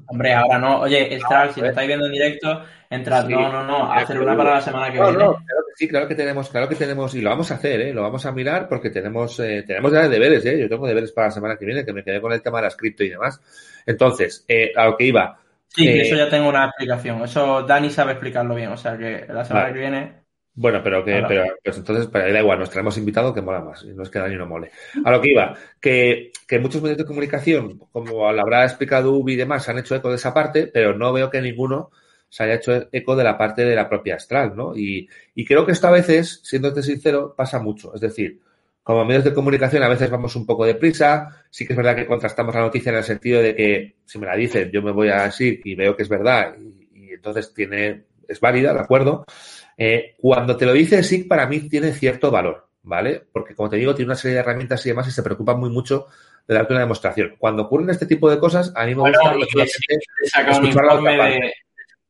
Hombre, 0.07 0.33
ahora 0.33 0.59
no. 0.59 0.81
Oye, 0.81 1.14
Estral, 1.14 1.53
si 1.53 1.61
lo 1.61 1.69
estáis 1.69 1.88
viendo 1.88 2.07
en 2.07 2.12
directo, 2.12 2.62
entrad. 2.88 3.29
no, 3.29 3.51
no, 3.51 3.64
no. 3.64 3.93
Hacer 3.93 4.21
una 4.21 4.37
para 4.37 4.55
la 4.55 4.61
semana 4.61 4.87
que 4.87 5.01
viene. 5.01 5.12
No, 5.12 5.19
claro 5.19 5.64
que 5.66 5.73
sí, 5.75 5.88
claro 5.88 6.07
que 6.07 6.14
tenemos, 6.14 6.49
claro 6.49 6.69
que 6.69 6.77
tenemos, 6.77 7.14
y 7.16 7.23
lo 7.23 7.31
vamos 7.31 7.51
a 7.51 7.55
hacer, 7.55 7.81
¿eh? 7.81 7.93
Lo 7.93 8.03
vamos 8.03 8.25
a 8.27 8.33
mirar 8.33 8.69
porque 8.69 8.90
tenemos, 8.90 9.40
eh, 9.40 9.64
tenemos 9.66 9.93
ya 9.93 10.09
deberes, 10.09 10.45
¿eh? 10.47 10.61
Yo 10.61 10.69
tengo 10.69 10.87
deberes 10.87 11.11
para 11.11 11.27
la 11.27 11.33
semana 11.33 11.57
que 11.57 11.66
viene, 11.66 11.85
que 11.85 11.93
me 11.93 12.05
quedé 12.05 12.21
con 12.21 12.33
el 12.33 12.40
tema 12.40 12.61
de 12.61 12.69
la 12.69 12.77
cripto 12.77 13.03
y 13.03 13.11
demás. 13.11 13.40
Entonces, 13.85 14.45
eh, 14.47 14.71
a 14.77 14.87
lo 14.87 14.97
que 14.97 15.07
iba. 15.07 15.40
Sí, 15.66 15.88
eh, 15.88 16.03
eso 16.03 16.14
ya 16.14 16.29
tengo 16.29 16.49
una 16.49 16.66
explicación. 16.66 17.23
Eso 17.23 17.62
Dani 17.62 17.90
sabe 17.90 18.12
explicarlo 18.12 18.55
bien. 18.55 18.71
O 18.71 18.77
sea 18.77 18.97
que 18.97 19.27
la 19.29 19.45
semana 19.45 19.66
Vale. 19.66 19.75
que 19.75 19.81
viene. 19.81 20.20
Bueno, 20.55 20.81
pero 20.83 21.05
que, 21.05 21.25
pero 21.27 21.45
pues 21.65 21.79
entonces, 21.79 22.09
pero 22.13 22.33
da 22.33 22.41
igual, 22.41 22.59
nos 22.59 22.71
traemos 22.71 22.99
invitado 22.99 23.33
que 23.33 23.41
mola 23.41 23.61
más, 23.61 23.85
y 23.85 23.95
no 23.95 24.03
es 24.03 24.11
que 24.11 24.19
Dani 24.19 24.37
no 24.37 24.47
mole. 24.47 24.71
A 25.05 25.11
lo 25.11 25.21
que 25.21 25.31
iba, 25.31 25.57
que, 25.81 26.33
que 26.47 26.59
muchos 26.59 26.83
medios 26.83 26.99
de 26.99 27.05
comunicación, 27.05 27.79
como 27.93 28.33
lo 28.33 28.41
habrá 28.41 28.65
explicado 28.65 29.13
Ubi 29.13 29.35
y 29.35 29.37
demás, 29.37 29.69
han 29.69 29.79
hecho 29.79 29.95
eco 29.95 30.11
de 30.11 30.17
esa 30.17 30.35
parte, 30.35 30.67
pero 30.67 30.97
no 30.97 31.13
veo 31.13 31.31
que 31.31 31.41
ninguno 31.41 31.91
se 32.29 32.45
haya 32.45 32.55
hecho 32.55 32.89
eco 32.93 33.17
de 33.17 33.25
la 33.25 33.39
parte 33.39 33.65
de 33.65 33.75
la 33.75 33.89
propia 33.89 34.17
Astral, 34.17 34.55
¿no? 34.55 34.77
Y, 34.77 35.09
y 35.35 35.45
creo 35.45 35.65
que 35.65 35.73
esto 35.73 35.89
a 35.89 35.93
veces, 35.93 36.41
siéndote 36.43 36.83
sincero, 36.83 37.35
pasa 37.37 37.59
mucho. 37.59 37.95
Es 37.95 38.01
decir, 38.01 38.41
como 38.83 39.05
medios 39.05 39.25
de 39.25 39.35
comunicación 39.35 39.83
a 39.83 39.89
veces 39.89 40.11
vamos 40.11 40.35
un 40.37 40.47
poco 40.47 40.65
deprisa, 40.65 41.45
sí 41.51 41.67
que 41.67 41.75
es 41.75 41.77
verdad 41.77 41.97
que 41.97 42.07
contrastamos 42.07 42.55
la 42.55 42.63
noticia 42.63 42.91
en 42.91 42.99
el 42.99 43.05
sentido 43.05 43.41
de 43.43 43.55
que 43.55 43.97
si 44.05 44.19
me 44.19 44.27
la 44.27 44.37
dicen 44.37 44.71
yo 44.73 44.83
me 44.83 44.91
voy 44.91 45.09
a 45.11 45.25
decir 45.25 45.61
y 45.65 45.75
veo 45.75 45.95
que 45.95 46.03
es 46.03 46.09
verdad 46.09 46.57
y, 46.59 46.89
y 46.95 47.11
entonces 47.11 47.53
tiene, 47.55 48.05
es 48.27 48.41
válida, 48.41 48.73
¿de 48.73 48.81
acuerdo? 48.81 49.25
Eh, 49.83 50.14
cuando 50.19 50.59
te 50.59 50.66
lo 50.66 50.75
dice 50.75 51.03
SIC, 51.03 51.27
para 51.27 51.47
mí 51.47 51.61
tiene 51.69 51.93
cierto 51.93 52.31
valor, 52.31 52.69
¿vale? 52.83 53.23
Porque, 53.33 53.55
como 53.55 53.71
te 53.71 53.77
digo, 53.77 53.95
tiene 53.95 54.11
una 54.11 54.14
serie 54.14 54.35
de 54.35 54.40
herramientas 54.40 54.85
y 54.85 54.90
demás 54.90 55.09
y 55.09 55.11
se 55.11 55.23
preocupan 55.23 55.59
muy 55.59 55.71
mucho 55.71 56.07
de 56.47 56.55
darte 56.55 56.75
una 56.75 56.83
demostración. 56.83 57.37
Cuando 57.38 57.62
ocurren 57.62 57.88
este 57.88 58.05
tipo 58.05 58.31
de 58.31 58.38
cosas, 58.38 58.73
a 58.77 58.85
mí 58.85 58.95
me 58.95 59.01
Bueno, 59.01 59.19
gusta 59.38 59.57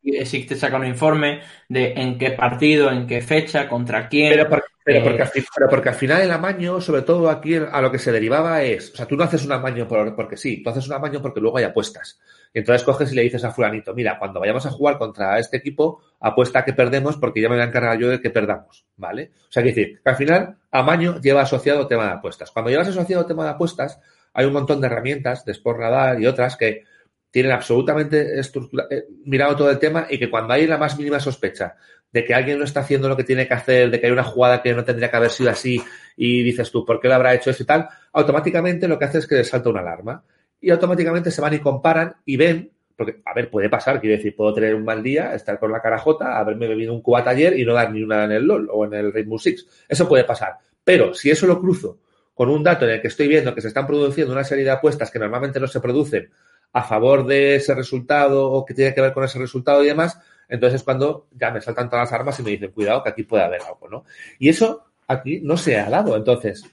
y 0.03 0.17
SIC 0.17 0.49
te 0.49 0.57
saca 0.57 0.79
un 0.79 0.87
informe 0.87 1.43
de. 1.69 1.93
En 1.95 2.19
qué 2.19 2.31
partido, 2.31 2.91
en 2.91 3.07
qué 3.07 3.21
fecha, 3.21 3.69
contra 3.69 4.09
quién. 4.09 4.31
Pero, 4.33 4.49
por- 4.49 4.65
pero 4.83 4.99
eh, 4.99 5.03
porque, 5.05 5.23
al 5.23 5.29
fin- 5.29 5.45
pero 5.55 5.69
porque 5.69 5.89
al 5.91 5.95
final 5.95 6.23
el 6.23 6.31
amaño, 6.31 6.81
sobre 6.81 7.03
todo 7.03 7.29
aquí, 7.29 7.55
a 7.55 7.81
lo 7.81 7.93
que 7.93 7.99
se 7.99 8.11
derivaba 8.11 8.63
es, 8.63 8.93
o 8.95 8.97
sea, 8.97 9.07
tú 9.07 9.17
no 9.17 9.25
haces 9.25 9.45
un 9.45 9.53
amaño 9.53 9.87
por, 9.87 10.17
porque 10.17 10.37
sí, 10.37 10.63
tú 10.63 10.71
haces 10.71 10.87
un 10.89 10.95
amaño 10.95 11.21
porque 11.21 11.41
luego 11.41 11.59
hay 11.59 11.65
apuestas. 11.65 12.19
Y 12.53 12.59
entonces 12.59 12.83
coges 12.83 13.13
y 13.13 13.15
le 13.15 13.23
dices 13.23 13.45
a 13.45 13.53
fulanito, 13.53 13.95
mira, 13.95 14.19
cuando 14.19 14.41
vayamos 14.41 14.67
a 14.67 14.71
jugar 14.71 14.99
contra 14.99 15.39
este 15.39 15.59
equipo, 15.59 16.03
apuesta 16.19 16.65
que 16.65 16.73
perdemos 16.73 17.17
porque 17.17 17.41
ya 17.41 17.49
me 17.49 17.55
voy 17.55 17.63
a 17.63 17.69
encargar 17.69 17.99
yo 17.99 18.09
de 18.09 18.21
que 18.21 18.31
perdamos, 18.31 18.87
¿vale? 18.97 19.31
O 19.49 19.53
sea, 19.53 19.63
que 19.63 19.69
decir, 19.69 20.01
que 20.03 20.11
al 20.11 20.17
final 20.17 20.59
amaño 20.71 21.21
lleva 21.21 21.43
asociado 21.43 21.87
tema 21.87 22.07
de 22.07 22.13
apuestas. 22.13 22.51
Cuando 22.51 22.71
llevas 22.71 22.89
asociado 22.89 23.25
tema 23.27 23.45
de 23.45 23.51
apuestas, 23.51 24.01
hay 24.33 24.47
un 24.47 24.53
montón 24.53 24.81
de 24.81 24.89
herramientas 24.89 25.45
de 25.45 25.53
Sport 25.53 25.81
y 26.19 26.27
otras 26.27 26.57
que 26.57 26.85
tienen 27.31 27.53
absolutamente 27.53 28.41
eh, 28.41 29.05
mirado 29.25 29.57
todo 29.57 29.71
el 29.71 29.79
tema 29.79 30.07
y 30.11 30.19
que 30.19 30.31
cuando 30.31 30.55
hay 30.55 30.67
la 30.67 30.79
más 30.79 30.99
mínima 30.99 31.21
sospecha 31.21 31.77
de 32.13 32.25
que 32.25 32.35
alguien 32.35 32.59
no 32.59 32.65
está 32.65 32.81
haciendo 32.81 33.09
lo 33.09 33.17
que 33.17 33.23
tiene 33.23 33.47
que 33.47 33.55
hacer, 33.55 33.91
de 33.91 34.01
que 34.01 34.07
hay 34.07 34.13
una 34.13 34.25
jugada 34.25 34.63
que 34.63 34.75
no 34.75 34.85
tendría 34.85 35.11
que 35.11 35.17
haber 35.17 35.31
sido 35.31 35.51
así 35.51 35.81
y 36.17 36.43
dices 36.43 36.71
tú, 36.73 36.85
¿por 36.85 37.01
qué 37.01 37.07
lo 37.07 37.15
habrá 37.15 37.35
hecho 37.35 37.51
eso 37.51 37.63
y 37.63 37.67
tal? 37.67 37.89
Automáticamente 38.13 38.89
lo 38.89 38.99
que 38.99 39.05
hace 39.05 39.19
es 39.19 39.29
que 39.29 39.37
les 39.37 39.49
salta 39.49 39.71
una 39.71 39.81
alarma 39.81 40.25
y 40.61 40.71
automáticamente 40.71 41.31
se 41.31 41.41
van 41.41 41.55
y 41.55 41.59
comparan 41.59 42.17
y 42.25 42.37
ven, 42.37 42.71
porque, 42.97 43.21
a 43.25 43.33
ver, 43.33 43.51
puede 43.51 43.69
pasar, 43.69 44.01
quiero 44.01 44.17
decir, 44.17 44.37
puedo 44.37 44.53
tener 44.53 44.75
un 44.75 44.85
mal 44.85 45.03
día, 45.03 45.35
estar 45.35 45.59
con 45.59 45.73
la 45.73 45.81
carajota, 45.81 46.39
haberme 46.39 46.69
bebido 46.69 46.93
un 46.93 47.01
cubata 47.01 47.31
ayer 47.31 47.59
y 47.59 47.65
no 47.65 47.73
dar 47.73 47.93
ni 47.93 48.03
una 48.03 48.25
en 48.25 48.33
el 48.33 48.45
LOL 48.45 48.69
o 48.71 48.85
en 48.85 48.95
el 48.95 49.13
Rainbow 49.13 49.39
Six. 49.39 49.87
Eso 49.89 50.07
puede 50.07 50.25
pasar. 50.25 50.59
Pero 50.85 51.15
si 51.15 51.31
eso 51.31 51.47
lo 51.47 51.61
cruzo 51.61 51.99
con 52.35 52.51
un 52.51 52.63
dato 52.63 52.85
en 52.87 52.93
el 52.93 53.01
que 53.01 53.09
estoy 53.09 53.29
viendo 53.29 53.55
que 53.55 53.61
se 53.61 53.69
están 53.69 53.87
produciendo 53.87 54.33
una 54.33 54.45
serie 54.45 54.65
de 54.65 54.71
apuestas 54.71 55.11
que 55.11 55.19
normalmente 55.19 55.61
no 55.61 55.67
se 55.67 55.81
producen 55.81 56.31
a 56.73 56.83
favor 56.83 57.27
de 57.27 57.57
ese 57.57 57.75
resultado 57.75 58.51
o 58.51 58.65
que 58.65 58.75
tiene 58.75 58.95
que 58.95 59.01
ver 59.01 59.13
con 59.13 59.25
ese 59.25 59.39
resultado 59.39 59.83
y 59.83 59.89
demás, 59.89 60.19
entonces 60.49 60.81
es 60.81 60.85
cuando 60.85 61.27
ya 61.33 61.51
me 61.51 61.61
saltan 61.61 61.89
todas 61.89 62.11
las 62.11 62.19
armas 62.19 62.39
y 62.39 62.43
me 62.43 62.51
dicen, 62.51 62.71
cuidado, 62.73 63.03
que 63.03 63.11
aquí 63.11 63.23
puede 63.25 63.45
haber 63.45 63.63
algo, 63.63 63.89
¿no? 63.89 64.05
Y 64.39 64.49
eso 64.49 64.85
aquí 65.07 65.41
no 65.43 65.57
se 65.57 65.79
ha 65.79 65.89
dado. 65.89 66.17
Entonces, 66.17 66.65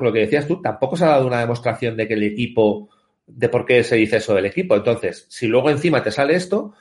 lo 0.00 0.12
que 0.12 0.20
decías 0.20 0.46
tú, 0.46 0.60
tampoco 0.60 0.96
se 0.96 1.04
ha 1.04 1.08
dado 1.08 1.26
una 1.26 1.40
demostración 1.40 1.96
de 1.96 2.08
que 2.08 2.14
el 2.14 2.22
equipo, 2.22 2.88
de 3.26 3.48
por 3.48 3.64
qué 3.64 3.82
se 3.84 3.96
dice 3.96 4.16
eso 4.16 4.34
del 4.34 4.46
equipo. 4.46 4.74
Entonces, 4.74 5.26
si 5.28 5.46
luego 5.46 5.70
encima 5.70 6.02
te 6.02 6.10
sale 6.10 6.34
esto, 6.34 6.74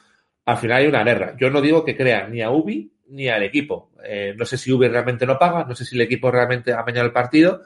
al 0.46 0.58
final 0.58 0.82
hay 0.82 0.88
una 0.88 1.04
guerra. 1.04 1.36
Yo 1.40 1.50
no 1.50 1.62
digo 1.62 1.86
que 1.86 1.96
crean 1.96 2.32
ni 2.32 2.42
a 2.42 2.52
Ubi 2.52 2.92
ni 3.10 3.30
al 3.30 3.44
equipo. 3.44 3.92
Eh, 4.04 4.34
no 4.38 4.46
sé 4.46 4.58
si 4.58 4.72
Ubi 4.72 4.88
realmente 4.88 5.26
no 5.26 5.38
paga, 5.38 5.66
no 5.66 5.76
sé 5.76 5.86
si 5.86 5.96
el 5.96 6.02
equipo 6.02 6.32
realmente 6.32 6.74
ha 6.74 6.80
amañado 6.80 7.06
el 7.06 7.14
partido, 7.14 7.62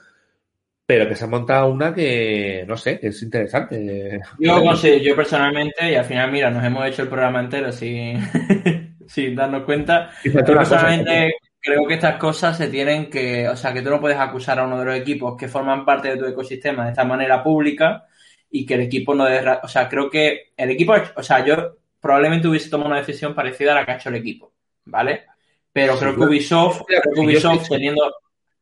pero 0.86 1.08
que 1.08 1.16
se 1.16 1.26
ha 1.26 1.28
montado 1.28 1.70
una 1.70 1.94
que, 1.94 2.66
no 2.68 2.78
sé, 2.78 3.00
que 3.00 3.08
es 3.08 3.22
interesante. 3.22 4.22
Yo, 4.40 4.64
no 4.64 4.76
sé, 4.76 5.02
yo 5.02 5.16
personalmente, 5.16 5.92
y 5.92 5.96
al 5.96 6.06
final, 6.06 6.32
mira, 6.32 6.50
nos 6.50 6.64
hemos 6.64 6.86
hecho 6.88 7.04
el 7.04 7.10
programa 7.10 7.40
entero 7.40 7.72
sin, 7.72 8.20
sin 9.08 9.36
darnos 9.36 9.64
cuenta. 9.64 10.12
Yo 10.24 10.34
personalmente 10.34 11.36
creo 11.60 11.86
que 11.88 11.96
estas 11.96 12.18
cosas 12.18 12.58
se 12.58 12.68
tienen 12.68 13.10
que, 13.10 13.48
o 13.48 13.56
sea, 13.56 13.74
que 13.74 13.82
tú 13.82 13.90
no 13.90 14.00
puedes 14.00 14.18
acusar 14.18 14.60
a 14.60 14.66
uno 14.66 14.80
de 14.80 14.86
los 14.86 14.96
equipos 14.96 15.36
que 15.38 15.48
forman 15.48 15.86
parte 15.86 16.10
de 16.10 16.18
tu 16.18 16.26
ecosistema 16.26 16.86
de 16.86 16.92
esta 16.92 17.04
manera 17.04 17.44
pública 17.44 18.06
y 18.50 18.66
que 18.66 18.76
el 18.76 18.82
equipo 18.82 19.14
no 19.14 19.26
dé, 19.26 19.42
o 19.62 19.68
sea, 19.68 19.90
creo 19.90 20.10
que 20.10 20.54
el 20.56 20.72
equipo, 20.72 20.94
o 21.16 21.24
sea, 21.24 21.46
yo 21.46 21.78
probablemente 22.00 22.48
hubiese 22.48 22.70
tomado 22.70 22.90
una 22.90 23.00
decisión 23.00 23.36
parecida 23.36 23.72
a 23.72 23.76
la 23.76 23.86
que 23.86 23.92
ha 23.92 23.96
hecho 23.96 24.10
el 24.10 24.16
equipo, 24.16 24.54
¿vale? 24.86 25.26
Pero 25.72 25.94
Sí, 25.94 26.00
creo 26.00 26.16
que. 26.16 26.24
Ubisoft, 26.24 26.82
creo 26.88 27.02
que 27.14 27.20
Ubisoft 27.22 27.70
teniendo, 27.70 28.16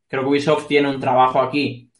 creo 0.08 0.24
que 0.24 0.30
Ubisoft 0.30 0.68
tiene 0.68 0.90
un 0.90 1.00
trabajo 1.00 1.40
aquí 1.40 1.92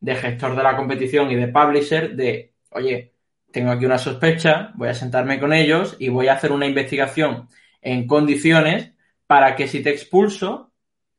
de 0.00 0.16
gestor 0.16 0.56
de 0.56 0.62
la 0.62 0.76
competición 0.76 1.30
y 1.30 1.36
de 1.36 1.48
publisher 1.48 2.14
de, 2.14 2.54
oye, 2.70 3.14
tengo 3.50 3.70
aquí 3.70 3.84
una 3.84 3.98
sospecha, 3.98 4.72
voy 4.74 4.88
a 4.88 4.94
sentarme 4.94 5.40
con 5.40 5.52
ellos 5.52 5.96
y 5.98 6.08
voy 6.08 6.28
a 6.28 6.34
hacer 6.34 6.52
una 6.52 6.66
investigación 6.66 7.48
en 7.82 8.06
condiciones 8.06 8.92
para 9.26 9.56
que 9.56 9.68
si 9.68 9.82
te 9.82 9.90
expulso, 9.90 10.69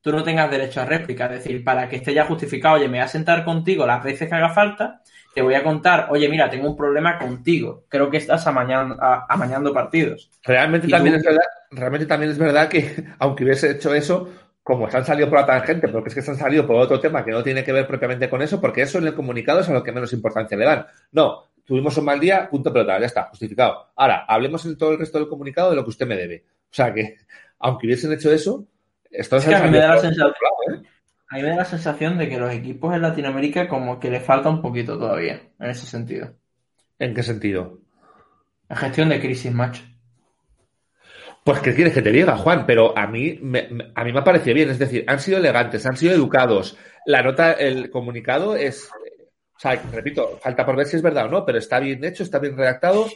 tú 0.01 0.11
no 0.11 0.23
tengas 0.23 0.51
derecho 0.51 0.81
a 0.81 0.85
réplica. 0.85 1.25
Es 1.25 1.43
decir, 1.43 1.63
para 1.63 1.87
que 1.87 1.97
esté 1.97 2.13
ya 2.13 2.25
justificado, 2.25 2.75
oye, 2.75 2.87
me 2.87 2.97
voy 2.97 3.05
a 3.05 3.07
sentar 3.07 3.45
contigo 3.45 3.85
las 3.85 4.03
veces 4.03 4.27
que 4.27 4.35
haga 4.35 4.49
falta, 4.49 5.01
te 5.33 5.41
voy 5.41 5.53
a 5.53 5.63
contar, 5.63 6.07
oye, 6.09 6.27
mira, 6.27 6.49
tengo 6.49 6.69
un 6.69 6.75
problema 6.75 7.17
contigo. 7.17 7.85
Creo 7.87 8.09
que 8.09 8.17
estás 8.17 8.45
amañando, 8.47 8.97
amañando 8.99 9.73
partidos. 9.73 10.29
Realmente 10.43 10.87
también, 10.87 11.15
es 11.15 11.23
verdad, 11.23 11.43
realmente 11.71 12.05
también 12.05 12.31
es 12.31 12.37
verdad 12.37 12.67
que, 12.67 13.03
aunque 13.19 13.43
hubiese 13.43 13.71
hecho 13.71 13.93
eso, 13.93 14.29
como 14.63 14.89
se 14.89 14.97
han 14.97 15.05
salido 15.05 15.29
por 15.29 15.39
la 15.39 15.45
tangente, 15.45 15.87
porque 15.87 16.09
es 16.09 16.15
que 16.15 16.21
se 16.21 16.31
han 16.31 16.37
salido 16.37 16.67
por 16.67 16.75
otro 16.75 16.99
tema 16.99 17.23
que 17.23 17.31
no 17.31 17.43
tiene 17.43 17.63
que 17.63 17.71
ver 17.71 17.87
propiamente 17.87 18.29
con 18.29 18.41
eso, 18.41 18.59
porque 18.59 18.81
eso 18.81 18.97
en 18.97 19.07
el 19.07 19.15
comunicado 19.15 19.61
es 19.61 19.69
a 19.69 19.73
lo 19.73 19.83
que 19.83 19.91
menos 19.91 20.13
importancia 20.13 20.57
le 20.57 20.65
dan. 20.65 20.85
No, 21.11 21.51
tuvimos 21.65 21.97
un 21.97 22.05
mal 22.05 22.19
día, 22.19 22.49
punto 22.49 22.71
pelota, 22.71 22.99
ya 22.99 23.05
está, 23.05 23.23
justificado. 23.23 23.91
Ahora, 23.95 24.25
hablemos 24.27 24.65
en 24.65 24.77
todo 24.77 24.91
el 24.91 24.99
resto 24.99 25.17
del 25.17 25.29
comunicado 25.29 25.69
de 25.69 25.77
lo 25.77 25.83
que 25.83 25.89
usted 25.89 26.07
me 26.07 26.15
debe. 26.15 26.43
O 26.69 26.73
sea 26.73 26.93
que, 26.93 27.17
aunque 27.59 27.87
hubiesen 27.87 28.11
hecho 28.11 28.31
eso, 28.31 28.65
esto 29.11 29.37
es 29.37 29.45
que 29.45 29.55
a 29.55 29.63
mí 29.63 29.69
me 29.69 29.77
da 29.77 29.95
la 29.95 30.01
sensación. 30.01 30.31
¿eh? 30.69 30.81
A 31.29 31.35
mí 31.35 31.41
me 31.43 31.49
da 31.49 31.55
la 31.57 31.65
sensación 31.65 32.17
de 32.17 32.27
que 32.27 32.37
los 32.37 32.53
equipos 32.53 32.93
en 32.93 33.01
Latinoamérica 33.01 33.67
como 33.67 33.99
que 33.99 34.09
les 34.09 34.23
falta 34.23 34.49
un 34.49 34.61
poquito 34.61 34.97
todavía, 34.97 35.41
en 35.59 35.69
ese 35.69 35.85
sentido. 35.85 36.35
¿En 36.99 37.13
qué 37.13 37.23
sentido? 37.23 37.79
La 38.69 38.75
gestión 38.75 39.09
de 39.09 39.19
crisis, 39.19 39.51
macho. 39.51 39.83
Pues, 41.43 41.59
¿qué 41.59 41.73
quieres 41.73 41.93
que 41.93 42.01
te 42.01 42.11
diga, 42.11 42.37
Juan? 42.37 42.65
Pero 42.65 42.95
a 42.97 43.07
mí, 43.07 43.39
me, 43.41 43.67
a 43.95 44.03
mí 44.03 44.13
me 44.13 44.21
parecido 44.21 44.55
bien. 44.55 44.69
Es 44.69 44.77
decir, 44.77 45.03
han 45.07 45.19
sido 45.19 45.39
elegantes, 45.39 45.85
han 45.85 45.97
sido 45.97 46.13
educados. 46.13 46.77
La 47.05 47.23
nota, 47.23 47.53
el 47.53 47.89
comunicado 47.89 48.55
es. 48.55 48.89
O 49.55 49.59
sea, 49.59 49.81
repito, 49.91 50.37
falta 50.41 50.65
por 50.65 50.75
ver 50.75 50.85
si 50.85 50.97
es 50.97 51.01
verdad 51.01 51.25
o 51.25 51.29
no, 51.29 51.45
pero 51.45 51.57
está 51.57 51.79
bien 51.79 52.03
hecho, 52.03 52.23
está 52.23 52.39
bien 52.39 52.55
redactado. 52.55 53.07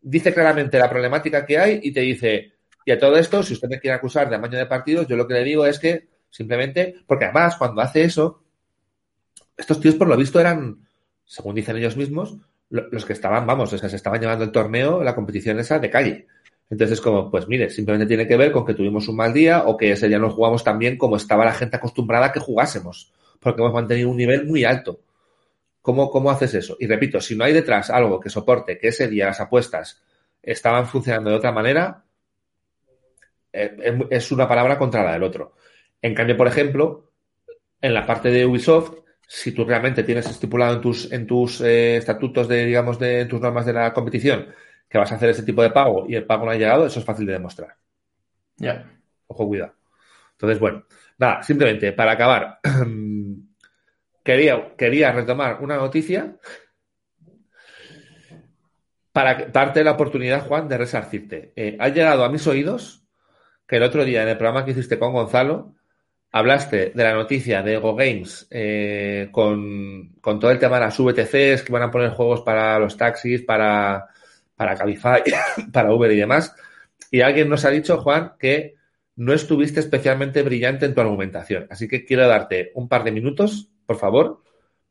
Dice 0.00 0.32
claramente 0.32 0.78
la 0.78 0.88
problemática 0.88 1.44
que 1.44 1.58
hay 1.58 1.80
y 1.82 1.92
te 1.92 2.00
dice. 2.00 2.53
Y 2.84 2.92
a 2.92 2.98
todo 2.98 3.16
esto, 3.16 3.42
si 3.42 3.54
usted 3.54 3.68
me 3.68 3.80
quiere 3.80 3.96
acusar 3.96 4.28
de 4.28 4.36
amaño 4.36 4.58
de 4.58 4.66
partidos, 4.66 5.06
yo 5.06 5.16
lo 5.16 5.26
que 5.26 5.34
le 5.34 5.44
digo 5.44 5.66
es 5.66 5.78
que 5.78 6.08
simplemente. 6.30 6.94
Porque 7.06 7.26
además, 7.26 7.56
cuando 7.56 7.80
hace 7.80 8.04
eso. 8.04 8.42
Estos 9.56 9.80
tíos, 9.80 9.94
por 9.94 10.08
lo 10.08 10.16
visto, 10.16 10.40
eran, 10.40 10.84
según 11.24 11.54
dicen 11.54 11.76
ellos 11.76 11.96
mismos, 11.96 12.36
los 12.70 13.04
que 13.04 13.12
estaban, 13.12 13.46
vamos, 13.46 13.72
o 13.72 13.78
sea, 13.78 13.88
se 13.88 13.96
estaban 13.96 14.20
llevando 14.20 14.44
el 14.44 14.50
torneo, 14.50 15.02
la 15.04 15.14
competición 15.14 15.60
esa 15.60 15.78
de 15.78 15.90
calle. 15.90 16.26
Entonces, 16.70 17.00
como, 17.00 17.30
pues 17.30 17.46
mire, 17.46 17.70
simplemente 17.70 18.06
tiene 18.06 18.26
que 18.26 18.36
ver 18.36 18.50
con 18.50 18.64
que 18.64 18.74
tuvimos 18.74 19.06
un 19.08 19.16
mal 19.16 19.32
día 19.32 19.64
o 19.66 19.76
que 19.76 19.92
ese 19.92 20.08
día 20.08 20.18
no 20.18 20.30
jugamos 20.30 20.64
tan 20.64 20.78
bien 20.78 20.96
como 20.96 21.16
estaba 21.16 21.44
la 21.44 21.52
gente 21.52 21.76
acostumbrada 21.76 22.26
a 22.26 22.32
que 22.32 22.40
jugásemos, 22.40 23.12
porque 23.38 23.60
hemos 23.60 23.72
mantenido 23.72 24.10
un 24.10 24.16
nivel 24.16 24.46
muy 24.46 24.64
alto. 24.64 25.00
¿Cómo, 25.82 26.10
¿Cómo 26.10 26.30
haces 26.30 26.54
eso? 26.54 26.76
Y 26.80 26.86
repito, 26.86 27.20
si 27.20 27.36
no 27.36 27.44
hay 27.44 27.52
detrás 27.52 27.90
algo 27.90 28.18
que 28.18 28.30
soporte 28.30 28.78
que 28.78 28.88
ese 28.88 29.06
día 29.06 29.26
las 29.26 29.40
apuestas 29.40 30.02
estaban 30.42 30.86
funcionando 30.86 31.30
de 31.30 31.36
otra 31.36 31.52
manera, 31.52 32.03
es 33.54 34.32
una 34.32 34.48
palabra 34.48 34.78
contra 34.78 35.04
la 35.04 35.12
del 35.12 35.22
otro. 35.22 35.54
En 36.02 36.14
cambio, 36.14 36.36
por 36.36 36.46
ejemplo, 36.46 37.12
en 37.80 37.94
la 37.94 38.04
parte 38.04 38.30
de 38.30 38.44
Ubisoft, 38.44 38.94
si 39.26 39.52
tú 39.52 39.64
realmente 39.64 40.02
tienes 40.02 40.26
estipulado 40.26 40.74
en 40.74 40.80
tus, 40.80 41.12
en 41.12 41.26
tus 41.26 41.60
eh, 41.60 41.96
estatutos 41.96 42.48
de, 42.48 42.64
digamos, 42.64 42.98
de 42.98 43.20
en 43.20 43.28
tus 43.28 43.40
normas 43.40 43.64
de 43.66 43.72
la 43.72 43.92
competición 43.92 44.48
que 44.88 44.98
vas 44.98 45.10
a 45.12 45.14
hacer 45.16 45.30
ese 45.30 45.42
tipo 45.42 45.62
de 45.62 45.70
pago 45.70 46.06
y 46.08 46.14
el 46.14 46.24
pago 46.24 46.44
no 46.44 46.50
ha 46.50 46.56
llegado, 46.56 46.86
eso 46.86 46.98
es 46.98 47.04
fácil 47.04 47.26
de 47.26 47.32
demostrar. 47.32 47.76
Ya. 48.56 48.90
Ojo, 49.26 49.46
cuidado. 49.46 49.74
Entonces, 50.32 50.58
bueno, 50.58 50.84
nada, 51.18 51.42
simplemente 51.42 51.92
para 51.92 52.12
acabar, 52.12 52.60
quería, 54.22 54.76
quería 54.76 55.12
retomar 55.12 55.58
una 55.62 55.76
noticia 55.76 56.36
para 59.12 59.46
darte 59.46 59.84
la 59.84 59.92
oportunidad, 59.92 60.46
Juan, 60.46 60.68
de 60.68 60.76
resarcirte. 60.76 61.52
Eh, 61.56 61.76
ha 61.78 61.88
llegado 61.88 62.24
a 62.24 62.28
mis 62.28 62.46
oídos 62.46 63.03
que 63.66 63.76
el 63.76 63.82
otro 63.82 64.04
día 64.04 64.22
en 64.22 64.28
el 64.28 64.36
programa 64.36 64.64
que 64.64 64.72
hiciste 64.72 64.98
con 64.98 65.12
Gonzalo, 65.12 65.74
hablaste 66.32 66.92
de 66.94 67.04
la 67.04 67.14
noticia 67.14 67.62
de 67.62 67.74
Ego 67.74 67.94
Games 67.94 68.46
eh, 68.50 69.28
con, 69.30 70.14
con, 70.20 70.40
todo 70.40 70.50
el 70.50 70.58
tema 70.58 70.76
de 70.76 70.86
las 70.86 70.98
VTCs 70.98 71.62
que 71.62 71.72
van 71.72 71.82
a 71.82 71.90
poner 71.90 72.10
juegos 72.10 72.40
para 72.42 72.78
los 72.78 72.96
taxis, 72.96 73.42
para 73.42 74.08
para 74.56 74.76
Cabify, 74.76 75.22
para 75.72 75.92
Uber 75.92 76.10
y 76.10 76.16
demás. 76.16 76.54
Y 77.10 77.20
alguien 77.20 77.48
nos 77.48 77.64
ha 77.64 77.70
dicho, 77.70 77.98
Juan, 77.98 78.32
que 78.38 78.74
no 79.16 79.32
estuviste 79.32 79.80
especialmente 79.80 80.42
brillante 80.42 80.86
en 80.86 80.94
tu 80.94 81.00
argumentación. 81.00 81.66
Así 81.70 81.86
que 81.86 82.04
quiero 82.04 82.26
darte 82.26 82.72
un 82.74 82.88
par 82.88 83.04
de 83.04 83.12
minutos, 83.12 83.68
por 83.86 83.96
favor, 83.96 84.42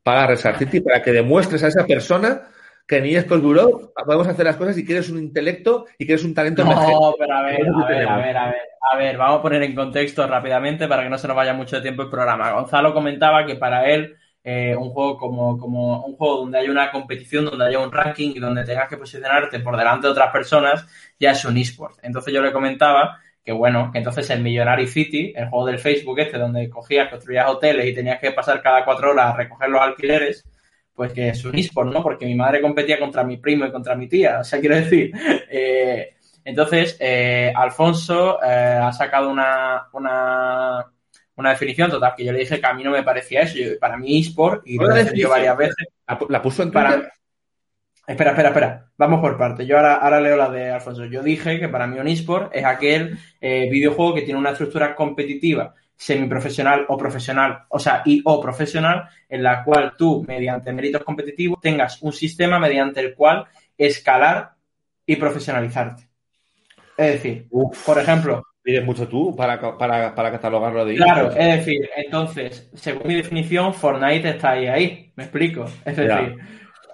para 0.02 0.26
resarcirte 0.26 0.78
y 0.78 0.80
para 0.80 1.02
que 1.02 1.12
demuestres 1.12 1.62
a 1.62 1.68
esa 1.68 1.86
persona 1.86 2.48
que 2.86 3.00
ni 3.00 3.14
es 3.14 3.26
Bureau 3.28 3.92
podemos 4.04 4.26
hacer 4.28 4.44
las 4.44 4.56
cosas 4.56 4.76
y 4.76 4.84
que 4.84 4.92
eres 4.92 5.08
un 5.10 5.18
intelecto 5.18 5.86
y 5.98 6.06
que 6.06 6.12
eres 6.12 6.24
un 6.24 6.34
talento 6.34 6.64
No, 6.64 7.14
pero 7.18 7.34
a 7.34 7.42
ver, 7.42 7.60
a 7.62 7.86
ver, 7.86 8.08
a 8.08 8.16
ver, 8.16 8.36
a 8.36 8.46
ver, 8.46 8.56
a 8.92 8.96
ver, 8.96 9.16
vamos 9.16 9.38
a 9.38 9.42
poner 9.42 9.62
en 9.62 9.74
contexto 9.74 10.26
rápidamente 10.26 10.86
para 10.86 11.02
que 11.02 11.08
no 11.08 11.18
se 11.18 11.26
nos 11.26 11.36
vaya 11.36 11.54
mucho 11.54 11.80
tiempo 11.80 12.02
el 12.02 12.10
programa. 12.10 12.52
Gonzalo 12.52 12.92
comentaba 12.92 13.46
que 13.46 13.56
para 13.56 13.88
él 13.88 14.16
eh, 14.42 14.76
un 14.76 14.90
juego 14.90 15.16
como, 15.16 15.56
como 15.56 16.04
un 16.04 16.16
juego 16.16 16.40
donde 16.40 16.58
hay 16.58 16.68
una 16.68 16.90
competición, 16.90 17.46
donde 17.46 17.64
haya 17.64 17.78
un 17.78 17.90
ranking 17.90 18.32
y 18.34 18.38
donde 18.38 18.64
tengas 18.64 18.90
que 18.90 18.98
posicionarte 18.98 19.60
por 19.60 19.76
delante 19.76 20.06
de 20.06 20.12
otras 20.12 20.30
personas, 20.30 20.86
ya 21.18 21.30
es 21.30 21.44
un 21.46 21.56
eSport. 21.56 21.98
Entonces 22.02 22.34
yo 22.34 22.42
le 22.42 22.52
comentaba 22.52 23.20
que 23.42 23.52
bueno, 23.52 23.90
que 23.92 23.98
entonces 23.98 24.28
el 24.30 24.42
Millionary 24.42 24.86
City, 24.86 25.32
el 25.36 25.48
juego 25.48 25.66
del 25.66 25.78
Facebook 25.78 26.18
este, 26.18 26.38
donde 26.38 26.68
cogías, 26.70 27.10
construías 27.10 27.48
hoteles 27.48 27.86
y 27.86 27.94
tenías 27.94 28.18
que 28.18 28.32
pasar 28.32 28.62
cada 28.62 28.84
cuatro 28.84 29.10
horas 29.10 29.34
a 29.34 29.36
recoger 29.36 29.68
los 29.68 29.82
alquileres, 29.82 30.44
pues 30.94 31.12
que 31.12 31.28
es 31.30 31.44
un 31.44 31.56
eSport, 31.58 31.92
¿no? 31.92 32.02
Porque 32.02 32.26
mi 32.26 32.34
madre 32.34 32.60
competía 32.60 32.98
contra 32.98 33.24
mi 33.24 33.36
primo 33.38 33.66
y 33.66 33.72
contra 33.72 33.94
mi 33.94 34.08
tía, 34.08 34.38
o 34.40 34.44
sea, 34.44 34.60
quiero 34.60 34.76
decir, 34.76 35.12
eh, 35.50 36.14
entonces, 36.44 36.96
eh, 37.00 37.52
Alfonso 37.54 38.38
ha 38.42 38.92
sacado 38.92 39.30
una, 39.30 39.88
una 39.92 40.86
una 41.36 41.50
definición 41.50 41.90
total, 41.90 42.14
que 42.16 42.24
yo 42.24 42.32
le 42.32 42.40
dije 42.40 42.60
que 42.60 42.66
a 42.66 42.74
mí 42.74 42.84
no 42.84 42.90
me 42.90 43.02
parecía 43.02 43.40
eso. 43.40 43.58
para 43.80 43.96
mí 43.96 44.20
eSport, 44.20 44.66
y 44.66 44.78
lo 44.78 44.94
he 44.94 45.16
yo 45.16 45.30
varias 45.30 45.56
veces. 45.56 45.86
¿La, 46.28 46.42
puso 46.42 46.62
en 46.62 46.70
Twitter? 46.70 47.10
Espera, 48.06 48.30
espera, 48.30 48.48
espera. 48.50 48.90
Vamos 48.96 49.20
por 49.20 49.36
parte. 49.38 49.66
Yo 49.66 49.76
ahora, 49.76 49.94
ahora 49.94 50.20
leo 50.20 50.36
la 50.36 50.50
de 50.50 50.70
Alfonso. 50.70 51.06
Yo 51.06 51.22
dije 51.22 51.58
que 51.58 51.68
para 51.68 51.86
mí 51.86 51.98
un 51.98 52.06
eSport 52.06 52.54
es 52.54 52.64
aquel 52.64 53.18
eh, 53.40 53.68
videojuego 53.70 54.14
que 54.14 54.22
tiene 54.22 54.38
una 54.38 54.50
estructura 54.50 54.94
competitiva 54.94 55.74
semiprofesional 55.96 56.86
o 56.88 56.96
profesional, 56.96 57.64
o 57.68 57.78
sea, 57.78 58.02
y 58.04 58.20
o 58.24 58.40
profesional, 58.40 59.08
en 59.28 59.42
la 59.42 59.62
cual 59.64 59.94
tú, 59.96 60.24
mediante 60.26 60.72
méritos 60.72 61.04
competitivos, 61.04 61.60
tengas 61.60 62.02
un 62.02 62.12
sistema 62.12 62.58
mediante 62.58 63.00
el 63.00 63.14
cual 63.14 63.46
escalar 63.78 64.52
y 65.06 65.16
profesionalizarte. 65.16 66.08
Es 66.96 67.12
decir, 67.14 67.48
por 67.84 67.98
ejemplo, 67.98 68.42
pides 68.62 68.84
mucho 68.84 69.06
tú 69.08 69.36
para, 69.36 69.60
para, 69.76 70.14
para 70.14 70.30
catalogarlo 70.30 70.84
de 70.84 70.96
Claro, 70.96 71.30
es 71.30 71.58
decir, 71.58 71.88
entonces, 71.96 72.70
según 72.74 73.08
mi 73.08 73.14
definición, 73.14 73.74
Fortnite 73.74 74.30
está 74.30 74.52
ahí, 74.52 74.66
ahí. 74.66 75.12
¿Me 75.16 75.24
explico? 75.24 75.66
Es 75.84 75.96
decir, 75.96 76.36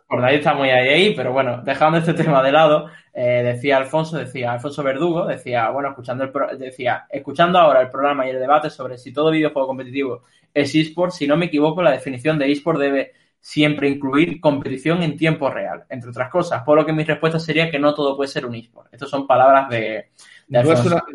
Fortnite 0.08 0.36
está 0.36 0.54
muy 0.54 0.70
ahí, 0.70 0.88
ahí, 0.88 1.14
pero 1.14 1.32
bueno, 1.32 1.62
dejando 1.62 1.98
este 1.98 2.14
tema 2.22 2.42
de 2.42 2.52
lado, 2.52 2.90
eh, 3.12 3.42
decía 3.42 3.76
Alfonso, 3.76 4.18
decía 4.18 4.52
Alfonso 4.52 4.82
Verdugo, 4.82 5.26
decía, 5.26 5.70
bueno, 5.70 5.90
escuchando 5.90 6.24
el 6.24 6.58
decía, 6.58 7.06
escuchando 7.10 7.58
ahora 7.58 7.80
el 7.80 7.90
programa 7.90 8.26
y 8.26 8.30
el 8.30 8.38
debate 8.38 8.70
sobre 8.70 8.98
si 8.98 9.12
todo 9.12 9.30
videojuego 9.30 9.68
competitivo 9.68 10.22
es 10.54 10.74
eSport, 10.74 11.12
si 11.12 11.26
no 11.26 11.36
me 11.36 11.46
equivoco, 11.46 11.82
la 11.82 11.92
definición 11.92 12.38
de 12.38 12.50
eSport 12.50 12.78
debe 12.78 13.12
siempre 13.40 13.88
incluir 13.88 14.40
competición 14.40 15.02
en 15.02 15.16
tiempo 15.16 15.50
real, 15.50 15.84
entre 15.88 16.10
otras 16.10 16.30
cosas. 16.30 16.62
Por 16.62 16.76
lo 16.76 16.84
que 16.84 16.92
mi 16.92 17.04
respuesta 17.04 17.38
sería 17.38 17.70
que 17.70 17.78
no 17.78 17.94
todo 17.94 18.16
puede 18.16 18.28
ser 18.28 18.46
un 18.46 18.54
eSport. 18.54 18.92
Estas 18.92 19.08
son 19.08 19.26
palabras 19.26 19.68
de, 19.70 20.10
no 20.50 20.72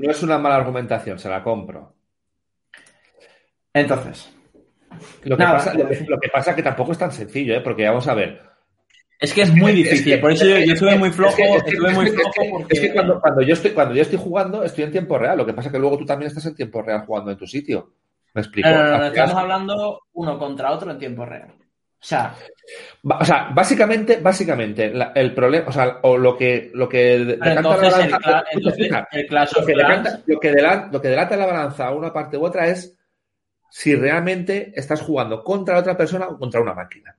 es, 0.10 0.24
una, 0.24 0.38
mala 0.38 0.56
argumentación, 0.56 1.20
se 1.20 1.30
la 1.30 1.44
compro. 1.44 1.94
Entonces. 3.74 4.32
Lo 5.24 5.36
que, 5.36 5.44
pasa, 5.44 5.74
lo, 5.74 6.20
que 6.20 6.30
pasa 6.30 6.56
que 6.56 6.64
tampoco 6.64 6.94
es 6.94 6.98
tan 6.98 7.12
sencillo, 7.12 7.54
¿eh? 7.54 7.60
porque 7.60 7.86
vamos 7.86 8.08
a 8.08 8.14
ver. 8.14 8.55
Es 9.20 9.34
que 9.34 9.44
es 9.44 9.54
muy 9.54 9.72
difícil, 9.72 10.20
por 10.20 10.32
eso 10.32 10.46
yo, 10.46 10.56
estuve 10.56 10.98
muy 10.98 11.10
flojo. 11.10 11.38
Es 12.70 12.80
que, 12.80 12.94
cuando, 12.94 13.42
yo 13.42 13.54
estoy, 13.54 13.72
cuando 13.72 13.96
yo 13.96 14.02
estoy 14.02 14.20
jugando, 14.20 14.64
estoy 14.64 14.84
en 14.84 14.92
tiempo 14.92 15.18
real. 15.18 15.38
Lo 15.38 15.46
que 15.46 15.54
pasa 15.54 15.70
es 15.70 15.74
que 15.74 15.80
luego 15.80 15.98
tú 15.98 16.06
también 16.06 16.28
estás 16.28 16.46
en 16.46 16.56
tiempo 16.56 16.82
real 16.82 17.06
jugando 17.06 17.32
en 17.32 17.38
tu 17.38 17.48
sitio. 17.48 17.94
¿Me 18.34 18.42
explico? 18.42 18.70
No, 18.70 18.98
no, 18.98 19.06
estamos 19.06 19.36
hablando 19.36 20.02
uno 20.14 20.38
contra 20.38 20.72
otro 20.72 20.92
en 20.92 21.00
tiempo 21.00 21.26
real. 21.26 21.48
O 21.48 22.08
sea, 22.08 22.36
o 23.02 23.26
sea, 23.26 23.50
básicamente, 23.54 24.18
básicamente, 24.18 24.94
el 25.16 25.34
problema, 25.34 25.70
o 25.70 25.72
sea, 25.72 26.00
o 26.04 26.18
lo 26.18 26.38
que, 26.38 26.70
lo 26.74 26.88
que 26.90 27.18
decanta 27.20 27.62
la 27.62 27.76
balanza, 27.78 28.44
lo, 28.54 28.74
que 28.74 28.90
lo, 30.92 31.02
que 31.02 31.10
delata 31.10 31.38
la 31.38 31.46
balanza 31.46 31.88
a 31.88 31.96
una 31.96 32.12
parte 32.12 32.38
u 32.38 32.46
otra 32.46 32.68
es 32.68 32.96
si 33.72 33.96
realmente 33.96 34.72
estás 34.76 35.02
jugando 35.02 35.44
contra 35.44 35.80
otra 35.80 35.98
persona 35.98 36.28
o 36.28 36.38
contra 36.38 36.62
una 36.62 36.74
máquina. 36.74 37.16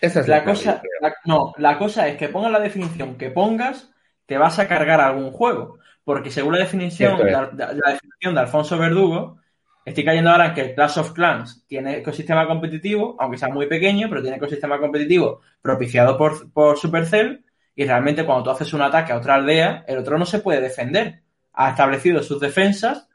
Esa 0.00 0.20
es 0.20 0.28
la, 0.28 0.44
cosa. 0.44 0.82
no, 1.24 1.52
la 1.58 1.76
cosa 1.78 2.08
es 2.08 2.16
que 2.16 2.28
pongas 2.28 2.52
la 2.52 2.60
definición 2.60 3.16
que 3.16 3.30
pongas, 3.30 3.90
te 4.26 4.38
vas 4.38 4.58
a 4.58 4.66
cargar 4.66 5.00
algún 5.00 5.30
juego. 5.30 5.78
Porque 6.04 6.30
según 6.30 6.54
la 6.54 6.60
definición, 6.60 7.18
la 7.26 7.50
definición 7.50 8.34
de 8.34 8.40
Alfonso 8.40 8.78
Verdugo, 8.78 9.40
Estoy 9.84 10.04
cayendo 10.04 10.30
ahora 10.30 10.46
en 10.46 10.54
que 10.54 10.74
Clash 10.74 10.98
of 10.98 11.12
Clans 11.12 11.64
tiene 11.66 11.98
ecosistema 11.98 12.46
competitivo, 12.46 13.16
aunque 13.18 13.38
sea 13.38 13.48
muy 13.48 13.66
pequeño, 13.66 14.08
pero 14.08 14.20
tiene 14.20 14.36
ecosistema 14.36 14.78
competitivo 14.78 15.40
propiciado 15.62 16.18
por, 16.18 16.52
por 16.52 16.78
Supercell. 16.78 17.44
Y 17.74 17.84
realmente 17.84 18.26
cuando 18.26 18.44
tú 18.44 18.50
haces 18.50 18.72
un 18.74 18.82
ataque 18.82 19.12
a 19.12 19.16
otra 19.16 19.36
aldea, 19.36 19.84
el 19.88 19.98
otro 19.98 20.18
no 20.18 20.26
se 20.26 20.40
puede 20.40 20.60
defender. 20.60 21.22
Ha 21.54 21.70
establecido 21.70 22.22
sus 22.22 22.40
defensas 22.40 23.08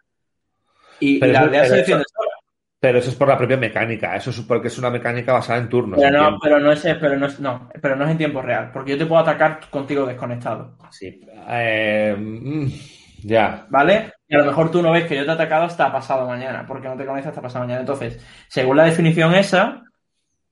Y, 0.99 1.19
la 1.19 1.41
aldea 1.41 1.65
se 1.65 1.77
defiende 1.77 2.03
sola. 2.11 2.24
Pero 2.79 2.99
eso 2.99 3.09
es 3.09 3.15
por 3.15 3.27
la 3.27 3.37
propia 3.37 3.57
mecánica, 3.57 4.15
eso 4.15 4.29
es 4.29 4.41
porque 4.41 4.67
es 4.67 4.77
una 4.77 4.89
mecánica 4.89 5.33
basada 5.33 5.59
en 5.59 5.69
turnos. 5.69 5.99
Pero 5.99 6.21
no, 6.21 6.37
pero 6.41 6.59
no 6.59 6.71
es, 6.71 6.81
pero 6.81 7.17
no 7.17 7.25
es, 7.25 7.39
no, 7.39 7.69
pero 7.81 7.95
no 7.95 8.05
es 8.05 8.11
en 8.11 8.17
tiempo 8.17 8.41
real, 8.41 8.69
porque 8.71 8.91
yo 8.91 8.97
te 8.97 9.05
puedo 9.05 9.21
atacar 9.21 9.59
contigo 9.69 10.05
desconectado, 10.05 10.77
Sí. 10.91 11.21
Eh, 11.49 12.15
mm, 12.17 12.67
ya. 13.23 13.65
¿vale? 13.69 14.13
Y 14.27 14.35
a 14.35 14.39
lo 14.39 14.45
mejor 14.45 14.71
tú 14.71 14.81
no 14.81 14.91
ves 14.91 15.05
que 15.05 15.15
yo 15.15 15.23
te 15.23 15.29
he 15.29 15.33
atacado 15.33 15.63
hasta 15.65 15.91
pasado 15.91 16.27
mañana, 16.27 16.65
porque 16.67 16.87
no 16.87 16.97
te 16.97 17.05
conectas 17.05 17.29
hasta 17.29 17.41
pasado 17.41 17.65
mañana. 17.65 17.81
Entonces, 17.81 18.23
según 18.47 18.77
la 18.77 18.85
definición 18.85 19.33
esa, 19.35 19.83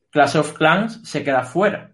Clash 0.09 0.37
of 0.37 0.53
Clans 0.53 1.01
se 1.03 1.23
queda 1.23 1.43
fuera. 1.43 1.91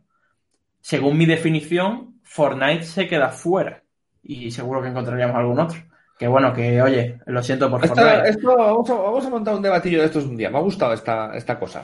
Según 0.82 1.18
mi 1.18 1.26
definición, 1.26 2.20
Fortnite 2.24 2.84
se 2.84 3.08
queda 3.08 3.30
fuera. 3.30 3.84
Y 4.22 4.52
seguro 4.52 4.82
que 4.82 4.90
encontraríamos 4.90 5.36
algún 5.36 5.60
otro. 5.60 5.80
Que 6.20 6.28
bueno, 6.28 6.54
que 6.54 6.82
oye, 6.82 7.18
lo 7.28 7.42
siento 7.42 7.70
por 7.72 7.80
Fortnite. 7.88 8.30
esto- 8.30 8.56
vamos, 8.58 8.90
a, 8.90 8.94
vamos 8.94 9.26
a 9.26 9.30
montar 9.30 9.56
un 9.56 9.62
debatillo 9.62 10.00
de 10.02 10.06
estos 10.08 10.26
un 10.26 10.36
día. 10.38 10.50
Me 10.50 10.58
ha 10.58 10.62
gustado 10.62 10.94
esta, 10.94 11.32
esta 11.36 11.58
cosa. 11.58 11.82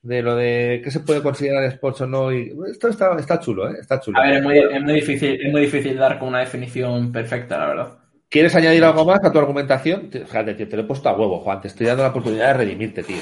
De 0.00 0.22
lo 0.22 0.36
de 0.36 0.80
qué 0.84 0.90
se 0.92 1.00
puede 1.00 1.22
considerar 1.22 1.64
sports 1.64 2.02
o 2.02 2.06
no. 2.06 2.32
Y 2.32 2.52
esto 2.70 2.88
está, 2.88 3.16
está 3.18 3.40
chulo, 3.40 3.68
¿eh? 3.68 3.74
Está 3.80 3.98
chulo. 4.00 4.20
A 4.20 4.22
ver, 4.26 4.34
es 4.36 4.42
muy, 4.44 4.58
es 4.58 4.80
muy 4.82 4.92
difícil, 4.94 5.40
es 5.44 5.50
muy 5.52 5.62
difícil 5.62 5.96
dar 5.98 6.18
con 6.20 6.28
una 6.28 6.40
definición 6.40 7.10
perfecta, 7.10 7.58
la 7.58 7.66
verdad. 7.66 7.88
¿Quieres 8.30 8.54
añadir 8.54 8.84
algo 8.84 9.04
más 9.04 9.24
a 9.24 9.32
tu 9.32 9.38
argumentación? 9.38 10.08
Fíjate, 10.10 10.54
tío, 10.54 10.68
te 10.68 10.76
lo 10.76 10.82
he 10.82 10.86
puesto 10.86 11.08
a 11.08 11.16
huevo, 11.18 11.40
Juan. 11.40 11.60
Te 11.60 11.68
estoy 11.68 11.86
dando 11.86 12.02
la 12.04 12.10
oportunidad 12.10 12.48
de 12.48 12.54
redimirte, 12.54 13.02
tío. 13.02 13.16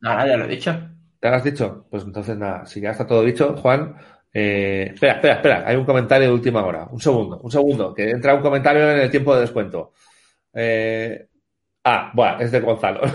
Nada, 0.00 0.26
ya 0.26 0.36
lo 0.36 0.44
he 0.44 0.48
dicho. 0.48 0.74
¿Te 1.20 1.28
lo 1.30 1.36
has 1.36 1.44
dicho? 1.44 1.86
Pues 1.90 2.04
entonces 2.04 2.36
nada, 2.36 2.66
si 2.66 2.80
ya 2.80 2.90
está 2.90 3.06
todo 3.06 3.22
dicho, 3.22 3.54
Juan. 3.56 3.96
Eh, 4.34 4.90
espera, 4.94 5.14
espera, 5.14 5.34
espera. 5.34 5.64
Hay 5.66 5.76
un 5.76 5.84
comentario 5.84 6.28
de 6.28 6.34
última 6.34 6.64
hora. 6.64 6.86
Un 6.90 7.00
segundo, 7.00 7.38
un 7.42 7.50
segundo. 7.50 7.92
Que 7.94 8.10
entra 8.10 8.34
un 8.34 8.42
comentario 8.42 8.90
en 8.90 9.00
el 9.00 9.10
tiempo 9.10 9.34
de 9.34 9.40
descuento. 9.42 9.92
Eh, 10.54 11.26
ah, 11.84 12.10
bueno, 12.14 12.40
es 12.40 12.50
de 12.52 12.60
Gonzalo. 12.60 13.00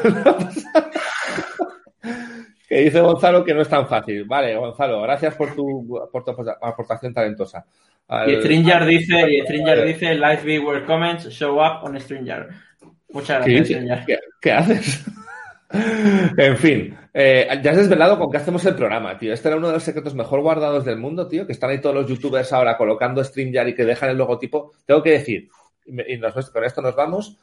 que 2.68 2.76
dice 2.82 3.00
Gonzalo 3.00 3.44
que 3.44 3.54
no 3.54 3.62
es 3.62 3.70
tan 3.70 3.88
fácil. 3.88 4.26
Vale, 4.26 4.56
Gonzalo, 4.56 5.02
gracias 5.02 5.36
por 5.36 5.56
tu, 5.56 6.08
por 6.12 6.24
tu 6.24 6.32
aportación 6.62 7.14
talentosa. 7.14 7.66
Al- 8.08 8.30
Y 8.32 8.36
Stringer 8.38 8.86
dice, 8.86 9.32
y 9.32 9.42
Stringer 9.42 9.86
dice, 9.86 10.16
live 10.16 10.42
viewer 10.44 10.86
comments 10.86 11.30
show 11.30 11.56
up 11.56 11.84
on 11.84 12.00
Stringer. 12.00 12.48
Muchas 13.10 13.46
¿Qué, 13.46 13.54
gracias, 13.54 13.68
dices? 13.68 13.76
Stringer. 13.78 14.06
¿Qué- 14.06 14.20
qué 14.42 14.52
haces? 14.52 15.06
En 15.72 16.58
fin, 16.58 16.98
eh, 17.14 17.48
ya 17.62 17.72
has 17.72 17.78
desvelado 17.78 18.18
con 18.18 18.32
qué 18.32 18.38
hacemos 18.38 18.64
el 18.66 18.76
programa, 18.76 19.18
tío. 19.18 19.34
Este 19.34 19.48
era 19.50 19.58
uno 19.58 19.68
de 19.68 19.74
los 19.74 19.84
secretos 19.84 20.16
mejor 20.16 20.42
guardados 20.42 20.86
del 20.86 20.98
mundo, 20.98 21.28
tío, 21.28 21.46
que 21.46 21.52
están 21.54 21.70
ahí 21.70 21.82
todos 21.82 21.96
los 21.96 22.08
youtubers 22.08 22.54
ahora 22.54 22.78
colocando 22.78 23.24
StreamYard 23.24 23.68
y 23.70 23.76
que 23.76 23.86
dejan 23.86 24.10
el 24.10 24.18
logotipo. 24.18 24.72
Tengo 24.86 25.04
que 25.04 25.12
decir, 25.12 25.50
y 25.86 26.18
nos- 26.18 26.50
con 26.52 26.64
esto 26.64 26.82
nos 26.82 26.96
vamos, 26.96 27.38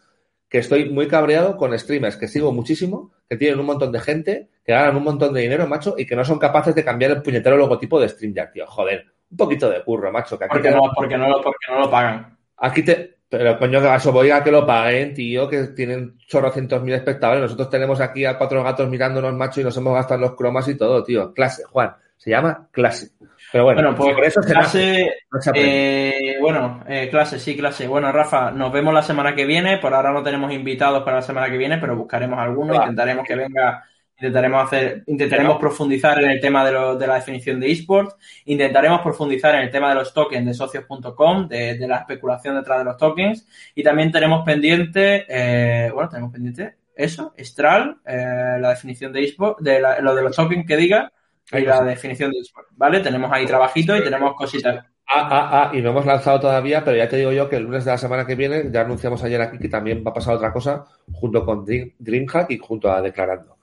que 0.48 0.58
estoy 0.58 0.88
muy 0.90 1.08
cabreado 1.08 1.56
con 1.56 1.76
streamers 1.78 2.16
que 2.16 2.28
sigo 2.28 2.52
muchísimo, 2.52 3.12
que 3.28 3.36
tienen 3.36 3.58
un 3.60 3.66
montón 3.66 3.90
de 3.92 4.00
gente, 4.00 4.48
que 4.64 4.72
ganan 4.72 4.96
un 4.96 5.02
montón 5.04 5.34
de 5.34 5.40
dinero, 5.42 5.66
macho, 5.66 5.94
y 5.98 6.06
que 6.06 6.16
no 6.16 6.24
son 6.24 6.38
capaces 6.38 6.74
de 6.74 6.84
cambiar 6.84 7.10
el 7.10 7.22
puñetero 7.22 7.56
logotipo 7.56 8.00
de 8.00 8.08
StreamYard, 8.08 8.52
tío. 8.52 8.66
Joder, 8.66 9.04
un 9.30 9.36
poquito 9.36 9.68
de 9.68 9.82
curro, 9.82 10.12
macho. 10.12 10.38
Que 10.38 10.44
aquí 10.44 10.52
Porque 10.52 10.68
te- 10.68 10.74
no, 10.74 10.82
porque, 10.94 11.16
no 11.18 11.28
lo, 11.28 11.42
porque 11.42 11.66
no 11.70 11.80
lo 11.80 11.90
pagan. 11.90 12.38
Aquí 12.56 12.82
te. 12.84 13.13
Pero 13.28 13.58
coño, 13.58 13.80
que 13.80 13.88
a 13.88 13.96
eso 13.96 14.12
voy 14.12 14.30
a 14.30 14.44
que 14.44 14.50
lo 14.50 14.66
paguen, 14.66 15.14
tío, 15.14 15.48
que 15.48 15.68
tienen 15.68 16.16
chorrocientos 16.26 16.82
mil 16.82 16.94
espectadores. 16.94 17.42
Nosotros 17.42 17.70
tenemos 17.70 18.00
aquí 18.00 18.24
a 18.24 18.38
cuatro 18.38 18.62
gatos 18.62 18.88
mirándonos, 18.88 19.34
macho, 19.34 19.60
y 19.60 19.64
nos 19.64 19.76
hemos 19.76 19.94
gastado 19.94 20.20
los 20.20 20.36
cromas 20.36 20.68
y 20.68 20.76
todo, 20.76 21.02
tío. 21.02 21.32
Clase, 21.32 21.64
Juan. 21.64 21.94
Se 22.16 22.30
llama 22.30 22.68
clase. 22.70 23.10
Pero 23.52 23.64
bueno, 23.64 23.82
Bueno, 23.82 23.96
pues 23.96 24.14
por 24.14 24.24
eso 24.24 24.40
clase, 24.40 25.12
no 25.30 25.40
se 25.40 25.50
eh, 25.54 26.36
bueno, 26.40 26.82
eh, 26.88 27.08
clase, 27.10 27.38
sí, 27.38 27.56
clase. 27.56 27.86
Bueno, 27.86 28.10
Rafa, 28.10 28.50
nos 28.50 28.72
vemos 28.72 28.94
la 28.94 29.02
semana 29.02 29.34
que 29.34 29.44
viene. 29.44 29.78
Por 29.78 29.94
ahora 29.94 30.12
no 30.12 30.22
tenemos 30.22 30.52
invitados 30.52 31.02
para 31.02 31.16
la 31.16 31.22
semana 31.22 31.50
que 31.50 31.58
viene, 31.58 31.78
pero 31.78 31.96
buscaremos 31.96 32.38
alguno. 32.38 32.74
Intentaremos 32.74 33.26
que 33.26 33.34
venga, 33.34 33.84
intentaremos 34.18 34.64
hacer, 34.64 35.02
intentaremos 35.06 35.58
profundizar 35.58 36.22
en 36.22 36.30
el 36.30 36.40
tema 36.40 36.64
de, 36.64 36.72
lo- 36.72 36.96
de 36.96 37.06
la 37.06 37.14
definición 37.16 37.60
de 37.60 37.70
esports. 37.70 38.16
Intentaremos 38.46 39.00
profundizar 39.00 39.54
en 39.56 39.62
el 39.62 39.70
tema 39.70 39.88
de 39.90 39.96
los 39.96 40.12
tokens 40.14 40.46
de 40.46 40.54
socios.com, 40.54 41.48
de, 41.48 41.76
de 41.78 41.88
la 41.88 41.98
especulación 41.98 42.54
detrás 42.56 42.78
de 42.78 42.84
los 42.84 42.96
tokens. 42.96 43.46
Y 43.74 43.82
también 43.82 44.10
tenemos 44.12 44.44
pendiente, 44.44 45.24
eh, 45.28 45.90
bueno, 45.92 46.08
tenemos 46.08 46.32
pendiente 46.32 46.76
eso, 46.96 47.34
Estral, 47.36 47.96
eh, 48.06 48.56
la 48.60 48.70
definición 48.70 49.12
de 49.12 49.24
esports, 49.24 49.62
de 49.64 49.80
la- 49.80 50.00
lo 50.00 50.14
de 50.14 50.22
los 50.22 50.36
tokens 50.36 50.66
que 50.66 50.76
diga. 50.76 51.10
Y 51.52 51.60
la 51.60 51.82
definición 51.84 52.30
de 52.30 52.38
esports, 52.38 52.70
¿vale? 52.76 53.00
Tenemos 53.00 53.30
ahí 53.30 53.44
trabajito 53.44 53.94
y 53.96 54.02
tenemos 54.02 54.34
cositas. 54.34 54.76
Ah, 55.06 55.28
ah, 55.30 55.70
ah, 55.70 55.76
y 55.76 55.82
no 55.82 55.90
hemos 55.90 56.06
lanzado 56.06 56.40
todavía, 56.40 56.82
pero 56.82 56.96
ya 56.96 57.06
te 57.06 57.16
digo 57.18 57.30
yo 57.32 57.50
que 57.50 57.56
el 57.56 57.64
lunes 57.64 57.84
de 57.84 57.90
la 57.90 57.98
semana 57.98 58.26
que 58.26 58.34
viene, 58.34 58.70
ya 58.72 58.80
anunciamos 58.80 59.22
ayer 59.22 59.42
aquí 59.42 59.58
que 59.58 59.68
también 59.68 60.02
va 60.04 60.12
a 60.12 60.14
pasar 60.14 60.36
otra 60.36 60.50
cosa 60.50 60.86
junto 61.12 61.44
con 61.44 61.66
Dream- 61.66 61.92
DreamHack 61.98 62.50
y 62.52 62.56
junto 62.58 62.90
a 62.90 63.02
Declarando. 63.02 63.53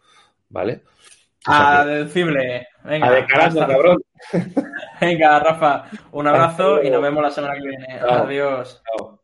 ¿Vale? 0.51 0.83
O 1.47 1.51
sea 1.51 1.81
A 1.81 1.85
decirle. 1.85 2.67
Venga, 2.83 3.07
a 3.07 3.45
hasta- 3.45 3.67
cabrón. 3.67 3.97
Venga, 5.01 5.39
Rafa, 5.39 5.85
un 6.11 6.27
abrazo 6.27 6.83
y 6.83 6.89
nos 6.91 7.01
vemos 7.01 7.23
la 7.23 7.31
semana 7.31 7.55
que 7.55 7.67
viene. 7.67 7.99
Chao. 7.99 8.25
Adiós. 8.25 8.81
Chao. 8.85 9.21